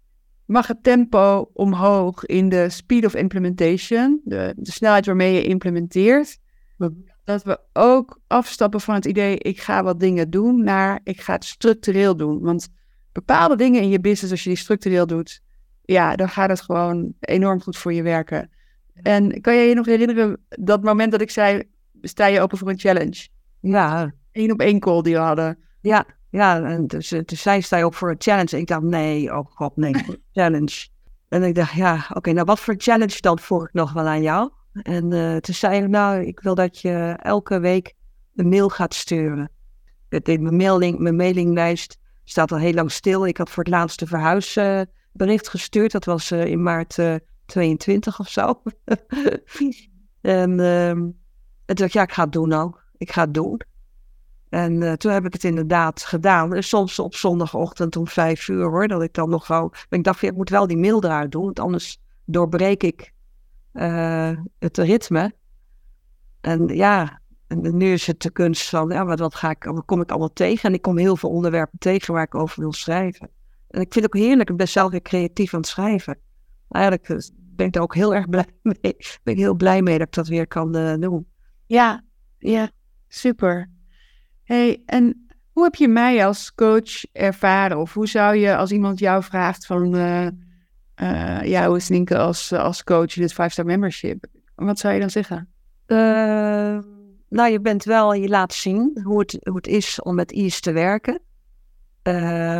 mag 0.46 0.66
het 0.66 0.82
tempo 0.82 1.50
omhoog 1.52 2.24
in 2.24 2.48
de 2.48 2.68
speed 2.68 3.04
of 3.04 3.14
implementation, 3.14 4.20
de, 4.24 4.54
de 4.56 4.72
snelheid 4.72 5.06
waarmee 5.06 5.34
je 5.34 5.44
implementeert. 5.44 6.38
Dat 7.24 7.42
we 7.42 7.60
ook 7.72 8.20
afstappen 8.26 8.80
van 8.80 8.94
het 8.94 9.04
idee, 9.04 9.38
ik 9.38 9.60
ga 9.60 9.82
wat 9.82 10.00
dingen 10.00 10.30
doen, 10.30 10.64
naar 10.64 11.00
ik 11.04 11.20
ga 11.20 11.32
het 11.32 11.44
structureel 11.44 12.16
doen. 12.16 12.40
Want 12.40 12.68
bepaalde 13.12 13.56
dingen 13.56 13.82
in 13.82 13.88
je 13.88 14.00
business, 14.00 14.30
als 14.30 14.42
je 14.42 14.48
die 14.48 14.58
structureel 14.58 15.06
doet, 15.06 15.42
ja, 15.84 16.16
dan 16.16 16.28
gaat 16.28 16.48
het 16.48 16.60
gewoon 16.60 17.14
enorm 17.20 17.60
goed 17.60 17.76
voor 17.76 17.92
je 17.92 18.02
werken. 18.02 18.50
En 18.94 19.40
kan 19.40 19.54
je 19.56 19.62
je 19.62 19.74
nog 19.74 19.86
herinneren 19.86 20.44
dat 20.48 20.82
moment 20.82 21.12
dat 21.12 21.20
ik 21.20 21.30
zei, 21.30 21.62
sta 22.02 22.26
je 22.26 22.40
open 22.40 22.58
voor 22.58 22.68
een 22.68 22.78
challenge. 22.78 23.28
Ja. 23.60 24.12
Eén 24.32 24.52
op 24.52 24.60
één 24.60 24.80
call 24.80 25.02
die 25.02 25.14
we 25.14 25.20
hadden. 25.20 25.58
Ja, 25.80 26.06
ja. 26.30 26.62
En 26.62 26.86
dus, 26.86 27.08
dus 27.08 27.42
zij 27.42 27.60
sta 27.60 27.76
je 27.76 27.84
op 27.84 27.94
voor 27.94 28.10
een 28.10 28.16
challenge. 28.18 28.50
En 28.50 28.58
ik 28.58 28.66
dacht, 28.66 28.82
nee, 28.82 29.36
oh 29.36 29.46
god, 29.46 29.76
nee, 29.76 29.94
challenge. 30.32 30.86
En 31.28 31.42
ik 31.42 31.54
dacht, 31.54 31.72
ja, 31.72 32.06
oké, 32.14 32.32
nou 32.32 32.44
wat 32.44 32.60
voor 32.60 32.74
challenge 32.78 33.20
dan 33.20 33.38
voor 33.38 33.64
ik 33.64 33.72
nog 33.72 33.92
wel 33.92 34.06
aan 34.06 34.22
jou? 34.22 34.50
En 34.72 35.10
uh, 35.10 35.36
toen 35.36 35.54
zei 35.54 35.82
ik, 35.82 35.88
nou, 35.88 36.24
ik 36.24 36.40
wil 36.40 36.54
dat 36.54 36.80
je 36.80 37.16
elke 37.22 37.60
week 37.60 37.94
een 38.34 38.48
mail 38.48 38.68
gaat 38.68 38.94
sturen. 38.94 39.50
Mijn, 40.08 40.56
mailing, 40.56 40.98
mijn 40.98 41.16
mailinglijst 41.16 41.98
staat 42.24 42.52
al 42.52 42.58
heel 42.58 42.72
lang 42.72 42.92
stil. 42.92 43.26
Ik 43.26 43.36
had 43.36 43.50
voor 43.50 43.62
het 43.62 43.72
laatste 43.72 44.06
verhuisbericht 44.06 45.44
uh, 45.44 45.50
gestuurd. 45.50 45.92
Dat 45.92 46.04
was 46.04 46.32
uh, 46.32 46.44
in 46.44 46.62
maart 46.62 46.98
22 47.46 48.20
of 48.20 48.28
zo. 48.28 48.62
en 50.20 50.60
ehm, 50.60 51.08
en 51.70 51.76
toen 51.76 51.86
dacht 51.86 51.94
ik, 51.94 52.00
ja, 52.00 52.02
ik 52.02 52.12
ga 52.12 52.22
het 52.22 52.32
doen 52.32 52.52
ook. 52.52 52.84
Ik 52.96 53.12
ga 53.12 53.24
het 53.24 53.34
doen. 53.34 53.60
En 54.48 54.80
uh, 54.80 54.92
toen 54.92 55.12
heb 55.12 55.26
ik 55.26 55.32
het 55.32 55.44
inderdaad 55.44 56.02
gedaan. 56.02 56.62
Soms 56.62 56.98
op 56.98 57.14
zondagochtend 57.14 57.96
om 57.96 58.06
vijf 58.06 58.48
uur 58.48 58.64
hoor, 58.64 58.88
dat 58.88 59.02
ik 59.02 59.14
dan 59.14 59.30
nog 59.30 59.46
gauw... 59.46 59.68
Maar 59.68 59.98
ik 59.98 60.04
dacht, 60.04 60.22
ik 60.22 60.36
moet 60.36 60.50
wel 60.50 60.66
die 60.66 60.76
mail 60.76 61.04
eruit 61.04 61.32
doen, 61.32 61.44
want 61.44 61.60
anders 61.60 62.00
doorbreek 62.24 62.82
ik 62.82 63.12
eh, 63.72 64.30
het 64.58 64.78
ritme. 64.78 65.32
En 66.40 66.66
ja, 66.66 67.20
en 67.46 67.76
nu 67.76 67.92
is 67.92 68.06
het 68.06 68.22
de 68.22 68.30
kunst 68.30 68.68
van, 68.68 68.88
ja, 68.88 69.04
wat, 69.04 69.34
ga 69.34 69.50
ik, 69.50 69.64
wat 69.64 69.84
kom 69.84 70.00
ik 70.00 70.10
allemaal 70.10 70.32
tegen? 70.32 70.68
En 70.68 70.74
ik 70.74 70.82
kom 70.82 70.98
heel 70.98 71.16
veel 71.16 71.30
onderwerpen 71.30 71.78
tegen 71.78 72.14
waar 72.14 72.24
ik 72.24 72.34
over 72.34 72.60
wil 72.60 72.72
schrijven. 72.72 73.30
En 73.68 73.80
ik 73.80 73.92
vind 73.92 74.04
het 74.04 74.14
ook 74.14 74.20
heerlijk, 74.20 74.50
ik 74.50 74.56
ben 74.56 74.68
zelf 74.68 74.90
weer 74.90 75.02
creatief 75.02 75.54
aan 75.54 75.60
het 75.60 75.68
schrijven. 75.68 76.18
Eigenlijk 76.68 77.08
eh, 77.08 77.16
ben 77.36 77.66
ik 77.66 77.74
er 77.74 77.82
ook 77.82 77.94
heel 77.94 78.14
erg 78.14 78.28
blij 78.28 78.46
mee. 78.62 78.96
Ben 79.22 79.34
ik 79.34 79.40
heel 79.40 79.54
blij 79.54 79.82
mee 79.82 79.98
dat 79.98 80.06
ik 80.06 80.12
dat 80.12 80.28
weer 80.28 80.46
kan 80.46 80.72
doen. 81.00 81.26
Ja, 81.70 82.02
ja, 82.38 82.70
super. 83.08 83.70
Hey, 84.42 84.82
en 84.86 85.26
hoe 85.52 85.64
heb 85.64 85.74
je 85.74 85.88
mij 85.88 86.26
als 86.26 86.54
coach 86.54 87.12
ervaren? 87.12 87.78
Of 87.78 87.94
hoe 87.94 88.08
zou 88.08 88.36
je, 88.36 88.56
als 88.56 88.70
iemand 88.70 88.98
jou 88.98 89.22
vraagt 89.22 89.66
van, 89.66 89.96
uh, 89.96 90.26
uh, 91.02 91.42
ja, 91.42 91.66
hoe 91.66 91.76
is 91.76 92.10
als, 92.10 92.52
als 92.52 92.84
coach 92.84 93.16
in 93.16 93.22
het 93.22 93.32
5-star 93.32 93.64
membership? 93.64 94.26
Wat 94.54 94.78
zou 94.78 94.94
je 94.94 95.00
dan 95.00 95.10
zeggen? 95.10 95.48
Uh, 95.86 96.78
nou, 97.28 97.50
je 97.50 97.60
bent 97.60 97.84
wel, 97.84 98.14
je 98.14 98.28
laat 98.28 98.52
zien 98.52 99.00
hoe 99.02 99.18
het, 99.18 99.38
hoe 99.42 99.56
het 99.56 99.66
is 99.66 100.02
om 100.02 100.14
met 100.14 100.32
IS 100.32 100.60
te 100.60 100.72
werken. 100.72 101.20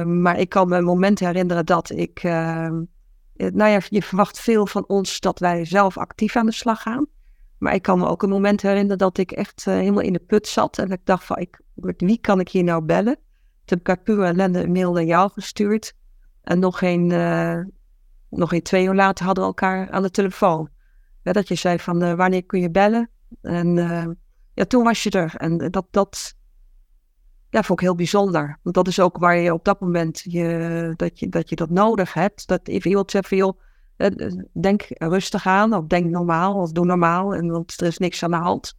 maar 0.05 0.39
ik 0.39 0.49
kan 0.49 0.69
me 0.69 0.77
een 0.77 0.85
moment 0.85 1.19
herinneren 1.19 1.67
dat 1.67 1.91
ik, 1.91 2.23
nou 2.23 3.71
ja, 3.71 3.81
je 3.89 4.03
verwacht 4.03 4.41
veel 4.41 4.67
van 4.67 4.85
ons 4.89 5.21
dat 5.21 5.39
wij 5.39 5.65
zelf 5.65 5.99
actief 5.99 6.37
aan 6.37 6.47
de 6.47 6.53
slag 6.53 6.83
gaan. 6.83 7.07
Maar 7.61 7.75
ik 7.75 7.83
kan 7.83 7.99
me 7.99 8.07
ook 8.07 8.23
een 8.23 8.29
moment 8.29 8.63
herinneren 8.63 8.99
dat 8.99 9.19
ik 9.19 9.33
echt 9.33 9.65
helemaal 9.65 10.03
in 10.03 10.13
de 10.13 10.19
put 10.19 10.47
zat. 10.47 10.79
En 10.79 10.91
ik 10.91 11.01
dacht 11.05 11.25
van, 11.25 11.37
ik, 11.37 11.61
wie 11.97 12.19
kan 12.19 12.41
ik 12.41 12.49
hier 12.49 12.65
nou 12.65 12.83
bellen? 12.83 13.19
Toen 13.65 13.81
heb 13.83 13.99
ik 13.99 14.03
puur 14.03 14.23
ellende 14.23 14.63
een 14.63 14.73
mail 14.73 14.93
naar 14.93 15.05
jou 15.05 15.31
gestuurd. 15.31 15.95
En 16.43 16.59
nog 16.59 16.79
geen, 16.79 17.11
uh, 17.11 17.61
nog 18.29 18.49
geen 18.49 18.63
twee 18.63 18.87
uur 18.87 18.95
later 18.95 19.25
hadden 19.25 19.45
we 19.45 19.51
elkaar 19.51 19.91
aan 19.91 20.03
de 20.03 20.11
telefoon. 20.11 20.69
Dat 21.23 21.49
je 21.49 21.55
zei 21.55 21.79
van, 21.79 22.03
uh, 22.03 22.15
wanneer 22.15 22.45
kun 22.45 22.61
je 22.61 22.71
bellen? 22.71 23.11
En 23.43 23.75
ja, 24.55 24.65
toen 24.65 24.85
was 24.85 25.03
je 25.03 25.11
er. 25.11 25.35
En 25.37 25.71
dat, 25.71 25.87
dat 25.91 26.35
ja, 27.51 27.63
vond 27.63 27.81
ik 27.81 27.87
heel 27.87 27.95
bijzonder. 27.95 28.59
Want 28.63 28.75
dat 28.75 28.89
is 28.89 29.01
ook 29.01 29.19
waar 29.19 29.37
je 29.37 29.53
op 29.53 29.65
dat 29.65 29.81
moment 29.81 30.21
je, 30.25 30.93
dat, 30.97 31.19
je, 31.19 31.29
dat 31.29 31.49
je 31.49 31.57
dat 31.57 31.71
nodig 31.71 32.13
hebt. 32.13 32.47
Dat 32.47 32.69
even 32.69 32.91
iemand 32.91 33.11
zegt 33.11 33.29
van, 33.29 33.37
joh, 33.37 33.61
denk 34.61 34.87
rustig 34.89 35.47
aan. 35.47 35.75
Of 35.75 35.87
denk 35.87 36.11
normaal, 36.11 36.55
of 36.55 36.73
doe 36.73 36.85
normaal. 36.85 37.35
En, 37.35 37.51
want 37.51 37.81
er 37.81 37.87
is 37.87 37.99
niks 37.99 38.23
aan 38.23 38.31
de 38.31 38.37
hand. 38.37 38.79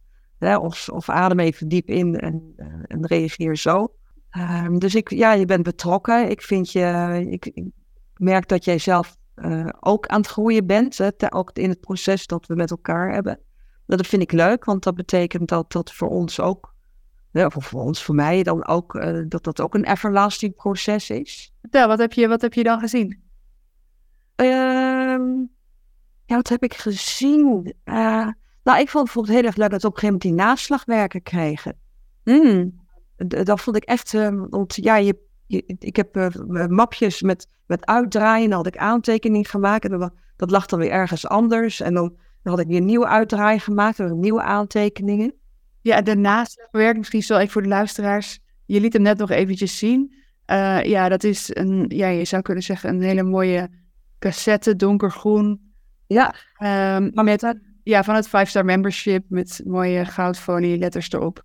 Of, 0.60 0.88
of 0.88 1.08
adem 1.08 1.38
even 1.38 1.68
diep 1.68 1.88
in 1.88 2.18
en, 2.20 2.52
eh, 2.56 2.66
en 2.82 3.06
reageer 3.06 3.56
zo. 3.56 3.94
Um, 4.38 4.78
dus 4.78 4.94
ik, 4.94 5.10
ja, 5.10 5.32
je 5.32 5.44
bent 5.44 5.62
betrokken. 5.62 6.30
Ik 6.30 6.42
vind 6.42 6.72
je, 6.72 7.26
ik, 7.30 7.46
ik 7.46 7.64
merk 8.16 8.48
dat 8.48 8.64
jij 8.64 8.78
zelf 8.78 9.16
uh, 9.36 9.68
ook 9.80 10.06
aan 10.06 10.20
het 10.20 10.30
groeien 10.30 10.66
bent. 10.66 10.98
Hè, 10.98 11.10
ook 11.34 11.50
in 11.52 11.68
het 11.68 11.80
proces 11.80 12.26
dat 12.26 12.46
we 12.46 12.54
met 12.54 12.70
elkaar 12.70 13.12
hebben. 13.12 13.40
Dat 13.86 14.06
vind 14.06 14.22
ik 14.22 14.32
leuk, 14.32 14.64
want 14.64 14.82
dat 14.82 14.94
betekent 14.94 15.48
dat 15.48 15.72
dat 15.72 15.92
voor 15.92 16.08
ons 16.08 16.40
ook, 16.40 16.74
of 17.32 17.66
voor 17.66 17.80
ons, 17.80 18.02
voor 18.02 18.14
mij 18.14 18.42
dan 18.42 18.66
ook, 18.66 18.94
uh, 18.94 19.22
dat 19.28 19.44
dat 19.44 19.60
ook 19.60 19.74
een 19.74 19.84
everlasting 19.84 20.54
proces 20.54 21.10
is. 21.10 21.54
Vertel, 21.60 21.88
wat 21.88 21.98
heb 21.98 22.12
je, 22.12 22.28
wat 22.28 22.40
heb 22.40 22.54
je 22.54 22.62
dan 22.62 22.80
gezien? 22.80 23.22
Uh, 24.36 24.71
ja, 26.24 26.36
wat 26.36 26.48
heb 26.48 26.62
ik 26.62 26.74
gezien? 26.74 27.74
Uh, 27.84 28.28
nou, 28.62 28.80
ik 28.80 28.88
vond 28.88 28.92
het 28.92 28.92
bijvoorbeeld 28.92 29.36
heel 29.36 29.44
erg 29.44 29.56
leuk 29.56 29.70
dat 29.70 29.82
we 29.82 29.88
op 29.88 29.94
een 29.94 30.00
gegeven 30.00 30.20
moment 30.22 30.22
die 30.22 30.46
naslagwerken 30.46 31.22
kregen. 31.22 31.76
Mm. 32.24 32.80
Dat 33.26 33.60
vond 33.60 33.76
ik 33.76 33.84
echt, 33.84 34.12
uh, 34.12 34.44
want 34.50 34.74
ja, 34.74 34.96
je, 34.96 35.16
ik 35.78 35.96
heb 35.96 36.16
uh, 36.16 36.66
mapjes 36.66 37.22
met, 37.22 37.48
met 37.66 37.86
uitdraaien, 37.86 38.48
dan 38.48 38.58
had 38.58 38.66
ik 38.66 38.76
aantekeningen 38.76 39.46
gemaakt 39.46 39.84
en 39.84 40.12
dat, 40.36 40.50
lag 40.50 40.66
dan 40.66 40.78
weer 40.78 40.90
ergens 40.90 41.26
anders. 41.26 41.80
En 41.80 41.94
dan, 41.94 42.16
had 42.42 42.58
ik 42.58 42.66
weer 42.66 42.80
nieuwe 42.80 43.06
uitdraai 43.06 43.58
gemaakt 43.58 43.98
en 43.98 44.20
nieuwe 44.20 44.42
aantekeningen. 44.42 45.34
Ja, 45.80 46.02
de 46.02 46.16
naslagwerk, 46.16 46.96
misschien 46.96 47.22
zo 47.22 47.36
even 47.36 47.50
voor 47.50 47.62
de 47.62 47.68
luisteraars. 47.68 48.40
Je 48.66 48.80
liet 48.80 48.92
hem 48.92 49.02
net 49.02 49.18
nog 49.18 49.30
eventjes 49.30 49.78
zien. 49.78 50.14
Uh, 50.46 50.84
ja, 50.84 51.08
dat 51.08 51.24
is 51.24 51.50
een, 51.54 51.84
ja, 51.88 52.08
je 52.08 52.24
zou 52.24 52.42
kunnen 52.42 52.62
zeggen, 52.62 52.90
een 52.90 53.02
hele 53.02 53.22
mooie 53.22 53.70
cassette, 54.22 54.76
donkergroen. 54.76 55.60
Ja, 56.06 56.34
um, 56.96 57.24
met 57.24 57.54
ja, 57.82 58.04
van 58.04 58.14
het 58.14 58.28
5-star 58.28 58.64
membership 58.64 59.24
met 59.28 59.60
mooie 59.64 60.04
goudfolie 60.04 60.78
letters 60.78 61.12
erop. 61.12 61.42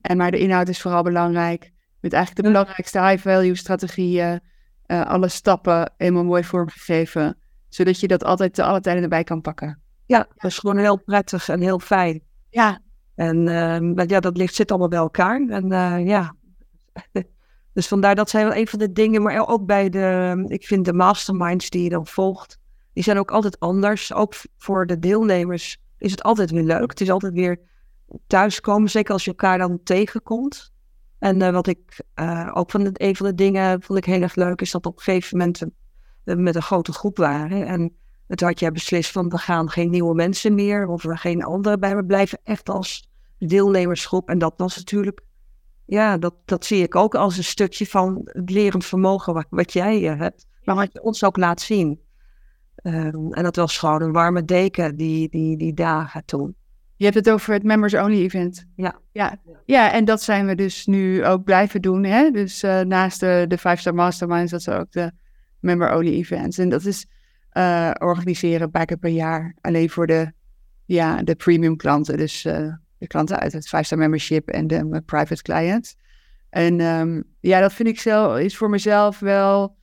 En 0.00 0.16
maar 0.16 0.30
de 0.30 0.38
inhoud 0.38 0.68
is 0.68 0.80
vooral 0.80 1.02
belangrijk. 1.02 1.72
Met 2.00 2.12
eigenlijk 2.12 2.44
de 2.44 2.52
belangrijkste 2.52 3.00
high-value 3.00 3.54
strategieën, 3.54 4.40
uh, 4.86 5.06
alle 5.06 5.28
stappen 5.28 5.92
helemaal 5.96 6.24
mooi 6.24 6.44
vormgegeven. 6.44 7.36
Zodat 7.68 8.00
je 8.00 8.08
dat 8.08 8.24
altijd 8.24 8.54
te 8.54 8.62
alle 8.62 8.80
tijden 8.80 9.02
erbij 9.02 9.24
kan 9.24 9.40
pakken. 9.40 9.80
Ja, 10.06 10.18
dat 10.18 10.50
is 10.50 10.58
gewoon 10.58 10.78
heel 10.78 10.96
prettig 10.96 11.48
en 11.48 11.60
heel 11.60 11.78
fijn. 11.78 12.22
Ja. 12.50 12.80
En 13.14 13.46
uh, 13.46 14.06
ja, 14.06 14.20
dat 14.20 14.36
ligt, 14.36 14.54
zit 14.54 14.70
allemaal 14.70 14.88
bij 14.88 14.98
elkaar. 14.98 15.48
En 15.48 15.72
uh, 15.72 16.06
ja, 16.06 16.34
dus 17.76 17.88
vandaar 17.88 18.14
dat 18.14 18.30
zijn 18.30 18.46
wel 18.46 18.56
een 18.56 18.66
van 18.66 18.78
de 18.78 18.92
dingen. 18.92 19.22
Maar 19.22 19.48
ook 19.48 19.66
bij 19.66 19.88
de, 19.88 20.44
ik 20.48 20.66
vind 20.66 20.84
de 20.84 20.92
masterminds 20.92 21.70
die 21.70 21.82
je 21.82 21.88
dan 21.88 22.06
volgt 22.06 22.58
die 22.96 23.04
zijn 23.04 23.18
ook 23.18 23.30
altijd 23.30 23.60
anders. 23.60 24.12
Ook 24.12 24.34
voor 24.58 24.86
de 24.86 24.98
deelnemers 24.98 25.82
is 25.98 26.10
het 26.10 26.22
altijd 26.22 26.50
weer 26.50 26.62
leuk. 26.62 26.90
Het 26.90 27.00
is 27.00 27.10
altijd 27.10 27.32
weer 27.32 27.60
thuiskomen, 28.26 28.90
zeker 28.90 29.12
als 29.12 29.24
je 29.24 29.30
elkaar 29.30 29.58
dan 29.58 29.82
tegenkomt. 29.82 30.72
En 31.18 31.40
uh, 31.40 31.50
wat 31.50 31.66
ik 31.66 32.04
uh, 32.20 32.50
ook 32.54 32.70
van 32.70 32.90
een 32.92 33.16
van 33.16 33.26
de 33.26 33.34
dingen 33.34 33.82
vond 33.82 33.98
ik 33.98 34.04
heel 34.04 34.22
erg 34.22 34.34
leuk, 34.34 34.60
is 34.60 34.70
dat 34.70 34.86
op 34.86 34.96
een 34.96 35.02
gegeven 35.02 35.38
moment 35.38 35.62
we 36.24 36.34
met 36.34 36.54
een 36.54 36.62
grote 36.62 36.92
groep 36.92 37.16
waren. 37.16 37.66
En 37.66 37.96
het 38.26 38.40
had 38.40 38.60
jij 38.60 38.72
beslist 38.72 39.12
van 39.12 39.28
we 39.28 39.38
gaan 39.38 39.70
geen 39.70 39.90
nieuwe 39.90 40.14
mensen 40.14 40.54
meer, 40.54 40.86
of 40.86 41.02
we 41.02 41.16
geen 41.16 41.44
andere 41.44 41.78
bij. 41.78 41.96
We 41.96 42.04
blijven 42.04 42.38
echt 42.44 42.68
als 42.68 43.10
deelnemersgroep. 43.38 44.28
En 44.28 44.38
dat 44.38 44.54
was 44.56 44.76
natuurlijk, 44.76 45.20
ja, 45.86 46.18
dat, 46.18 46.34
dat 46.44 46.64
zie 46.64 46.82
ik 46.82 46.94
ook 46.94 47.14
als 47.14 47.36
een 47.36 47.44
stukje 47.44 47.86
van 47.86 48.20
het 48.24 48.50
lerend 48.50 48.84
vermogen 48.84 49.34
wat, 49.34 49.46
wat 49.50 49.72
jij 49.72 50.12
uh, 50.12 50.18
hebt. 50.18 50.46
Maar 50.64 50.74
wat 50.74 50.92
je 50.92 51.02
ons 51.02 51.24
ook 51.24 51.36
laat 51.36 51.60
zien. 51.60 52.00
Um, 52.82 53.32
en 53.32 53.42
dat 53.42 53.56
was 53.56 53.78
gewoon 53.78 54.02
een 54.02 54.12
warme 54.12 54.44
deken 54.44 54.96
die, 54.96 55.28
die, 55.28 55.56
die 55.56 55.74
dagen 55.74 56.24
toen. 56.24 56.54
Je 56.96 57.04
hebt 57.04 57.16
het 57.16 57.30
over 57.30 57.52
het 57.52 57.62
Members 57.62 57.94
Only 57.94 58.22
event. 58.22 58.66
Ja. 58.76 58.98
Ja, 59.12 59.40
ja 59.64 59.92
en 59.92 60.04
dat 60.04 60.22
zijn 60.22 60.46
we 60.46 60.54
dus 60.54 60.86
nu 60.86 61.24
ook 61.24 61.44
blijven 61.44 61.82
doen. 61.82 62.04
Hè? 62.04 62.30
Dus 62.30 62.64
uh, 62.64 62.80
naast 62.80 63.20
de, 63.20 63.44
de 63.48 63.58
Five 63.58 63.76
Star 63.76 63.94
Masterminds, 63.94 64.50
dat 64.50 64.62
zijn 64.62 64.80
ook 64.80 64.92
de 64.92 65.12
Member 65.60 65.96
Only 65.96 66.12
events. 66.12 66.58
En 66.58 66.68
dat 66.68 66.84
is 66.84 67.06
uh, 67.52 67.90
organiseren 67.98 68.70
keer 68.70 68.96
per 68.96 69.10
jaar. 69.10 69.56
Alleen 69.60 69.90
voor 69.90 70.06
de, 70.06 70.32
ja, 70.84 71.22
de 71.22 71.34
premium 71.34 71.76
klanten. 71.76 72.16
Dus 72.16 72.44
uh, 72.44 72.74
de 72.98 73.06
klanten 73.06 73.38
uit 73.38 73.52
het 73.52 73.68
Five 73.68 73.82
Star 73.82 73.98
Membership 73.98 74.48
en 74.48 74.66
de 74.66 75.02
private 75.06 75.42
clients. 75.42 75.96
En 76.50 76.80
um, 76.80 77.24
ja, 77.40 77.60
dat 77.60 77.72
vind 77.72 77.88
ik 77.88 78.00
zelf, 78.00 78.38
is 78.38 78.56
voor 78.56 78.70
mezelf 78.70 79.18
wel 79.18 79.76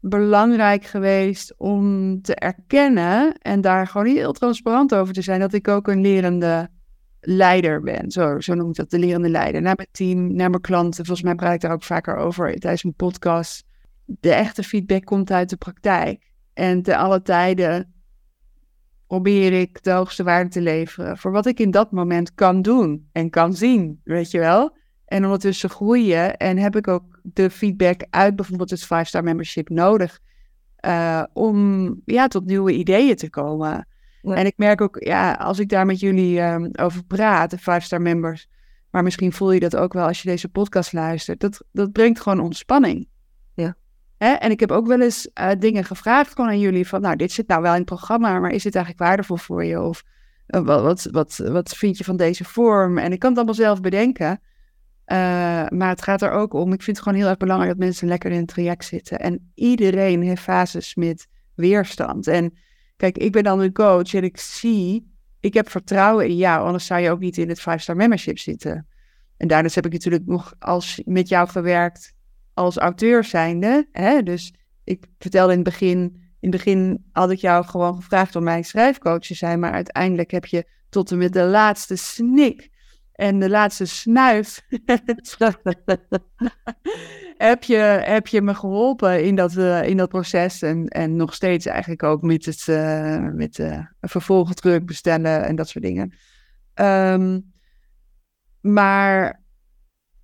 belangrijk 0.00 0.84
geweest 0.84 1.54
om 1.56 2.20
te 2.22 2.34
erkennen 2.34 3.38
en 3.38 3.60
daar 3.60 3.86
gewoon 3.86 4.06
heel 4.06 4.32
transparant 4.32 4.94
over 4.94 5.14
te 5.14 5.22
zijn 5.22 5.40
dat 5.40 5.52
ik 5.52 5.68
ook 5.68 5.88
een 5.88 6.00
lerende 6.00 6.68
leider 7.20 7.80
ben. 7.80 8.10
Zo, 8.10 8.40
zo 8.40 8.54
noem 8.54 8.68
ik 8.68 8.74
dat, 8.74 8.90
de 8.90 8.98
lerende 8.98 9.28
leider. 9.28 9.62
Naar 9.62 9.76
mijn 9.76 9.88
team, 9.92 10.34
naar 10.34 10.50
mijn 10.50 10.62
klanten. 10.62 11.04
Volgens 11.04 11.26
mij 11.26 11.34
praat 11.34 11.54
ik 11.54 11.60
daar 11.60 11.72
ook 11.72 11.82
vaker 11.82 12.16
over 12.16 12.58
tijdens 12.58 12.82
mijn 12.82 12.94
podcast. 12.94 13.64
De 14.04 14.32
echte 14.32 14.62
feedback 14.62 15.04
komt 15.04 15.30
uit 15.30 15.50
de 15.50 15.56
praktijk. 15.56 16.30
En 16.52 16.82
te 16.82 16.96
alle 16.96 17.22
tijden 17.22 17.92
probeer 19.12 19.52
ik 19.52 19.82
de 19.82 19.90
hoogste 19.90 20.22
waarde 20.22 20.50
te 20.50 20.60
leveren 20.60 21.18
voor 21.18 21.32
wat 21.32 21.46
ik 21.46 21.60
in 21.60 21.70
dat 21.70 21.90
moment 21.90 22.34
kan 22.34 22.62
doen 22.62 23.08
en 23.12 23.30
kan 23.30 23.54
zien, 23.54 24.00
weet 24.04 24.30
je 24.30 24.38
wel. 24.38 24.76
En 25.04 25.24
ondertussen 25.24 25.70
groeien 25.70 26.36
en 26.36 26.58
heb 26.58 26.76
ik 26.76 26.88
ook 26.88 27.20
de 27.22 27.50
feedback 27.50 28.06
uit 28.10 28.36
bijvoorbeeld 28.36 28.70
het 28.70 28.84
5-star 28.84 29.22
membership 29.22 29.68
nodig 29.68 30.18
uh, 30.86 31.22
om 31.32 32.00
ja, 32.04 32.28
tot 32.28 32.44
nieuwe 32.44 32.72
ideeën 32.72 33.16
te 33.16 33.30
komen. 33.30 33.88
En 34.22 34.46
ik 34.46 34.56
merk 34.56 34.80
ook, 34.80 34.96
ja, 34.98 35.32
als 35.32 35.58
ik 35.58 35.68
daar 35.68 35.86
met 35.86 36.00
jullie 36.00 36.40
um, 36.40 36.70
over 36.72 37.04
praat, 37.04 37.50
de 37.50 37.60
5-star 37.60 38.00
members, 38.00 38.48
maar 38.90 39.02
misschien 39.02 39.32
voel 39.32 39.52
je 39.52 39.60
dat 39.60 39.76
ook 39.76 39.92
wel 39.92 40.06
als 40.06 40.22
je 40.22 40.28
deze 40.28 40.48
podcast 40.48 40.92
luistert, 40.92 41.40
dat, 41.40 41.64
dat 41.72 41.92
brengt 41.92 42.20
gewoon 42.20 42.40
ontspanning. 42.40 43.08
Hè? 44.22 44.32
En 44.32 44.50
ik 44.50 44.60
heb 44.60 44.70
ook 44.70 44.86
wel 44.86 45.00
eens 45.00 45.28
uh, 45.40 45.50
dingen 45.58 45.84
gevraagd 45.84 46.34
gewoon 46.34 46.50
aan 46.50 46.60
jullie 46.60 46.88
van, 46.88 47.00
nou, 47.00 47.16
dit 47.16 47.32
zit 47.32 47.48
nou 47.48 47.62
wel 47.62 47.72
in 47.72 47.78
het 47.78 47.86
programma, 47.86 48.38
maar 48.38 48.50
is 48.50 48.62
dit 48.62 48.74
eigenlijk 48.74 49.04
waardevol 49.04 49.36
voor 49.36 49.64
je? 49.64 49.80
Of 49.80 50.02
uh, 50.48 50.60
wat, 50.60 51.08
wat, 51.10 51.36
wat, 51.36 51.76
vind 51.76 51.98
je 51.98 52.04
van 52.04 52.16
deze 52.16 52.44
vorm? 52.44 52.98
En 52.98 53.12
ik 53.12 53.18
kan 53.18 53.28
het 53.28 53.38
allemaal 53.38 53.56
zelf 53.56 53.80
bedenken. 53.80 54.40
Uh, 55.06 55.16
maar 55.68 55.88
het 55.88 56.02
gaat 56.02 56.22
er 56.22 56.30
ook 56.30 56.54
om, 56.54 56.72
ik 56.72 56.82
vind 56.82 56.96
het 56.96 57.06
gewoon 57.06 57.20
heel 57.20 57.28
erg 57.28 57.36
belangrijk 57.36 57.70
dat 57.70 57.80
mensen 57.80 58.08
lekker 58.08 58.30
in 58.30 58.38
het 58.38 58.48
traject 58.48 58.84
zitten. 58.84 59.18
En 59.18 59.52
iedereen 59.54 60.22
heeft 60.22 60.42
fases 60.42 60.94
met 60.94 61.26
weerstand. 61.54 62.26
En 62.26 62.54
kijk, 62.96 63.18
ik 63.18 63.32
ben 63.32 63.42
dan 63.42 63.60
een 63.60 63.72
coach 63.72 64.14
en 64.14 64.24
ik 64.24 64.38
zie, 64.38 65.12
ik 65.40 65.54
heb 65.54 65.70
vertrouwen 65.70 66.28
in 66.28 66.36
jou, 66.36 66.66
anders 66.66 66.86
zou 66.86 67.00
je 67.00 67.10
ook 67.10 67.20
niet 67.20 67.38
in 67.38 67.48
het 67.48 67.60
5-star 67.60 67.96
membership 67.96 68.38
zitten. 68.38 68.86
En 69.36 69.48
daarnaast 69.48 69.74
heb 69.74 69.86
ik 69.86 69.92
natuurlijk 69.92 70.26
nog 70.26 70.54
als, 70.58 71.02
met 71.04 71.28
jou 71.28 71.48
gewerkt 71.48 72.14
als 72.54 72.76
auteur 72.76 73.24
zijnde. 73.24 73.88
Hè? 73.92 74.22
Dus 74.22 74.54
ik 74.84 75.06
vertelde 75.18 75.52
in 75.52 75.58
het 75.58 75.68
begin, 75.68 75.98
In 76.40 76.50
het 76.50 76.50
begin 76.50 77.04
had 77.12 77.30
ik 77.30 77.38
jou 77.38 77.64
gewoon 77.64 77.94
gevraagd 77.96 78.36
om 78.36 78.42
mijn 78.42 78.64
schrijfcoach 78.64 79.20
te 79.20 79.34
zijn, 79.34 79.60
maar 79.60 79.72
uiteindelijk 79.72 80.30
heb 80.30 80.46
je 80.46 80.66
tot 80.88 81.10
en 81.10 81.18
met 81.18 81.32
de 81.32 81.44
laatste 81.44 81.96
snik 81.96 82.70
en 83.12 83.38
de 83.38 83.50
laatste 83.50 83.84
snuif 83.84 84.62
heb, 87.36 87.62
je, 87.62 87.76
heb 88.04 88.26
je 88.26 88.42
me 88.42 88.54
geholpen 88.54 89.24
in 89.24 89.34
dat, 89.34 89.52
uh, 89.52 89.82
in 89.82 89.96
dat 89.96 90.08
proces. 90.08 90.62
En, 90.62 90.86
en 90.88 91.16
nog 91.16 91.34
steeds 91.34 91.66
eigenlijk 91.66 92.02
ook 92.02 92.22
met 92.22 92.44
het 92.44 92.66
uh, 92.66 93.28
met, 93.32 93.58
uh, 93.58 93.78
vervolgdruk 94.00 94.86
bestellen 94.86 95.44
en 95.44 95.56
dat 95.56 95.68
soort 95.68 95.84
dingen. 95.84 96.12
Um, 96.74 97.52
maar 98.60 99.42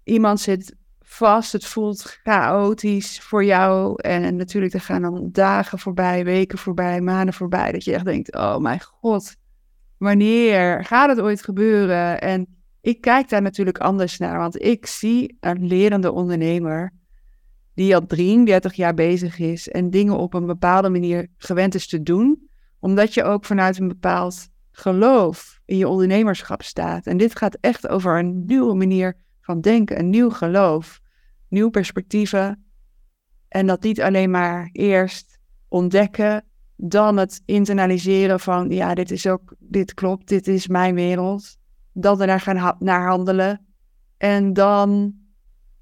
iemand 0.05 0.41
zit 0.41 0.77
vast, 1.09 1.53
het 1.53 1.65
voelt 1.65 2.19
chaotisch 2.23 3.21
voor 3.21 3.45
jou. 3.45 4.03
En 4.03 4.37
natuurlijk, 4.37 4.75
er 4.75 4.81
gaan 4.81 5.03
dan 5.03 5.29
dagen 5.33 5.79
voorbij, 5.79 6.25
weken 6.25 6.59
voorbij, 6.59 7.01
maanden 7.01 7.35
voorbij. 7.35 7.73
Dat 7.73 7.85
je 7.85 7.95
echt 7.95 8.05
denkt, 8.05 8.37
oh 8.37 8.57
mijn 8.57 8.81
god, 8.81 9.37
wanneer 9.99 10.85
gaat 10.85 11.09
het 11.09 11.21
ooit 11.21 11.43
gebeuren? 11.43 12.21
En 12.21 12.47
ik 12.81 13.01
kijk 13.01 13.29
daar 13.29 13.43
natuurlijk 13.43 13.79
anders 13.79 14.19
naar, 14.19 14.39
want 14.39 14.63
ik 14.63 14.87
zie 14.87 15.37
een 15.41 15.67
lerende 15.67 16.13
ondernemer 16.13 16.93
die 17.75 17.95
al 17.95 18.07
33 18.07 18.75
jaar 18.75 18.95
bezig 18.95 19.39
is 19.39 19.69
en 19.69 19.91
dingen 19.91 20.17
op 20.17 20.35
een 20.35 20.47
bepaalde 20.47 20.89
manier 20.89 21.27
gewend 21.37 21.75
is 21.75 21.89
te 21.89 22.03
doen, 22.03 22.49
omdat 22.81 23.15
je 23.15 23.25
ook 23.25 23.45
vanuit 23.45 23.79
een 23.79 23.89
bepaald 23.89 24.49
geloof 24.71 25.61
in 25.65 25.77
je 25.77 25.89
ondernemerschap 25.89 26.63
staat. 26.63 27.07
En 27.07 27.17
dit 27.17 27.37
gaat 27.37 27.59
echt 27.61 27.89
over 27.89 28.19
een 28.19 28.45
nieuwe 28.47 28.75
manier 28.75 29.17
van 29.49 29.61
denken, 29.61 29.99
een 29.99 30.11
nieuw 30.11 30.31
geloof, 30.31 31.01
nieuwe 31.49 31.71
perspectieven. 31.71 32.65
En 33.49 33.67
dat 33.67 33.83
niet 33.83 34.03
alleen 34.03 34.31
maar 34.31 34.69
eerst 34.73 35.39
ontdekken, 35.69 36.45
dan 36.77 37.17
het 37.17 37.43
internaliseren 37.45 38.41
van, 38.41 38.71
ja, 38.71 38.95
dit 38.95 39.11
is 39.11 39.27
ook, 39.27 39.55
dit 39.59 39.95
klopt, 39.95 40.29
dit 40.29 40.47
is 40.47 40.67
mijn 40.67 40.95
wereld. 40.95 41.57
Dan 41.93 42.21
er 42.21 42.41
gaan 42.41 42.77
naar 42.79 43.09
handelen. 43.09 43.67
En 44.17 44.53
dan 44.53 45.15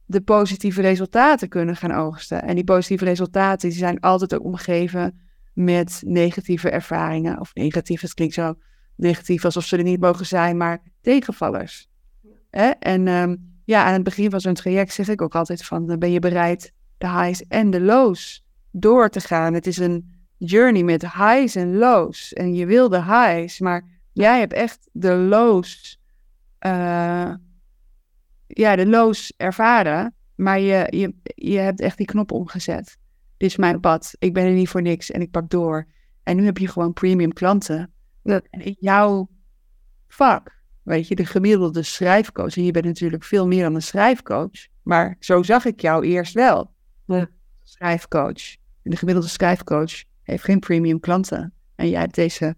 de 0.05 0.21
positieve 0.21 0.81
resultaten 0.81 1.49
kunnen 1.49 1.77
gaan 1.77 1.93
oogsten. 1.93 2.43
En 2.43 2.55
die 2.55 2.65
positieve 2.65 3.05
resultaten 3.05 3.69
die 3.69 3.79
zijn 3.79 4.01
altijd 4.01 4.35
ook 4.35 4.45
omgeven 4.45 5.21
met 5.55 6.03
negatieve 6.07 6.71
ervaringen. 6.71 7.41
Of 7.41 7.55
negatief, 7.55 8.01
het 8.01 8.15
klinkt 8.15 8.35
zo 8.35 8.55
negatief 8.97 9.45
alsof 9.45 9.65
ze 9.65 9.77
er 9.77 9.83
niet 9.83 10.01
mogen 10.01 10.27
zijn, 10.27 10.57
maar 10.57 10.83
tegenvallers. 11.01 11.89
Hè? 12.51 12.69
En 12.69 13.07
um, 13.07 13.56
ja, 13.67 13.85
aan 13.85 13.93
het 13.93 14.03
begin 14.03 14.31
van 14.31 14.41
zo'n 14.41 14.55
traject 14.55 14.93
zeg 14.93 15.09
ik 15.09 15.23
ook 15.23 15.35
altijd 15.35 15.65
van, 15.65 15.99
ben 15.99 16.11
je 16.11 16.19
bereid 16.19 16.73
de 16.99 17.09
highs 17.09 17.47
en 17.47 17.71
de 17.71 17.81
lows 17.81 18.45
door 18.71 19.09
te 19.09 19.21
gaan. 19.21 19.55
Het 19.55 19.67
is 19.67 19.77
een 19.77 20.15
journey 20.37 20.83
met 20.83 21.13
highs 21.13 21.55
en 21.55 21.77
lows. 21.77 22.33
En 22.33 22.55
je 22.55 22.67
wil 22.67 22.89
de 22.89 23.03
highs, 23.03 23.61
maar 23.61 23.85
jij 24.13 24.39
hebt 24.39 24.53
echt 24.53 24.89
de 24.93 25.15
lows, 25.15 26.01
uh, 26.67 27.35
ja, 28.47 28.77
de 28.77 28.87
lows 28.87 29.33
ervaren. 29.37 30.15
Maar 30.35 30.61
je, 30.61 30.87
je, 30.91 31.15
je 31.35 31.59
hebt 31.59 31.81
echt 31.81 31.97
die 31.97 32.07
knop 32.07 32.33
omgezet. 32.33 32.99
Dit 33.37 33.51
is 33.51 33.57
mijn 33.57 33.81
pad. 33.81 34.15
Ik 34.19 34.35
ben 34.35 34.45
er 34.45 34.53
niet 34.53 34.69
voor 34.69 34.83
niks 34.83 35.11
en 35.11 35.21
ik 35.21 35.31
pak 35.31 35.51
door. 35.51 35.87
En 36.23 36.37
nu 36.37 36.45
heb 36.45 36.59
je 36.59 36.69
gewoon 36.69 36.93
premium 36.93 37.33
klanten. 37.33 37.93
En 38.23 38.43
in 38.51 38.77
jouw 38.81 39.29
vak 40.09 40.56
Weet 40.87 41.09
je, 41.09 41.15
de 41.15 41.25
gemiddelde 41.25 41.83
schrijfcoach. 41.83 42.57
En 42.57 42.65
je 42.65 42.71
bent 42.71 42.85
natuurlijk 42.85 43.25
veel 43.25 43.47
meer 43.47 43.63
dan 43.63 43.75
een 43.75 43.83
schrijfcoach. 43.83 44.67
Maar 44.83 45.17
zo 45.21 45.43
zag 45.43 45.65
ik 45.65 45.81
jou 45.81 46.07
eerst 46.07 46.35
wel. 46.35 46.73
Ja. 47.07 47.29
Schrijfcoach. 47.63 48.57
En 48.83 48.91
de 48.91 48.97
gemiddelde 48.97 49.29
schrijfcoach 49.29 50.05
heeft 50.23 50.45
geen 50.45 50.59
premium 50.59 51.01
klanten. 51.01 51.53
En 51.75 51.89
jij 51.89 52.01
hebt 52.01 52.15
deze 52.15 52.57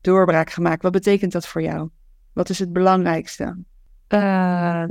doorbraak 0.00 0.50
gemaakt. 0.50 0.82
Wat 0.82 0.92
betekent 0.92 1.32
dat 1.32 1.46
voor 1.46 1.62
jou? 1.62 1.88
Wat 2.32 2.48
is 2.48 2.58
het 2.58 2.72
belangrijkste? 2.72 3.56
Uh, 4.08 4.84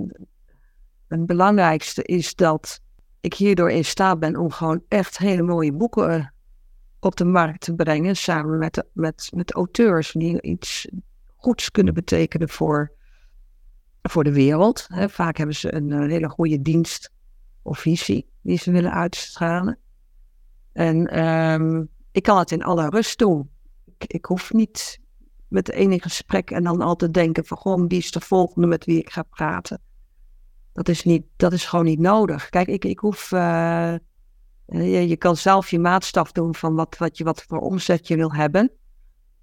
het 1.08 1.26
belangrijkste 1.26 2.04
is 2.04 2.36
dat 2.36 2.82
ik 3.20 3.34
hierdoor 3.34 3.72
in 3.72 3.86
staat 3.86 4.20
ben 4.20 4.36
om 4.36 4.52
gewoon 4.52 4.84
echt 4.88 5.18
hele 5.18 5.42
mooie 5.42 5.74
boeken 5.74 6.34
op 7.00 7.16
de 7.16 7.26
markt 7.26 7.62
te 7.62 7.76
brengen. 7.76 8.16
Samen 8.16 8.58
met, 8.58 8.84
met, 8.94 9.30
met 9.34 9.54
auteurs 9.54 10.12
die 10.12 10.42
iets 10.42 10.88
goeds 11.42 11.72
kunnen 11.72 11.94
betekenen 11.94 12.50
voor, 12.50 12.92
voor 14.02 14.24
de 14.24 14.34
wereld. 14.34 14.88
vaak 15.08 15.38
hebben 15.38 15.56
ze 15.56 15.74
een, 15.76 16.10
hele 16.10 16.30
goede 16.30 16.62
dienst 16.62 17.12
of 17.62 17.80
visie 17.80 18.30
die 18.42 18.58
ze 18.58 18.72
willen 18.72 18.94
uitstralen. 18.94 19.78
En 20.74 21.08
ehm, 21.08 21.84
ik 22.12 22.24
kan 22.24 22.38
het 22.38 22.52
in 22.52 22.64
alle 22.64 22.90
rust 22.90 23.20
doen. 23.20 23.50
Ik, 23.98 24.14
ik 24.14 24.26
hoef 24.26 24.54
niet 24.54 25.00
met 25.48 25.72
ene 25.72 26.02
gesprek 26.02 26.52
en 26.52 26.64
dan 26.64 26.82
altijd 26.82 27.14
denken 27.14 27.46
van 27.46 27.58
goh, 27.58 27.86
wie 27.88 27.98
is 27.98 28.12
de 28.12 28.20
volgende 28.20 28.68
met 28.68 28.86
wie 28.86 29.00
ik 29.00 29.10
ga 29.10 29.24
praten. 29.24 29.82
Dat 30.74 30.90
is, 30.90 31.04
niet, 31.04 31.24
dat 31.36 31.54
is 31.54 31.66
gewoon 31.66 31.86
niet 31.86 32.00
nodig. 32.00 32.50
Kijk, 32.50 32.68
ik, 32.68 32.86
ik 32.86 33.00
hoef. 33.00 33.32
Uh, 33.32 33.94
je, 34.66 35.08
je, 35.08 35.18
kan 35.18 35.38
zelf 35.38 35.70
je 35.70 35.80
maatstaf 35.80 36.32
doen 36.32 36.56
van 36.56 36.76
wat, 36.76 36.98
wat, 36.98 37.18
je, 37.18 37.24
wat 37.24 37.44
voor 37.44 37.60
omzet 37.60 38.08
je 38.08 38.16
wil 38.16 38.34
hebben. 38.34 38.72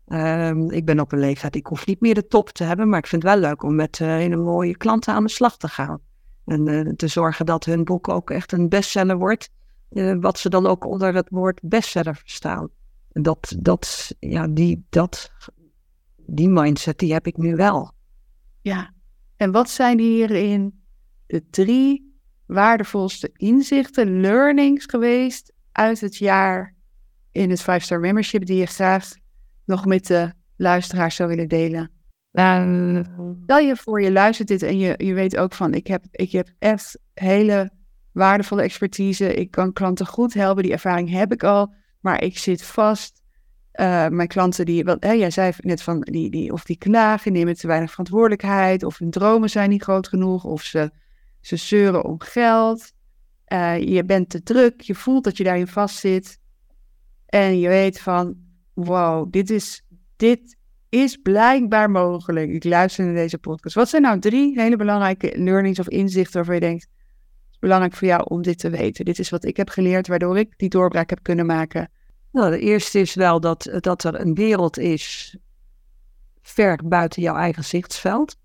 Um, 0.09 0.71
ik 0.71 0.85
ben 0.85 1.01
op 1.01 1.13
een 1.13 1.19
leeftijd, 1.19 1.57
ik 1.57 1.67
hoef 1.67 1.87
niet 1.87 2.01
meer 2.01 2.15
de 2.15 2.27
top 2.27 2.49
te 2.49 2.65
hebben, 2.65 2.89
maar 2.89 2.99
ik 2.99 3.07
vind 3.07 3.23
het 3.23 3.33
wel 3.33 3.41
leuk 3.41 3.63
om 3.63 3.75
met 3.75 3.99
uh, 3.99 4.37
mooie 4.37 4.77
klanten 4.77 5.15
aan 5.15 5.25
de 5.25 5.31
slag 5.31 5.57
te 5.57 5.69
gaan. 5.69 6.01
En 6.45 6.67
uh, 6.67 6.93
te 6.97 7.09
zorgen 7.09 7.47
dat 7.47 7.65
hun 7.65 7.85
boek 7.85 8.09
ook 8.09 8.31
echt 8.31 8.53
een 8.53 8.69
bestseller 8.69 9.19
wordt, 9.19 9.51
uh, 9.91 10.17
wat 10.21 10.39
ze 10.39 10.49
dan 10.49 10.67
ook 10.67 10.85
onder 10.87 11.15
het 11.15 11.29
woord 11.31 11.61
bestseller 11.63 12.17
verstaan. 12.17 12.69
En 13.13 13.23
dat, 13.23 13.57
dat, 13.59 14.15
ja, 14.19 14.47
die, 14.47 14.87
dat, 14.89 15.33
die 16.17 16.49
mindset, 16.49 16.99
die 16.99 17.13
heb 17.13 17.27
ik 17.27 17.37
nu 17.37 17.57
wel. 17.57 17.93
Ja, 18.61 18.93
en 19.37 19.53
wat 19.53 19.71
zijn 19.71 19.99
hierin 19.99 20.83
de 21.27 21.45
drie 21.51 22.21
waardevolste 22.47 23.31
inzichten, 23.33 24.21
learnings 24.21 24.85
geweest 24.85 25.53
uit 25.73 26.01
het 26.01 26.17
jaar 26.17 26.75
in 27.33 27.51
het 27.51 27.63
5-star 27.63 28.01
membership 28.01 28.47
die 28.47 28.59
je 28.59 28.67
graag 28.67 29.13
nog 29.69 29.87
met 29.87 30.07
de 30.07 30.33
luisteraars 30.57 31.17
zou 31.17 31.29
willen 31.29 31.49
delen? 31.49 31.91
Nou, 32.33 33.05
stel 33.43 33.59
je 33.59 33.77
voor, 33.77 34.03
je 34.03 34.13
luistert 34.13 34.49
dit 34.49 34.63
en 34.63 34.79
je, 34.79 34.95
je 34.97 35.15
weet 35.15 35.37
ook 35.37 35.55
van, 35.55 35.75
ik 35.75 35.87
heb, 35.87 36.05
ik 36.11 36.33
heb 36.33 36.49
echt 36.59 36.99
hele 37.15 37.71
waardevolle 38.13 38.63
expertise. 38.63 39.35
Ik 39.35 39.51
kan 39.51 39.73
klanten 39.73 40.07
goed 40.07 40.35
helpen, 40.35 40.63
die 40.63 40.73
ervaring 40.73 41.11
heb 41.11 41.33
ik 41.33 41.45
al, 41.45 41.75
maar 42.01 42.23
ik 42.23 42.39
zit 42.39 42.63
vast. 42.63 43.23
Uh, 43.81 44.09
mijn 44.09 44.29
klanten 44.29 44.67
die, 44.67 44.85
wat, 44.85 45.03
hè, 45.05 45.13
jij 45.13 45.31
zei 45.31 45.53
net 45.59 45.83
van, 45.83 46.01
die, 46.01 46.31
die, 46.31 46.53
of 46.53 46.65
die 46.65 46.79
klagen, 46.79 47.33
nemen 47.33 47.57
te 47.57 47.67
weinig 47.67 47.91
verantwoordelijkheid, 47.91 48.83
of 48.83 48.99
hun 48.99 49.11
dromen 49.11 49.51
zijn 49.51 49.71
niet 49.71 49.83
groot 49.83 50.09
genoeg, 50.09 50.45
of 50.45 50.63
ze, 50.63 50.91
ze 51.41 51.57
zeuren 51.57 52.05
om 52.05 52.21
geld. 52.21 52.93
Uh, 53.53 53.79
je 53.79 54.05
bent 54.05 54.31
te 54.31 54.43
druk, 54.43 54.81
je 54.81 54.95
voelt 54.95 55.25
dat 55.25 55.37
je 55.37 55.45
daarin 55.45 55.67
vastzit. 55.67 56.39
En 57.27 57.59
je 57.59 57.69
weet 57.69 58.01
van, 58.01 58.37
wow, 58.85 59.31
dit 59.31 59.51
is, 59.51 59.83
dit 60.17 60.57
is 60.89 61.17
blijkbaar 61.17 61.91
mogelijk. 61.91 62.51
Ik 62.51 62.65
luister 62.65 63.05
naar 63.05 63.15
deze 63.15 63.39
podcast. 63.39 63.75
Wat 63.75 63.89
zijn 63.89 64.03
nou 64.03 64.19
drie 64.19 64.61
hele 64.61 64.77
belangrijke 64.77 65.39
learnings 65.39 65.79
of 65.79 65.89
inzichten 65.89 66.35
waarvan 66.35 66.55
je 66.55 66.61
denkt, 66.61 66.83
het 66.83 67.53
is 67.53 67.59
belangrijk 67.59 67.95
voor 67.95 68.09
jou 68.09 68.25
om 68.25 68.43
dit 68.43 68.59
te 68.59 68.71
weten. 68.71 69.05
Dit 69.05 69.19
is 69.19 69.31
wat 69.31 69.45
ik 69.45 69.57
heb 69.57 69.69
geleerd, 69.69 70.09
waardoor 70.09 70.39
ik 70.39 70.55
die 70.57 70.69
doorbraak 70.69 71.11
heb 71.11 71.23
kunnen 71.23 71.47
maken. 71.47 71.91
Nou, 72.33 72.51
de 72.51 72.59
eerste 72.59 73.01
is 73.01 73.15
wel 73.15 73.41
dat, 73.41 73.71
dat 73.81 74.05
er 74.05 74.21
een 74.21 74.35
wereld 74.35 74.79
is 74.79 75.37
ver 76.43 76.81
buiten 76.85 77.23
jouw 77.23 77.37
eigen 77.37 77.65
zichtsveld. 77.65 78.37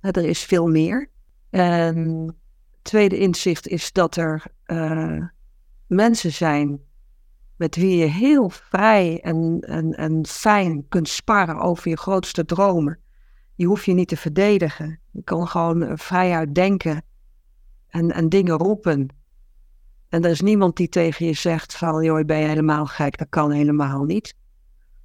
Er 0.00 0.24
is 0.24 0.44
veel 0.44 0.66
meer. 0.66 1.10
En 1.50 2.36
tweede 2.82 3.18
inzicht 3.18 3.68
is 3.68 3.92
dat 3.92 4.16
er 4.16 4.44
uh, 4.66 5.22
mensen 5.86 6.32
zijn 6.32 6.80
met 7.56 7.76
wie 7.76 7.96
je 7.96 8.04
heel 8.04 8.48
vrij 8.50 9.20
en, 9.20 9.60
en, 9.60 9.92
en 9.92 10.26
fijn 10.26 10.88
kunt 10.88 11.08
sparren 11.08 11.60
over 11.60 11.88
je 11.88 11.96
grootste 11.96 12.44
dromen. 12.44 12.98
Die 13.56 13.66
hoef 13.66 13.84
je 13.84 13.92
niet 13.92 14.08
te 14.08 14.16
verdedigen. 14.16 15.00
Je 15.10 15.22
kan 15.22 15.48
gewoon 15.48 15.82
eh, 15.82 15.92
vrijuit 15.94 16.54
denken 16.54 17.02
en, 17.88 18.10
en 18.10 18.28
dingen 18.28 18.56
roepen. 18.56 19.08
En 20.08 20.24
er 20.24 20.30
is 20.30 20.40
niemand 20.40 20.76
die 20.76 20.88
tegen 20.88 21.26
je 21.26 21.32
zegt 21.32 21.76
van, 21.76 22.04
joh, 22.04 22.24
ben 22.24 22.38
je 22.38 22.46
helemaal 22.46 22.86
gek, 22.86 23.18
dat 23.18 23.28
kan 23.28 23.50
helemaal 23.50 24.04
niet. 24.04 24.34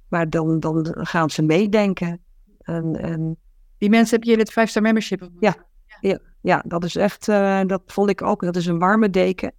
Maar 0.08 0.30
dan, 0.30 0.60
dan 0.60 0.86
gaan 0.90 1.30
ze 1.30 1.42
meedenken. 1.42 2.20
En, 2.58 2.96
en... 2.96 3.36
Die 3.78 3.90
mensen 3.90 4.16
heb 4.16 4.24
je 4.24 4.32
in 4.32 4.38
het 4.38 4.50
5-star 4.50 4.82
membership? 4.82 5.30
Ja, 5.38 5.54
ja, 6.00 6.18
ja, 6.40 6.64
dat 6.66 6.84
is 6.84 6.96
echt, 6.96 7.28
uh, 7.28 7.60
dat 7.66 7.82
vond 7.86 8.10
ik 8.10 8.22
ook, 8.22 8.40
dat 8.40 8.56
is 8.56 8.66
een 8.66 8.78
warme 8.78 9.10
deken. 9.10 9.52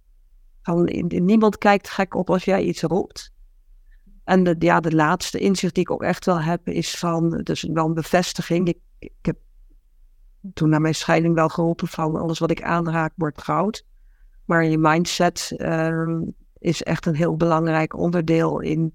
Niemand 1.08 1.58
kijkt 1.58 1.88
gek 1.88 2.14
op 2.14 2.30
als 2.30 2.44
jij 2.44 2.62
iets 2.62 2.82
roept. 2.82 3.32
En 4.24 4.44
de, 4.44 4.56
ja, 4.58 4.80
de 4.80 4.94
laatste 4.94 5.38
inzicht 5.38 5.74
die 5.74 5.82
ik 5.82 5.90
ook 5.90 6.02
echt 6.02 6.24
wel 6.24 6.40
heb, 6.40 6.68
is 6.68 6.90
van, 6.90 7.40
dus 7.42 7.62
wel 7.62 7.86
een 7.86 7.94
bevestiging. 7.94 8.68
Ik, 8.68 8.78
ik 8.98 9.12
heb 9.22 9.36
toen 10.54 10.68
na 10.68 10.78
mijn 10.78 10.94
scheiding 10.94 11.34
wel 11.34 11.48
geroepen 11.48 11.88
van 11.88 12.16
alles 12.16 12.38
wat 12.38 12.50
ik 12.50 12.62
aanraak 12.62 13.12
wordt 13.16 13.42
goud. 13.42 13.84
Maar 14.44 14.64
je 14.64 14.78
mindset, 14.78 15.52
uh, 15.56 16.20
is 16.58 16.82
echt 16.82 17.06
een 17.06 17.14
heel 17.14 17.36
belangrijk 17.36 17.96
onderdeel 17.96 18.60
in, 18.60 18.94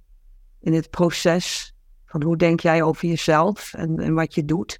in 0.59 0.73
het 0.73 0.89
proces 0.89 1.73
van 2.05 2.23
hoe 2.23 2.37
denk 2.37 2.59
jij 2.59 2.81
over 2.81 3.07
jezelf 3.07 3.73
en, 3.73 3.99
en 3.99 4.13
wat 4.13 4.35
je 4.35 4.45
doet. 4.45 4.79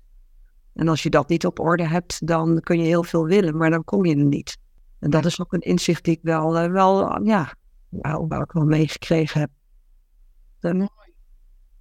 En 0.74 0.88
als 0.88 1.04
je 1.04 1.10
dat 1.10 1.30
niet 1.30 1.46
op 1.46 1.60
orde 1.60 1.88
hebt, 1.88 2.28
dan 2.28 2.60
kun 2.60 2.78
je 2.78 2.86
heel 2.86 3.04
veel 3.04 3.26
willen, 3.26 3.58
maar 3.58 3.70
dan 3.70 3.84
kom 3.84 4.06
je 4.06 4.16
er 4.16 4.24
niet. 4.24 4.58
En 5.00 5.10
dat 5.10 5.26
is 5.26 5.42
ook 5.42 5.54
een 5.54 5.60
inzicht 5.60 6.04
die 6.04 6.16
ik 6.16 6.20
wel, 6.22 6.64
uh, 6.64 6.72
wel 6.72 7.24
ja, 7.24 7.54
waar 8.28 8.42
ik 8.42 8.52
wel 8.52 8.66
meegekregen 8.66 9.40
heb. 9.40 9.50
Dan, 10.60 10.90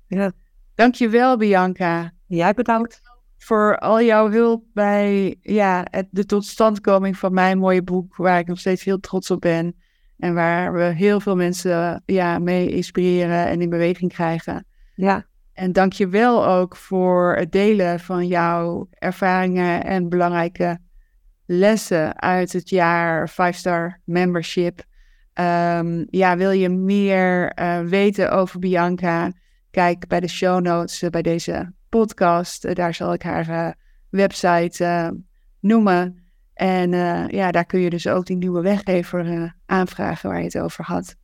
ja. 0.06 0.32
Dankjewel, 0.74 1.36
Bianca. 1.36 2.12
Jij 2.26 2.54
bedankt. 2.54 3.00
Voor 3.38 3.78
al 3.78 4.02
jouw 4.02 4.30
hulp 4.30 4.64
bij 4.72 5.36
ja, 5.40 5.86
het, 5.90 6.06
de 6.10 6.24
totstandkoming 6.24 7.16
van 7.16 7.32
mijn 7.32 7.58
mooie 7.58 7.82
boek, 7.82 8.16
waar 8.16 8.38
ik 8.38 8.46
nog 8.46 8.58
steeds 8.58 8.84
heel 8.84 9.00
trots 9.00 9.30
op 9.30 9.40
ben. 9.40 9.76
En 10.18 10.34
waar 10.34 10.72
we 10.72 10.82
heel 10.82 11.20
veel 11.20 11.36
mensen 11.36 12.02
ja, 12.06 12.38
mee 12.38 12.70
inspireren 12.70 13.46
en 13.46 13.60
in 13.60 13.70
beweging 13.70 14.12
krijgen. 14.12 14.66
Ja. 14.94 15.26
En 15.52 15.72
dank 15.72 15.92
je 15.92 16.08
wel 16.08 16.46
ook 16.46 16.76
voor 16.76 17.36
het 17.36 17.52
delen 17.52 18.00
van 18.00 18.26
jouw 18.26 18.88
ervaringen 18.90 19.84
en 19.84 20.08
belangrijke 20.08 20.78
lessen 21.50 22.20
uit 22.20 22.52
het 22.52 22.68
jaar 22.68 23.30
5-star 23.30 24.00
membership. 24.04 24.84
Um, 25.34 26.06
ja, 26.10 26.36
wil 26.36 26.50
je 26.50 26.68
meer 26.68 27.58
uh, 27.58 27.80
weten 27.80 28.30
over 28.30 28.58
Bianca? 28.58 29.32
Kijk 29.70 30.06
bij 30.06 30.20
de 30.20 30.28
show 30.28 30.60
notes 30.60 31.02
uh, 31.02 31.10
bij 31.10 31.22
deze 31.22 31.72
podcast. 31.88 32.64
Uh, 32.64 32.74
daar 32.74 32.94
zal 32.94 33.12
ik 33.12 33.22
haar 33.22 33.76
website 34.10 35.14
noemen. 35.60 36.22
En 36.54 36.90
ja, 37.30 37.50
daar 37.50 37.66
kun 37.66 37.80
je 37.80 37.90
dus 37.90 38.06
ook 38.06 38.26
die 38.26 38.36
nieuwe 38.36 38.60
weggever 38.60 39.54
aanvragen 39.66 40.28
waar 40.28 40.38
je 40.38 40.44
het 40.44 40.58
over 40.58 40.84
had. 40.84 41.14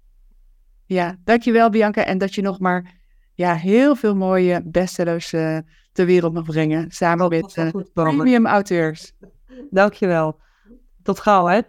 Ja, 0.85 1.17
dankjewel 1.25 1.71
Bianca. 1.71 2.05
En 2.05 2.19
dat 2.19 2.35
je 2.35 2.43
nog 2.43 2.59
maar 2.59 2.95
ja, 3.35 3.55
heel 3.55 3.97
veel 3.97 4.17
mooie 4.17 4.63
bestsellers 4.65 5.29
ter 5.93 6.07
wereld 6.07 6.33
mag 6.33 6.45
brengen. 6.45 6.91
Samen 6.91 7.29
met 7.29 7.91
premium 7.93 8.47
auteurs. 8.47 9.13
Dankjewel. 9.71 10.41
Tot 11.03 11.21
gauw, 11.21 11.47
hè? 11.47 11.61